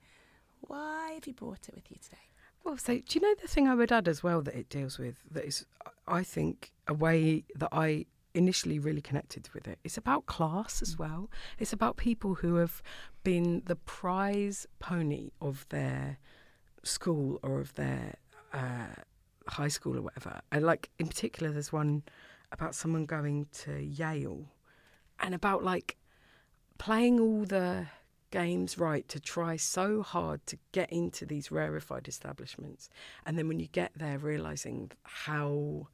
Why 0.60 1.12
have 1.12 1.26
you 1.26 1.32
brought 1.32 1.68
it 1.68 1.74
with 1.74 1.90
you 1.90 1.96
today? 2.02 2.16
Well, 2.64 2.78
so 2.78 2.94
do 2.94 3.02
you 3.10 3.20
know 3.20 3.34
the 3.40 3.48
thing 3.48 3.68
I 3.68 3.74
would 3.74 3.92
add 3.92 4.08
as 4.08 4.22
well 4.22 4.40
that 4.42 4.54
it 4.54 4.68
deals 4.68 4.98
with 4.98 5.16
that 5.30 5.44
is, 5.44 5.66
I 6.08 6.22
think, 6.22 6.72
a 6.88 6.94
way 6.94 7.44
that 7.56 7.68
I 7.72 8.06
initially 8.34 8.78
really 8.78 9.00
connected 9.00 9.48
with 9.54 9.68
it. 9.68 9.78
It's 9.84 9.96
about 9.96 10.26
class 10.26 10.82
as 10.82 10.98
well. 10.98 11.30
It's 11.58 11.72
about 11.72 11.96
people 11.96 12.34
who 12.34 12.56
have 12.56 12.82
been 13.22 13.62
the 13.66 13.76
prize 13.76 14.66
pony 14.80 15.30
of 15.40 15.66
their 15.68 16.18
school 16.82 17.38
or 17.42 17.60
of 17.60 17.74
their 17.74 18.16
uh, 18.52 19.02
high 19.48 19.68
school 19.68 19.96
or 19.96 20.02
whatever. 20.02 20.40
And 20.52 20.64
like 20.64 20.90
in 20.98 21.06
particular, 21.06 21.52
there's 21.52 21.72
one 21.72 22.02
about 22.52 22.74
someone 22.74 23.06
going 23.06 23.46
to 23.52 23.82
Yale, 23.82 24.46
and 25.20 25.34
about 25.34 25.64
like 25.64 25.96
playing 26.78 27.20
all 27.20 27.44
the 27.44 27.86
games 28.30 28.78
right 28.78 29.08
to 29.08 29.20
try 29.20 29.56
so 29.56 30.02
hard 30.02 30.44
to 30.46 30.58
get 30.72 30.90
into 30.92 31.24
these 31.24 31.52
rarefied 31.52 32.08
establishments, 32.08 32.88
and 33.26 33.38
then 33.38 33.48
when 33.48 33.60
you 33.60 33.68
get 33.68 33.92
there, 33.96 34.18
realizing 34.18 34.90
how 35.02 35.88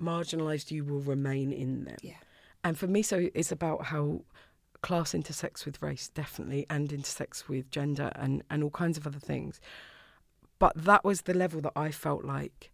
marginalized 0.00 0.70
you 0.70 0.84
will 0.84 1.00
remain 1.00 1.52
in 1.52 1.84
them. 1.84 1.96
Yeah. 2.02 2.14
And 2.62 2.78
for 2.78 2.86
me, 2.86 3.02
so 3.02 3.28
it's 3.34 3.52
about 3.52 3.84
how 3.84 4.22
class 4.82 5.14
intersects 5.14 5.64
with 5.64 5.80
race, 5.82 6.08
definitely, 6.08 6.66
and 6.68 6.92
intersects 6.92 7.48
with 7.48 7.70
gender 7.70 8.10
and, 8.16 8.42
and 8.50 8.62
all 8.62 8.70
kinds 8.70 8.98
of 8.98 9.06
other 9.06 9.18
things. 9.18 9.60
But 10.64 10.82
that 10.86 11.04
was 11.04 11.20
the 11.20 11.34
level 11.34 11.60
that 11.60 11.74
I 11.76 11.90
felt 11.90 12.24
like, 12.24 12.70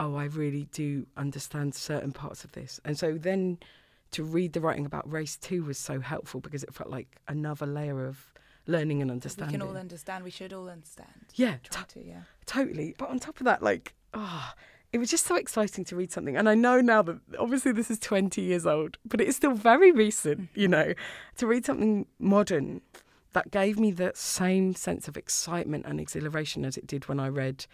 oh, 0.00 0.14
I 0.14 0.24
really 0.24 0.66
do 0.72 1.06
understand 1.14 1.74
certain 1.74 2.10
parts 2.10 2.42
of 2.42 2.52
this. 2.52 2.80
And 2.86 2.98
so 2.98 3.18
then 3.18 3.58
to 4.12 4.24
read 4.24 4.54
the 4.54 4.62
writing 4.62 4.86
about 4.86 5.12
race 5.12 5.36
too 5.36 5.62
was 5.62 5.76
so 5.76 6.00
helpful 6.00 6.40
because 6.40 6.62
it 6.62 6.72
felt 6.72 6.88
like 6.88 7.20
another 7.28 7.66
layer 7.66 8.06
of 8.06 8.32
learning 8.66 9.02
and 9.02 9.10
understanding. 9.10 9.60
We 9.60 9.66
can 9.66 9.68
all 9.68 9.78
understand. 9.78 10.24
We 10.24 10.30
should 10.30 10.54
all 10.54 10.70
understand. 10.70 11.26
Yeah, 11.34 11.56
to, 11.70 12.02
yeah, 12.02 12.22
totally. 12.46 12.94
But 12.96 13.10
on 13.10 13.18
top 13.18 13.40
of 13.40 13.44
that, 13.44 13.62
like, 13.62 13.92
oh, 14.14 14.52
it 14.94 14.96
was 14.96 15.10
just 15.10 15.26
so 15.26 15.36
exciting 15.36 15.84
to 15.84 15.96
read 15.96 16.10
something. 16.10 16.38
And 16.38 16.48
I 16.48 16.54
know 16.54 16.80
now 16.80 17.02
that 17.02 17.18
obviously 17.38 17.72
this 17.72 17.90
is 17.90 17.98
20 17.98 18.40
years 18.40 18.64
old, 18.64 18.96
but 19.04 19.20
it 19.20 19.28
is 19.28 19.36
still 19.36 19.52
very 19.52 19.92
recent, 19.92 20.48
you 20.54 20.68
know, 20.68 20.94
to 21.36 21.46
read 21.46 21.66
something 21.66 22.06
modern 22.18 22.80
that 23.32 23.50
gave 23.50 23.78
me 23.78 23.90
the 23.90 24.12
same 24.14 24.74
sense 24.74 25.08
of 25.08 25.16
excitement 25.16 25.86
and 25.86 26.00
exhilaration 26.00 26.64
as 26.64 26.76
it 26.76 26.86
did 26.86 27.08
when 27.08 27.20
I 27.20 27.28
read 27.28 27.66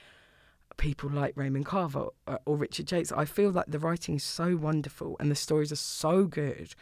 people 0.76 1.10
like 1.10 1.36
Raymond 1.36 1.66
Carver 1.66 2.06
or, 2.26 2.40
or 2.46 2.56
Richard 2.56 2.90
Yates. 2.90 3.12
I 3.12 3.24
feel 3.24 3.50
like 3.50 3.66
the 3.68 3.78
writing 3.78 4.16
is 4.16 4.24
so 4.24 4.56
wonderful 4.56 5.16
and 5.20 5.30
the 5.30 5.34
stories 5.34 5.70
are 5.72 5.76
so 5.76 6.24
good. 6.24 6.74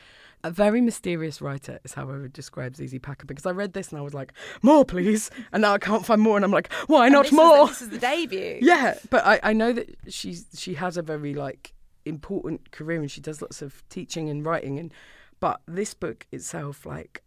A 0.45 0.51
very 0.51 0.81
mysterious 0.81 1.41
writer 1.41 1.81
is 1.83 1.95
how 1.95 2.11
I 2.11 2.19
would 2.19 2.33
describe 2.33 2.77
ZZ 2.77 2.99
Packer 3.01 3.27
because 3.27 3.47
I 3.47 3.51
read 3.51 3.73
this 3.73 3.89
and 3.89 3.99
I 3.99 4.03
was 4.03 4.15
like, 4.15 4.33
more 4.63 4.85
please. 4.85 5.31
And 5.53 5.63
now 5.63 5.73
I 5.73 5.79
can't 5.79 6.07
find 6.07 6.21
more 6.21 6.37
and 6.37 6.45
I'm 6.45 6.53
like, 6.53 6.73
why 6.87 7.09
not 7.09 7.25
this 7.25 7.33
more? 7.33 7.65
Is, 7.65 7.71
this 7.71 7.83
is 7.83 7.89
the 7.89 7.99
debut. 7.99 8.59
Yeah, 8.63 8.99
but 9.11 9.25
I, 9.27 9.41
I 9.43 9.53
know 9.53 9.73
that 9.73 9.97
she's 10.09 10.47
she 10.57 10.75
has 10.75 10.97
a 10.97 11.03
very 11.03 11.35
like 11.35 11.73
important 12.05 12.71
career 12.71 13.01
and 13.01 13.11
she 13.11 13.21
does 13.21 13.43
lots 13.43 13.63
of 13.63 13.83
teaching 13.89 14.29
and 14.29 14.45
writing 14.45 14.79
and 14.79 14.93
but 15.41 15.61
this 15.67 15.93
book 15.93 16.27
itself 16.31 16.87
like 16.87 17.23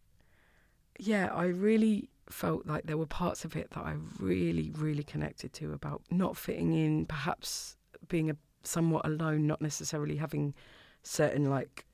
yeah, 1.00 1.30
I 1.34 1.46
really 1.46 2.10
felt 2.30 2.68
like 2.68 2.86
there 2.86 2.98
were 2.98 3.08
parts 3.08 3.46
of 3.46 3.56
it 3.56 3.72
that 3.72 3.80
I 3.80 3.96
really, 4.20 4.72
really 4.78 5.04
connected 5.04 5.54
to 5.54 5.74
about 5.74 6.02
not 6.12 6.38
fitting 6.38 6.74
in, 6.74 7.06
perhaps 7.06 7.78
being 8.08 8.30
a 8.30 8.36
somewhat 8.64 9.06
alone, 9.06 9.48
not 9.48 9.62
necessarily 9.62 10.18
having 10.18 10.54
certain 11.02 11.50
like 11.50 11.86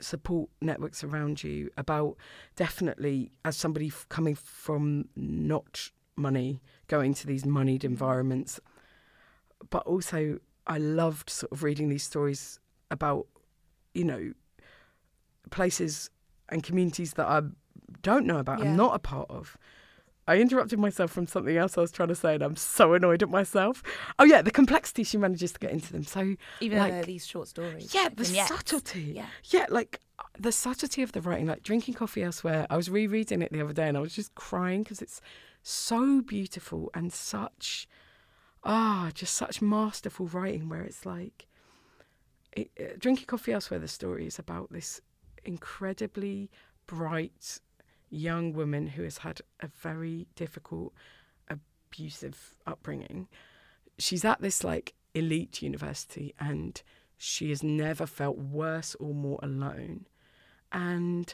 support 0.00 0.50
networks 0.60 1.02
around 1.02 1.42
you. 1.42 1.70
About 1.78 2.16
definitely 2.54 3.32
as 3.44 3.56
somebody 3.56 3.88
f- 3.88 4.06
coming 4.10 4.34
from 4.34 5.08
not 5.16 5.90
money, 6.14 6.60
going 6.86 7.14
to 7.14 7.26
these 7.26 7.46
moneyed 7.46 7.80
mm. 7.80 7.84
environments, 7.84 8.60
but 9.70 9.84
also 9.86 10.38
I 10.66 10.78
loved 10.78 11.30
sort 11.30 11.52
of 11.52 11.62
reading 11.62 11.88
these 11.88 12.02
stories 12.02 12.60
about 12.90 13.26
you 13.94 14.04
know 14.04 14.32
places 15.50 16.10
and 16.50 16.62
communities 16.62 17.14
that 17.14 17.26
are 17.26 17.44
don't 18.02 18.26
know 18.26 18.38
about, 18.38 18.58
yeah. 18.58 18.66
I'm 18.66 18.76
not 18.76 18.94
a 18.94 18.98
part 18.98 19.30
of. 19.30 19.56
I 20.28 20.38
interrupted 20.38 20.80
myself 20.80 21.12
from 21.12 21.28
something 21.28 21.56
else 21.56 21.78
I 21.78 21.82
was 21.82 21.92
trying 21.92 22.08
to 22.08 22.14
say, 22.16 22.34
and 22.34 22.42
I'm 22.42 22.56
so 22.56 22.94
annoyed 22.94 23.22
at 23.22 23.30
myself. 23.30 23.82
Oh 24.18 24.24
yeah, 24.24 24.42
the 24.42 24.50
complexity 24.50 25.04
she 25.04 25.18
manages 25.18 25.52
to 25.52 25.60
get 25.60 25.70
into 25.70 25.92
them. 25.92 26.02
So 26.02 26.34
even 26.60 26.78
like, 26.78 26.92
though 26.92 27.02
these 27.02 27.26
short 27.26 27.46
stories, 27.46 27.94
yeah, 27.94 28.08
the 28.08 28.24
vignettes. 28.24 28.48
subtlety, 28.48 29.12
yeah, 29.14 29.26
yeah, 29.44 29.66
like 29.68 30.00
the 30.36 30.50
subtlety 30.50 31.02
of 31.02 31.12
the 31.12 31.20
writing, 31.20 31.46
like 31.46 31.62
drinking 31.62 31.94
coffee 31.94 32.24
elsewhere. 32.24 32.66
I 32.68 32.76
was 32.76 32.90
rereading 32.90 33.40
it 33.40 33.52
the 33.52 33.62
other 33.62 33.72
day, 33.72 33.86
and 33.86 33.96
I 33.96 34.00
was 34.00 34.14
just 34.14 34.34
crying 34.34 34.82
because 34.82 35.00
it's 35.00 35.20
so 35.62 36.20
beautiful 36.22 36.90
and 36.92 37.12
such, 37.12 37.88
ah, 38.64 39.10
just 39.14 39.34
such 39.34 39.62
masterful 39.62 40.26
writing. 40.26 40.68
Where 40.68 40.82
it's 40.82 41.06
like, 41.06 41.46
it, 42.50 42.72
uh, 42.80 42.96
drinking 42.98 43.26
coffee 43.26 43.52
elsewhere. 43.52 43.78
The 43.78 43.86
story 43.86 44.26
is 44.26 44.40
about 44.40 44.72
this 44.72 45.00
incredibly 45.44 46.50
bright 46.88 47.60
young 48.10 48.52
woman 48.52 48.88
who 48.88 49.02
has 49.02 49.18
had 49.18 49.40
a 49.60 49.68
very 49.68 50.26
difficult, 50.36 50.92
abusive 51.48 52.54
upbringing. 52.66 53.28
She's 53.98 54.24
at 54.24 54.40
this 54.40 54.62
like 54.62 54.94
elite 55.14 55.62
university 55.62 56.34
and 56.38 56.82
She 57.16 57.48
has 57.50 57.62
never 57.62 58.06
felt 58.06 58.38
worse 58.38 58.94
or 58.96 59.14
more 59.14 59.38
alone. 59.42 60.06
And 60.70 61.32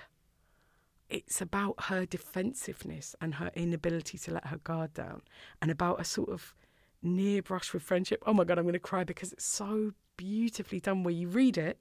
it's 1.09 1.41
about 1.41 1.85
her 1.85 2.07
defensiveness 2.07 3.15
and 3.21 3.35
her 3.35 3.51
inability 3.55 4.19
to 4.19 4.35
let 4.35 4.47
her 4.47 4.59
guard 4.59 4.95
down 4.95 5.23
and 5.61 5.71
about 5.71 6.01
a 6.01 6.05
sort 6.05 6.31
of 6.31 6.55
near 7.03 7.43
brush 7.43 7.73
with 7.73 7.83
friendship. 7.83 8.23
Oh 8.27 8.33
my 8.33 8.45
God, 8.45 8.59
I'm 8.59 8.65
going 8.65 8.75
to 8.75 8.79
cry 8.79 9.05
because 9.05 9.33
it's 9.33 9.45
so 9.45 9.93
beautifully 10.17 10.81
done 10.81 11.03
where 11.03 11.15
you 11.15 11.29
read 11.29 11.59
it 11.59 11.81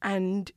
and 0.00 0.50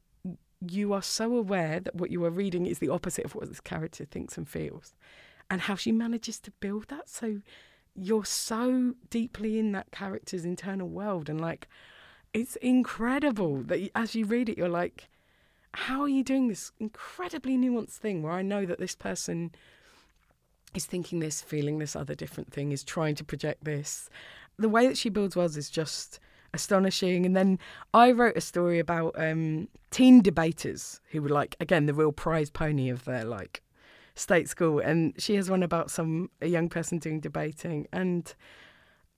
you 0.65 0.93
are 0.93 1.01
so 1.01 1.35
aware 1.35 1.79
that 1.79 1.95
what 1.95 2.09
you 2.09 2.23
are 2.25 2.29
reading 2.29 2.65
is 2.65 2.79
the 2.79 2.89
opposite 2.89 3.25
of 3.25 3.35
what 3.35 3.47
this 3.47 3.59
character 3.59 4.05
thinks 4.05 4.37
and 4.37 4.47
feels 4.47 4.95
and 5.49 5.61
how 5.61 5.75
she 5.75 5.91
manages 5.91 6.39
to 6.39 6.51
build 6.59 6.87
that. 6.87 7.09
So 7.09 7.41
you're 7.95 8.25
so 8.25 8.95
deeply 9.09 9.59
in 9.59 9.71
that 9.73 9.91
character's 9.91 10.45
internal 10.45 10.87
world 10.87 11.29
and 11.29 11.39
like 11.39 11.67
it's 12.33 12.55
incredible 12.57 13.63
that 13.63 13.89
as 13.95 14.15
you 14.15 14.25
read 14.25 14.49
it, 14.49 14.57
you're 14.57 14.69
like, 14.69 15.09
how 15.73 16.01
are 16.01 16.09
you 16.09 16.23
doing 16.23 16.47
this 16.47 16.71
incredibly 16.79 17.57
nuanced 17.57 17.97
thing 17.97 18.21
where 18.21 18.33
I 18.33 18.41
know 18.41 18.65
that 18.65 18.79
this 18.79 18.95
person 18.95 19.51
is 20.73 20.85
thinking 20.85 21.19
this, 21.19 21.41
feeling 21.41 21.79
this 21.79 21.95
other 21.95 22.15
different 22.15 22.51
thing, 22.51 22.71
is 22.71 22.83
trying 22.83 23.15
to 23.15 23.23
project 23.23 23.63
this. 23.63 24.09
The 24.59 24.69
way 24.69 24.87
that 24.87 24.97
she 24.97 25.09
builds 25.09 25.35
worlds 25.35 25.57
is 25.57 25.69
just 25.69 26.19
astonishing. 26.57 27.25
And 27.25 27.35
then 27.35 27.59
I 27.93 28.11
wrote 28.11 28.35
a 28.35 28.41
story 28.41 28.79
about 28.79 29.15
um, 29.17 29.69
teen 29.91 30.21
debaters 30.21 30.99
who 31.11 31.21
were 31.21 31.29
like, 31.29 31.55
again, 31.59 31.85
the 31.85 31.93
real 31.93 32.11
prize 32.11 32.49
pony 32.49 32.89
of 32.89 33.05
their 33.05 33.23
like 33.23 33.61
state 34.15 34.49
school. 34.49 34.79
And 34.79 35.13
she 35.17 35.35
has 35.35 35.49
one 35.49 35.63
about 35.63 35.89
some 35.89 36.29
a 36.41 36.47
young 36.47 36.67
person 36.67 36.97
doing 36.97 37.19
debating. 37.19 37.87
And 37.93 38.33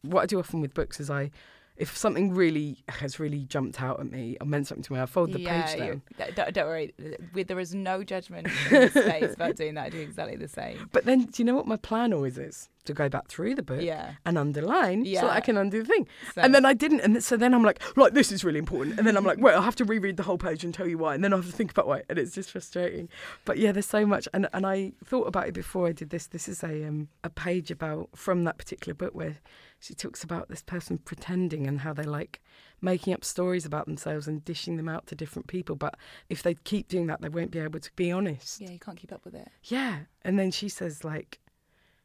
what 0.02 0.22
I 0.22 0.26
do 0.26 0.40
often 0.40 0.62
with 0.62 0.74
books 0.74 1.00
is 1.00 1.10
I 1.10 1.32
if 1.80 1.96
something 1.96 2.34
really 2.34 2.78
has 2.90 3.20
really 3.20 3.46
jumped 3.46 3.82
out 3.82 4.02
at 4.02 4.12
me 4.12 4.36
or 4.42 4.46
meant 4.46 4.68
something 4.68 4.84
to 4.84 4.94
me, 4.94 5.00
I 5.00 5.06
fold 5.06 5.32
the 5.32 5.40
yeah, 5.40 5.66
page 5.66 5.80
down. 5.80 6.02
Don't, 6.36 6.54
don't 6.54 6.66
worry, 6.68 6.94
there 7.34 7.60
is 7.60 7.74
no 7.74 8.04
judgment 8.04 8.48
in 8.48 8.54
this 8.70 8.92
space 8.92 9.34
about 9.34 9.56
doing 9.56 9.76
that. 9.76 9.86
I 9.86 9.90
do 9.90 10.00
exactly 10.00 10.36
the 10.36 10.50
same. 10.50 10.90
But 10.92 11.06
then, 11.06 11.26
do 11.26 11.42
you 11.42 11.46
know 11.46 11.56
what 11.56 11.68
my 11.68 11.78
plan 11.78 12.14
always 12.14 12.38
is? 12.38 12.70
To 12.86 12.94
go 12.94 13.08
back 13.08 13.28
through 13.28 13.54
the 13.54 13.62
book 13.62 13.82
yeah. 13.82 14.14
and 14.26 14.36
underline 14.36 15.06
yeah. 15.06 15.22
so 15.22 15.28
that 15.28 15.36
I 15.36 15.42
can 15.42 15.58
undo 15.58 15.84
the 15.84 15.86
thing. 15.86 16.08
So. 16.34 16.42
And 16.42 16.56
then 16.56 16.66
I 16.66 16.74
didn't. 16.74 17.02
And 17.02 17.24
so 17.24 17.38
then 17.38 17.54
I'm 17.54 17.62
like, 17.62 17.80
like, 17.96 18.14
this 18.14 18.32
is 18.32 18.44
really 18.44 18.58
important. 18.58 18.98
And 18.98 19.06
then 19.06 19.16
I'm 19.16 19.24
like, 19.24 19.38
wait, 19.38 19.54
I'll 19.54 19.62
have 19.62 19.76
to 19.76 19.86
reread 19.86 20.18
the 20.18 20.24
whole 20.24 20.40
page 20.40 20.64
and 20.64 20.74
tell 20.74 20.88
you 20.88 20.98
why. 20.98 21.14
And 21.14 21.24
then 21.24 21.32
I 21.32 21.36
have 21.36 21.46
to 21.46 21.52
think 21.52 21.70
about 21.70 21.86
why. 21.86 22.02
And 22.10 22.18
it's 22.18 22.34
just 22.34 22.50
frustrating. 22.50 23.08
But 23.46 23.60
yeah, 23.60 23.74
there's 23.74 23.86
so 23.86 24.08
much. 24.08 24.28
And, 24.34 24.48
and 24.54 24.66
I 24.66 24.94
thought 25.06 25.28
about 25.28 25.48
it 25.48 25.54
before 25.54 25.88
I 25.88 25.92
did 25.92 26.10
this. 26.10 26.26
This 26.26 26.48
is 26.48 26.64
a, 26.64 26.88
um, 26.88 27.10
a 27.24 27.30
page 27.30 27.70
about, 27.70 28.10
from 28.16 28.44
that 28.46 28.58
particular 28.58 28.96
book 28.96 29.14
where 29.14 29.38
she 29.80 29.94
talks 29.94 30.24
about 30.24 30.50
this 30.50 30.62
person 30.62 30.98
pretending 30.98 31.66
and 31.68 31.82
how 31.82 31.94
they 31.94 32.04
like 32.04 32.42
making 32.82 33.14
up 33.14 33.24
stories 33.24 33.66
about 33.66 33.86
themselves 33.86 34.28
and 34.28 34.44
dishing 34.44 34.78
them 34.78 34.90
out 34.90 35.08
to 35.08 35.16
different 35.16 35.48
people. 35.48 35.76
But 35.76 35.96
if 36.30 36.44
they 36.44 36.56
keep 36.56 36.88
doing 36.88 37.08
that, 37.08 37.22
they 37.22 37.30
won't 37.30 37.52
be 37.52 37.60
able 37.60 37.80
to 37.80 37.92
be 37.96 38.12
honest. 38.12 38.62
Yeah, 38.62 38.72
you 38.72 38.80
can't 38.80 38.98
keep 38.98 39.12
up 39.12 39.26
with 39.26 39.36
it. 39.36 39.48
Yeah. 39.64 40.00
And 40.24 40.38
then 40.38 40.52
she 40.52 40.70
says, 40.70 41.04
like, 41.04 41.40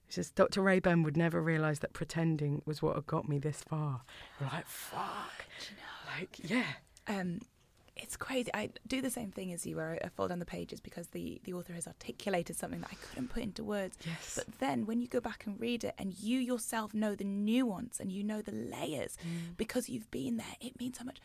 she 0.09 0.14
says, 0.14 0.31
Dr. 0.31 0.62
Rayburn 0.62 1.03
would 1.03 1.16
never 1.16 1.43
realise 1.43 1.81
that 1.81 1.93
pretending 1.93 2.62
was 2.64 2.83
what 2.83 2.95
had 2.95 3.07
got 3.07 3.29
me 3.29 3.39
this 3.39 3.62
far. 3.62 4.03
We're 4.41 4.49
like, 4.49 4.66
fuck. 4.66 5.47
You 5.68 5.77
know? 5.77 6.20
Like, 6.20 6.51
yeah. 6.51 6.72
Um, 7.09 7.41
it's 7.97 8.16
crazy. 8.16 8.51
I 8.53 8.70
do 8.88 9.01
the 9.01 9.11
same 9.11 9.30
thing 9.30 9.53
as 9.53 9.64
you, 9.64 9.76
where 9.76 9.99
I 10.05 10.09
fold 10.09 10.30
down 10.30 10.40
the 10.40 10.45
pages 10.47 10.80
because 10.80 11.09
the, 11.09 11.40
the 11.45 11.53
author 11.55 11.72
has 11.74 11.86
articulated 11.86 12.57
something 12.57 12.80
that 12.80 12.90
I 12.90 12.97
couldn't 12.97 13.28
put 13.28 13.42
into 13.45 13.62
words. 13.62 13.97
Yes. 14.05 14.34
But 14.34 14.59
then 14.59 14.84
when 14.86 15.01
you 15.01 15.07
go 15.07 15.20
back 15.20 15.47
and 15.47 15.61
read 15.61 15.84
it 15.84 15.95
and 15.97 16.12
you 16.18 16.38
yourself 16.40 16.92
know 16.92 17.14
the 17.14 17.24
nuance 17.24 18.01
and 18.01 18.11
you 18.11 18.24
know 18.24 18.42
the 18.42 18.53
layers 18.53 19.16
Mm. 19.24 19.57
because 19.57 19.88
you've 19.88 20.11
been 20.11 20.38
there, 20.38 20.57
it 20.61 20.78
means 20.80 20.99
so 20.99 21.05
much. 21.05 21.18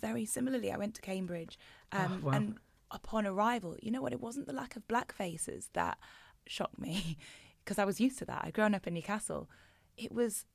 Very 0.00 0.24
similarly, 0.24 0.70
I 0.72 0.76
went 0.76 0.94
to 0.96 1.00
Cambridge 1.02 1.58
Oh, 1.92 1.98
um, 1.98 2.22
wow. 2.22 2.32
and 2.32 2.58
upon 2.92 3.26
arrival, 3.26 3.76
you 3.82 3.90
know 3.90 4.00
what? 4.02 4.12
It 4.12 4.20
wasn't 4.20 4.46
the 4.46 4.52
lack 4.52 4.76
of 4.76 4.86
black 4.88 5.12
faces 5.12 5.70
that 5.74 5.98
shocked 6.46 6.78
me 6.78 7.18
because 7.64 7.78
I 7.78 7.84
was 7.84 8.00
used 8.00 8.18
to 8.18 8.24
that. 8.26 8.42
I'd 8.44 8.54
grown 8.54 8.74
up 8.74 8.86
in 8.86 8.94
Newcastle. 8.94 9.48
It 9.96 10.12
was 10.12 10.46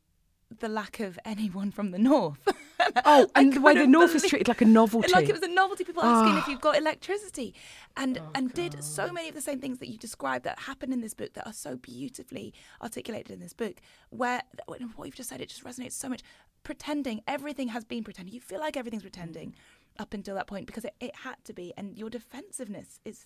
the 0.60 0.70
lack 0.70 1.00
of 1.00 1.18
anyone 1.26 1.72
from 1.72 1.92
the 1.92 2.00
north. 2.00 2.40
Oh, 3.04 3.28
and 3.36 3.52
the 3.54 3.62
way 3.62 3.74
the 3.74 3.88
North 3.88 4.14
is 4.16 4.24
treated 4.24 4.48
like 4.48 4.62
a 4.62 4.66
novelty. 4.66 5.12
like 5.12 5.28
it 5.28 5.32
was 5.34 5.42
a 5.42 5.48
novelty. 5.48 5.84
People 5.84 6.04
asking 6.04 6.38
if 6.38 6.44
Ah. 6.48 6.52
you've 6.52 6.62
got 6.62 6.78
electricity, 6.78 7.54
and 7.98 8.20
Oh, 8.20 8.30
and 8.36 8.54
did 8.54 8.84
so 8.84 9.12
many 9.12 9.28
of 9.30 9.34
the 9.34 9.42
same 9.42 9.60
things 9.60 9.80
that 9.80 9.88
you 9.90 9.98
described 9.98 10.44
that 10.46 10.60
happen 10.60 10.94
in 10.94 11.02
this 11.02 11.14
book 11.14 11.34
that 11.34 11.48
are 11.48 11.54
so 11.54 11.78
beautifully 11.78 12.54
articulated 12.82 13.32
in 13.32 13.40
this 13.40 13.54
book. 13.54 13.82
Where 14.12 14.44
what 14.68 14.80
you've 15.06 15.16
just 15.16 15.30
said, 15.30 15.42
it 15.42 15.50
just 15.50 15.64
resonates 15.64 15.94
so 15.94 16.10
much. 16.10 16.22
Pretending 16.64 17.22
everything 17.28 17.70
has 17.70 17.86
been 17.86 18.04
pretending. 18.04 18.34
You 18.36 18.42
feel 18.42 18.60
like 18.60 18.78
everything's 18.78 19.04
pretending 19.04 19.50
Mm. 19.52 20.02
up 20.04 20.14
until 20.14 20.36
that 20.36 20.46
point 20.48 20.68
because 20.68 20.86
it, 20.86 20.94
it 21.00 21.16
had 21.24 21.36
to 21.46 21.54
be, 21.54 21.74
and 21.78 21.98
your 21.98 22.10
defensiveness 22.10 23.00
is 23.04 23.26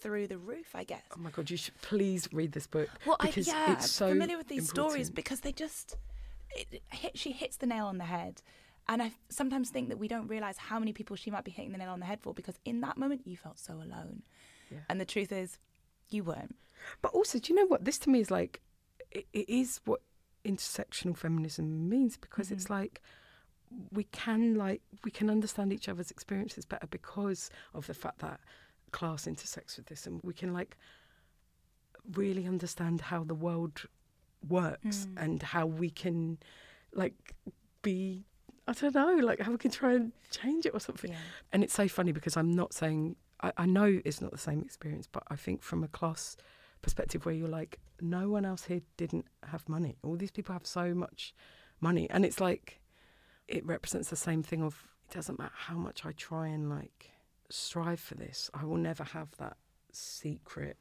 through 0.00 0.26
the 0.26 0.38
roof, 0.38 0.74
I 0.74 0.84
guess. 0.84 1.02
Oh 1.16 1.20
my 1.20 1.30
God, 1.30 1.50
you 1.50 1.56
should 1.56 1.80
please 1.82 2.28
read 2.32 2.52
this 2.52 2.66
book. 2.66 2.88
Well, 3.06 3.16
I, 3.20 3.32
yeah, 3.36 3.72
it's 3.74 3.90
so 3.90 4.06
I'm 4.06 4.12
familiar 4.14 4.38
with 4.38 4.48
these 4.48 4.68
stories 4.68 5.10
because 5.10 5.40
they 5.40 5.52
just 5.52 5.96
it, 6.58 6.66
it 6.72 6.82
hit, 6.90 7.18
she 7.18 7.32
hits 7.32 7.56
the 7.56 7.66
nail 7.66 7.86
on 7.86 7.98
the 7.98 8.04
head. 8.04 8.42
And 8.88 9.02
I 9.02 9.12
sometimes 9.28 9.70
think 9.70 9.88
that 9.88 9.98
we 9.98 10.08
don't 10.08 10.28
realize 10.28 10.56
how 10.56 10.78
many 10.78 10.92
people 10.92 11.14
she 11.14 11.30
might 11.30 11.44
be 11.44 11.50
hitting 11.50 11.72
the 11.72 11.78
nail 11.78 11.90
on 11.90 12.00
the 12.00 12.06
head 12.06 12.20
for 12.20 12.32
because 12.32 12.58
in 12.64 12.80
that 12.80 12.96
moment 12.96 13.22
you 13.26 13.36
felt 13.36 13.58
so 13.58 13.74
alone. 13.74 14.22
Yeah. 14.70 14.78
And 14.88 15.00
the 15.00 15.04
truth 15.04 15.30
is, 15.30 15.58
you 16.10 16.24
weren't. 16.24 16.56
But 17.02 17.12
also, 17.12 17.38
do 17.38 17.52
you 17.52 17.58
know 17.58 17.66
what? 17.66 17.84
This 17.84 17.98
to 18.00 18.10
me 18.10 18.20
is 18.20 18.30
like, 18.30 18.60
it, 19.10 19.26
it 19.32 19.48
is 19.48 19.80
what 19.84 20.00
intersectional 20.44 21.16
feminism 21.16 21.88
means 21.88 22.16
because 22.16 22.50
it's 22.50 22.64
mm-hmm. 22.64 22.74
like 22.74 23.02
we 23.92 24.04
can 24.04 24.54
like 24.54 24.80
we 25.04 25.10
can 25.10 25.28
understand 25.28 25.72
each 25.72 25.88
other's 25.88 26.10
experiences 26.10 26.64
better 26.64 26.86
because 26.86 27.50
of 27.74 27.86
the 27.86 27.92
fact 27.92 28.20
that 28.20 28.40
class 28.92 29.26
intersects 29.26 29.76
with 29.76 29.86
this, 29.86 30.06
and 30.06 30.20
we 30.22 30.32
can 30.32 30.52
like 30.52 30.76
really 32.14 32.46
understand 32.46 33.02
how 33.02 33.24
the 33.24 33.34
world 33.34 33.82
works 34.46 35.06
Mm. 35.06 35.22
and 35.24 35.42
how 35.42 35.66
we 35.66 35.90
can 35.90 36.38
like 36.92 37.34
be. 37.82 38.24
I 38.66 38.72
don't 38.72 38.94
know, 38.94 39.14
like 39.24 39.40
how 39.40 39.50
we 39.52 39.56
can 39.58 39.70
try 39.70 39.94
and 39.94 40.12
change 40.30 40.66
it 40.66 40.74
or 40.74 40.80
something. 40.80 41.10
Yeah. 41.10 41.16
And 41.52 41.64
it's 41.64 41.72
so 41.72 41.88
funny 41.88 42.12
because 42.12 42.36
I'm 42.36 42.52
not 42.54 42.74
saying 42.74 43.16
I, 43.40 43.52
I 43.56 43.66
know 43.66 44.00
it's 44.04 44.20
not 44.20 44.30
the 44.30 44.36
same 44.38 44.60
experience, 44.60 45.08
but 45.10 45.22
I 45.28 45.36
think 45.36 45.62
from 45.62 45.82
a 45.82 45.88
class 45.88 46.36
perspective 46.82 47.24
where 47.24 47.34
you're 47.34 47.48
like, 47.48 47.78
no 48.00 48.28
one 48.28 48.44
else 48.44 48.64
here 48.64 48.82
didn't 48.98 49.24
have 49.44 49.66
money. 49.68 49.96
All 50.02 50.16
these 50.16 50.30
people 50.30 50.52
have 50.52 50.66
so 50.66 50.92
much 50.94 51.34
money, 51.80 52.10
and 52.10 52.24
it's 52.26 52.40
like 52.40 52.80
it 53.46 53.64
represents 53.64 54.10
the 54.10 54.16
same 54.16 54.42
thing 54.42 54.62
of 54.62 54.86
it 55.08 55.14
doesn't 55.14 55.38
matter 55.38 55.54
how 55.56 55.76
much 55.78 56.04
I 56.04 56.12
try 56.12 56.48
and 56.48 56.68
like 56.68 57.10
strive 57.48 58.00
for 58.00 58.16
this, 58.16 58.50
I 58.52 58.64
will 58.66 58.76
never 58.76 59.04
have 59.04 59.34
that 59.38 59.56
secret 59.92 60.76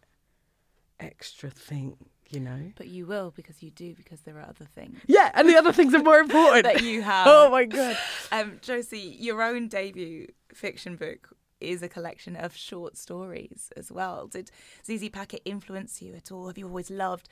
extra 1.00 1.50
thing, 1.50 1.98
you 2.30 2.40
know. 2.40 2.72
But 2.76 2.88
you 2.88 3.06
will 3.06 3.32
because 3.36 3.62
you 3.64 3.72
do 3.72 3.94
because 3.96 4.22
there 4.22 4.38
are 4.38 4.48
other 4.48 4.66
things 4.66 5.00
Yeah, 5.08 5.32
and 5.34 5.48
the 5.48 5.56
other 5.56 5.74
things 5.74 5.94
are 5.94 6.04
more 6.04 6.20
important. 6.20 6.64
that 6.74 6.84
you 6.84 7.02
have. 7.02 7.28
oh 7.28 7.50
my 7.50 7.66
god. 7.66 7.98
Um, 8.32 8.60
Josie, 8.62 9.16
your 9.20 9.42
own 9.42 9.68
debut 9.68 10.28
fiction 10.54 10.96
book 10.96 11.30
is 11.60 11.82
a 11.82 11.90
collection 11.90 12.36
of 12.36 12.56
short 12.56 12.98
stories 12.98 13.72
as 13.76 13.92
well. 13.92 14.28
Did 14.28 14.52
ZZ 14.86 15.10
Packer 15.10 15.38
influence 15.46 16.02
you 16.02 16.14
at 16.16 16.32
all? 16.32 16.48
Have 16.48 16.58
you 16.58 16.68
always 16.68 16.92
loved 16.92 17.28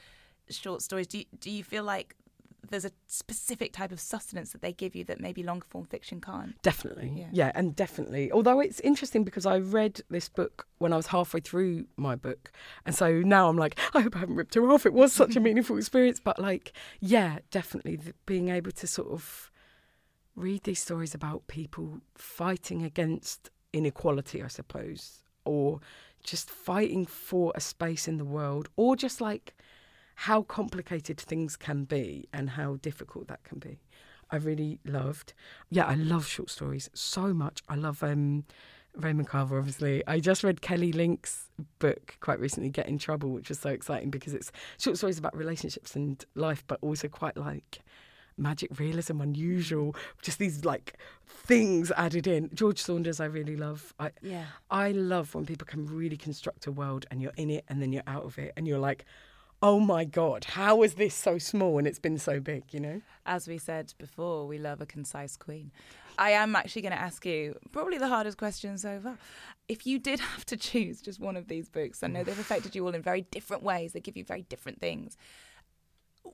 short 0.50 0.82
stories? 0.82 1.08
Do 1.08 1.20
you, 1.20 1.26
do 1.40 1.52
you 1.52 1.64
feel 1.64 1.84
like 1.84 2.16
there's 2.70 2.86
a 2.86 2.92
specific 3.08 3.74
type 3.74 3.92
of 3.92 4.00
sustenance 4.00 4.52
that 4.52 4.62
they 4.62 4.74
give 4.74 4.96
you 4.96 5.04
that 5.06 5.20
maybe 5.20 5.44
longer 5.44 5.66
form 5.70 5.86
fiction 5.86 6.22
can't? 6.22 6.62
Definitely. 6.62 7.14
Yeah. 7.16 7.28
Yeah. 7.32 7.52
and 7.56 7.76
definitely. 7.76 8.32
Although 8.32 8.60
it's 8.60 8.80
interesting 8.82 9.24
because 9.24 9.46
I 9.46 9.58
read 9.58 10.02
this 10.10 10.30
book 10.30 10.68
when 10.78 10.94
I 10.94 10.98
was 10.98 11.08
halfway 11.08 11.40
through 11.40 11.86
my 11.98 12.16
book. 12.16 12.52
And 12.86 12.96
so 12.96 13.22
now 13.22 13.50
I'm 13.50 13.58
like, 13.58 13.80
I 13.94 14.02
hope 14.02 14.16
I 14.16 14.20
haven't 14.20 14.36
ripped 14.36 14.56
her 14.56 14.72
off. 14.72 14.86
It 14.86 14.94
was 14.94 15.14
such 15.14 15.36
a 15.36 15.40
meaningful 15.42 15.78
experience. 15.78 16.20
But 16.20 16.40
like, 16.40 16.74
yeah, 17.00 17.40
definitely 17.52 17.98
the, 17.98 18.14
being 18.26 18.50
able 18.50 18.72
to 18.72 18.88
sort 18.88 19.12
of 19.12 19.52
read 20.36 20.64
these 20.64 20.82
stories 20.82 21.16
about 21.16 21.48
people 21.48 22.02
fighting 22.16 22.84
against 22.84 23.50
inequality, 23.74 24.44
I 24.44 24.48
suppose, 24.48 25.24
or 25.46 25.80
just 26.24 26.50
fighting 26.50 27.06
for 27.06 27.52
a 27.56 27.62
space 27.62 28.08
in 28.08 28.18
the 28.18 28.26
world, 28.26 28.70
or 28.76 28.96
just 28.96 29.22
like 29.22 29.56
how 30.16 30.42
complicated 30.44 31.20
things 31.20 31.56
can 31.56 31.84
be 31.84 32.28
and 32.34 32.52
how 32.52 32.78
difficult 32.78 33.28
that 33.28 33.44
can 33.44 33.60
be. 33.60 33.80
I 34.32 34.38
really 34.38 34.80
loved. 34.86 35.34
Yeah, 35.70 35.86
I 35.86 35.96
love 35.96 36.26
short 36.26 36.50
stories 36.50 36.90
so 36.94 37.34
much. 37.34 37.62
I 37.70 37.76
love 37.76 38.02
um, 38.02 38.46
Raymond 38.96 39.28
Carver, 39.28 39.58
obviously. 39.60 40.04
I 40.08 40.20
just 40.20 40.44
read 40.44 40.62
Kelly 40.62 40.92
Link's 40.92 41.50
book 41.80 42.16
quite 42.22 42.40
recently, 42.40 42.70
Get 42.70 42.88
in 42.88 42.98
Trouble, 42.98 43.30
which 43.30 43.50
was 43.50 43.60
so 43.60 43.70
exciting 43.70 44.10
because 44.10 44.34
it's 44.34 44.52
short 44.80 44.98
stories 44.98 45.20
about 45.20 45.36
relationships 45.36 45.96
and 45.96 46.24
life, 46.34 46.64
but 46.68 46.80
also 46.82 47.08
quite 47.08 47.38
like 47.38 47.80
magic 48.38 48.80
realism, 48.80 49.22
unusual, 49.22 49.96
just 50.22 50.40
these 50.40 50.66
like 50.66 50.98
things 51.26 51.92
added 51.96 52.26
in. 52.26 52.50
George 52.54 52.82
Saunders, 52.82 53.20
I 53.20 53.26
really 53.26 53.56
love. 53.56 53.94
I, 54.00 54.12
Yeah. 54.22 54.46
I 54.72 54.92
love 54.92 55.36
when 55.36 55.46
people 55.46 55.68
can 55.68 55.86
really 55.86 56.18
construct 56.18 56.68
a 56.68 56.72
world 56.72 57.06
and 57.12 57.22
you're 57.22 57.32
in 57.38 57.50
it 57.50 57.66
and 57.68 57.82
then 57.82 57.94
you're 57.94 58.04
out 58.08 58.24
of 58.24 58.38
it 58.38 58.54
and 58.58 58.68
you're 58.68 58.80
like, 58.80 59.06
oh 59.62 59.80
my 59.80 60.06
God, 60.06 60.46
how 60.46 60.84
is 60.84 60.96
this 60.96 61.16
so 61.16 61.38
small 61.38 61.78
and 61.78 61.88
it's 61.88 62.00
been 62.00 62.18
so 62.18 62.40
big, 62.40 62.64
you 62.72 62.80
know? 62.80 63.02
As 63.26 63.48
we 63.48 63.58
said 63.58 63.94
before, 63.98 64.46
we 64.48 64.58
love 64.58 64.82
a 64.82 64.86
concise 64.86 65.38
queen. 65.38 65.72
I 66.18 66.32
am 66.32 66.56
actually 66.56 66.84
going 66.84 66.94
to 66.94 67.02
ask 67.02 67.26
you 67.26 67.58
probably 67.72 67.98
the 67.98 68.08
hardest 68.08 68.38
question 68.38 68.78
so 68.78 69.00
far. 69.00 69.18
If 69.68 69.86
you 69.86 70.00
did 70.00 70.20
have 70.20 70.46
to 70.48 70.58
choose 70.58 71.02
just 71.02 71.20
one 71.20 71.36
of 71.36 71.48
these 71.48 71.70
books, 71.70 72.04
I 72.04 72.08
know 72.08 72.24
they've 72.24 72.40
affected 72.40 72.76
you 72.76 72.86
all 72.86 72.96
in 72.96 73.02
very 73.02 73.22
different 73.22 73.64
ways. 73.64 73.94
They 73.94 74.00
give 74.00 74.18
you 74.18 74.24
very 74.24 74.44
different 74.44 74.80
things. 74.80 75.18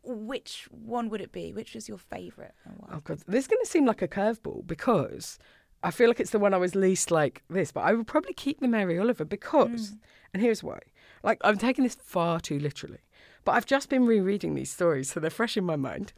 Which 0.04 0.68
one 0.72 1.10
would 1.10 1.22
it 1.22 1.32
be? 1.32 1.52
Which 1.54 1.76
was 1.76 1.90
your 1.90 1.98
favourite? 1.98 2.54
Oh 2.92 3.02
god, 3.04 3.20
this 3.28 3.44
is 3.44 3.48
going 3.48 3.62
to 3.62 3.70
seem 3.70 3.86
like 3.86 4.02
a 4.02 4.08
curveball 4.08 4.66
because 4.66 5.38
I 5.84 5.92
feel 5.92 6.08
like 6.08 6.20
it's 6.20 6.32
the 6.32 6.40
one 6.40 6.54
I 6.54 6.58
was 6.58 6.76
least 6.76 7.12
like 7.12 7.44
this, 7.50 7.72
but 7.72 7.82
I 7.82 7.94
would 7.94 8.08
probably 8.08 8.34
keep 8.34 8.60
the 8.60 8.68
Mary 8.68 8.98
Oliver 8.98 9.26
because, 9.26 9.92
mm. 9.92 9.98
and 10.34 10.42
here's 10.42 10.64
why. 10.64 10.80
Like 11.24 11.40
I'm 11.44 11.58
taking 11.58 11.84
this 11.84 11.96
far 11.96 12.40
too 12.40 12.60
literally, 12.60 13.00
but 13.44 13.54
I've 13.54 13.66
just 13.66 13.90
been 13.90 14.06
rereading 14.06 14.56
these 14.56 14.72
stories, 14.72 15.12
so 15.12 15.20
they're 15.20 15.30
fresh 15.30 15.58
in 15.58 15.64
my 15.64 15.76
mind. 15.76 16.14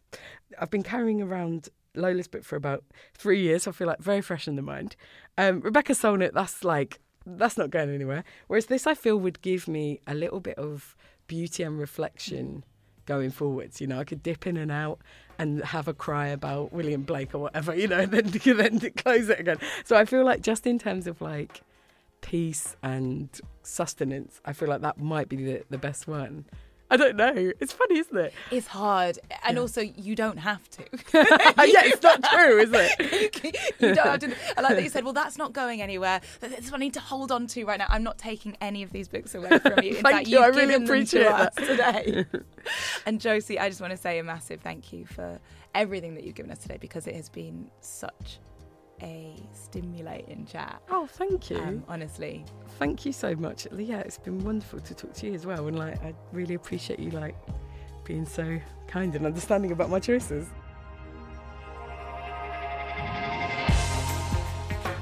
I've 0.59 0.69
been 0.69 0.83
carrying 0.83 1.21
around 1.21 1.69
Lola's 1.95 2.27
book 2.27 2.43
for 2.43 2.55
about 2.55 2.83
three 3.13 3.41
years. 3.41 3.63
So 3.63 3.71
I 3.71 3.73
feel 3.73 3.87
like 3.87 3.99
very 3.99 4.21
fresh 4.21 4.47
in 4.47 4.55
the 4.55 4.61
mind. 4.61 4.95
Um, 5.37 5.59
Rebecca 5.61 5.93
Solnit, 5.93 6.33
that's 6.33 6.63
like 6.63 6.99
that's 7.25 7.57
not 7.57 7.69
going 7.69 7.89
anywhere. 7.89 8.23
Whereas 8.47 8.65
this, 8.65 8.85
I 8.85 8.95
feel, 8.95 9.17
would 9.17 9.41
give 9.41 9.67
me 9.67 10.01
a 10.05 10.13
little 10.13 10.39
bit 10.39 10.57
of 10.57 10.95
beauty 11.27 11.63
and 11.63 11.79
reflection 11.79 12.65
going 13.05 13.31
forwards. 13.31 13.79
You 13.79 13.87
know, 13.87 13.99
I 13.99 14.03
could 14.03 14.21
dip 14.21 14.45
in 14.45 14.57
and 14.57 14.71
out 14.71 14.99
and 15.39 15.63
have 15.63 15.87
a 15.87 15.93
cry 15.93 16.27
about 16.27 16.73
William 16.73 17.03
Blake 17.03 17.33
or 17.33 17.39
whatever, 17.39 17.75
you 17.75 17.87
know, 17.87 17.99
and 17.99 18.11
then, 18.11 18.27
then 18.79 18.91
close 18.97 19.29
it 19.29 19.39
again. 19.39 19.57
So 19.85 19.95
I 19.95 20.05
feel 20.05 20.25
like 20.25 20.41
just 20.41 20.67
in 20.67 20.79
terms 20.79 21.07
of 21.07 21.21
like 21.21 21.61
peace 22.21 22.75
and 22.83 23.29
sustenance, 23.61 24.41
I 24.45 24.53
feel 24.53 24.69
like 24.69 24.81
that 24.81 24.97
might 24.97 25.29
be 25.29 25.37
the, 25.37 25.63
the 25.69 25.77
best 25.77 26.07
one. 26.07 26.45
I 26.93 26.95
don't 26.95 27.15
know. 27.15 27.51
It's 27.59 27.73
funny, 27.73 27.97
isn't 27.97 28.15
it? 28.15 28.35
It's 28.51 28.67
hard, 28.67 29.17
and 29.43 29.55
yeah. 29.55 29.61
also 29.61 29.81
you 29.81 30.13
don't 30.13 30.37
have 30.37 30.69
to. 30.69 30.83
yeah, 31.13 31.85
it's 31.85 32.03
not 32.03 32.23
true, 32.23 32.59
is 32.59 32.69
it? 32.71 33.43
you 33.79 33.95
don't 33.95 34.05
have 34.05 34.19
to. 34.19 34.35
I 34.55 34.61
like 34.61 34.75
that 34.75 34.83
you 34.83 34.89
said, 34.89 35.03
"Well, 35.03 35.13
that's 35.13 35.35
not 35.35 35.53
going 35.53 35.81
anywhere. 35.81 36.21
That's 36.39 36.69
what 36.69 36.75
I 36.75 36.83
need 36.83 36.93
to 36.93 36.99
hold 36.99 37.31
on 37.31 37.47
to 37.47 37.65
right 37.65 37.79
now." 37.79 37.87
I'm 37.89 38.03
not 38.03 38.19
taking 38.19 38.55
any 38.61 38.83
of 38.83 38.91
these 38.91 39.07
books 39.07 39.33
away 39.33 39.57
from 39.57 39.81
you. 39.81 39.95
In 39.95 40.03
thank 40.03 40.17
fact, 40.17 40.27
you. 40.27 40.37
I 40.37 40.47
really 40.49 40.75
appreciate 40.75 41.23
that 41.23 41.55
today. 41.55 42.25
and 43.07 43.19
Josie, 43.19 43.57
I 43.57 43.69
just 43.69 43.81
want 43.81 43.89
to 43.89 43.97
say 43.97 44.19
a 44.19 44.23
massive 44.23 44.61
thank 44.61 44.93
you 44.93 45.07
for 45.07 45.39
everything 45.73 46.13
that 46.13 46.25
you've 46.25 46.35
given 46.35 46.51
us 46.51 46.59
today 46.59 46.77
because 46.79 47.07
it 47.07 47.15
has 47.15 47.27
been 47.27 47.71
such 47.81 48.37
a 49.03 49.35
stimulating 49.53 50.45
chat. 50.45 50.81
Oh, 50.89 51.05
thank 51.05 51.49
you. 51.49 51.57
Um, 51.57 51.83
honestly, 51.87 52.45
thank 52.79 53.05
you 53.05 53.13
so 53.13 53.35
much. 53.35 53.67
Yeah, 53.75 53.99
it's 53.99 54.17
been 54.17 54.43
wonderful 54.43 54.79
to 54.79 54.95
talk 54.95 55.13
to 55.13 55.27
you 55.27 55.33
as 55.33 55.45
well, 55.45 55.67
and 55.67 55.77
like 55.77 56.01
I 56.03 56.13
really 56.31 56.55
appreciate 56.55 56.99
you 56.99 57.11
like 57.11 57.35
being 58.05 58.25
so 58.25 58.59
kind 58.87 59.15
and 59.15 59.25
understanding 59.25 59.71
about 59.71 59.89
my 59.89 59.99
choices. 59.99 60.47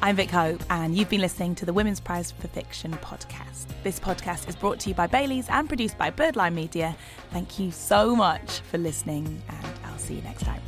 I'm 0.04 0.16
Vick 0.16 0.32
Hope, 0.32 0.64
and 0.72 0.95
you've 0.95 1.10
been 1.10 1.22
listening 1.22 1.54
to 1.56 1.66
the 1.66 1.74
Women's 1.74 1.99
Prize 1.99 2.32
for 2.32 2.47
Fiction 2.47 2.91
podcast. 3.04 3.68
This 3.84 3.99
podcast 3.99 4.49
is 4.49 4.56
brought 4.56 4.80
to 4.80 4.89
you 4.89 4.95
by 4.95 5.06
Bailey's 5.06 5.47
and 5.47 5.68
produced 5.68 5.95
by 5.95 6.10
Birdline 6.10 6.56
Media. 6.56 6.95
Thank 7.30 7.60
you 7.60 7.70
so 7.70 8.16
much 8.16 8.62
for 8.62 8.80
listening, 8.80 9.43
and 9.47 9.68
I'll 9.86 9.99
see 9.99 10.16
you 10.16 10.24
next 10.24 10.41
time. 10.41 10.62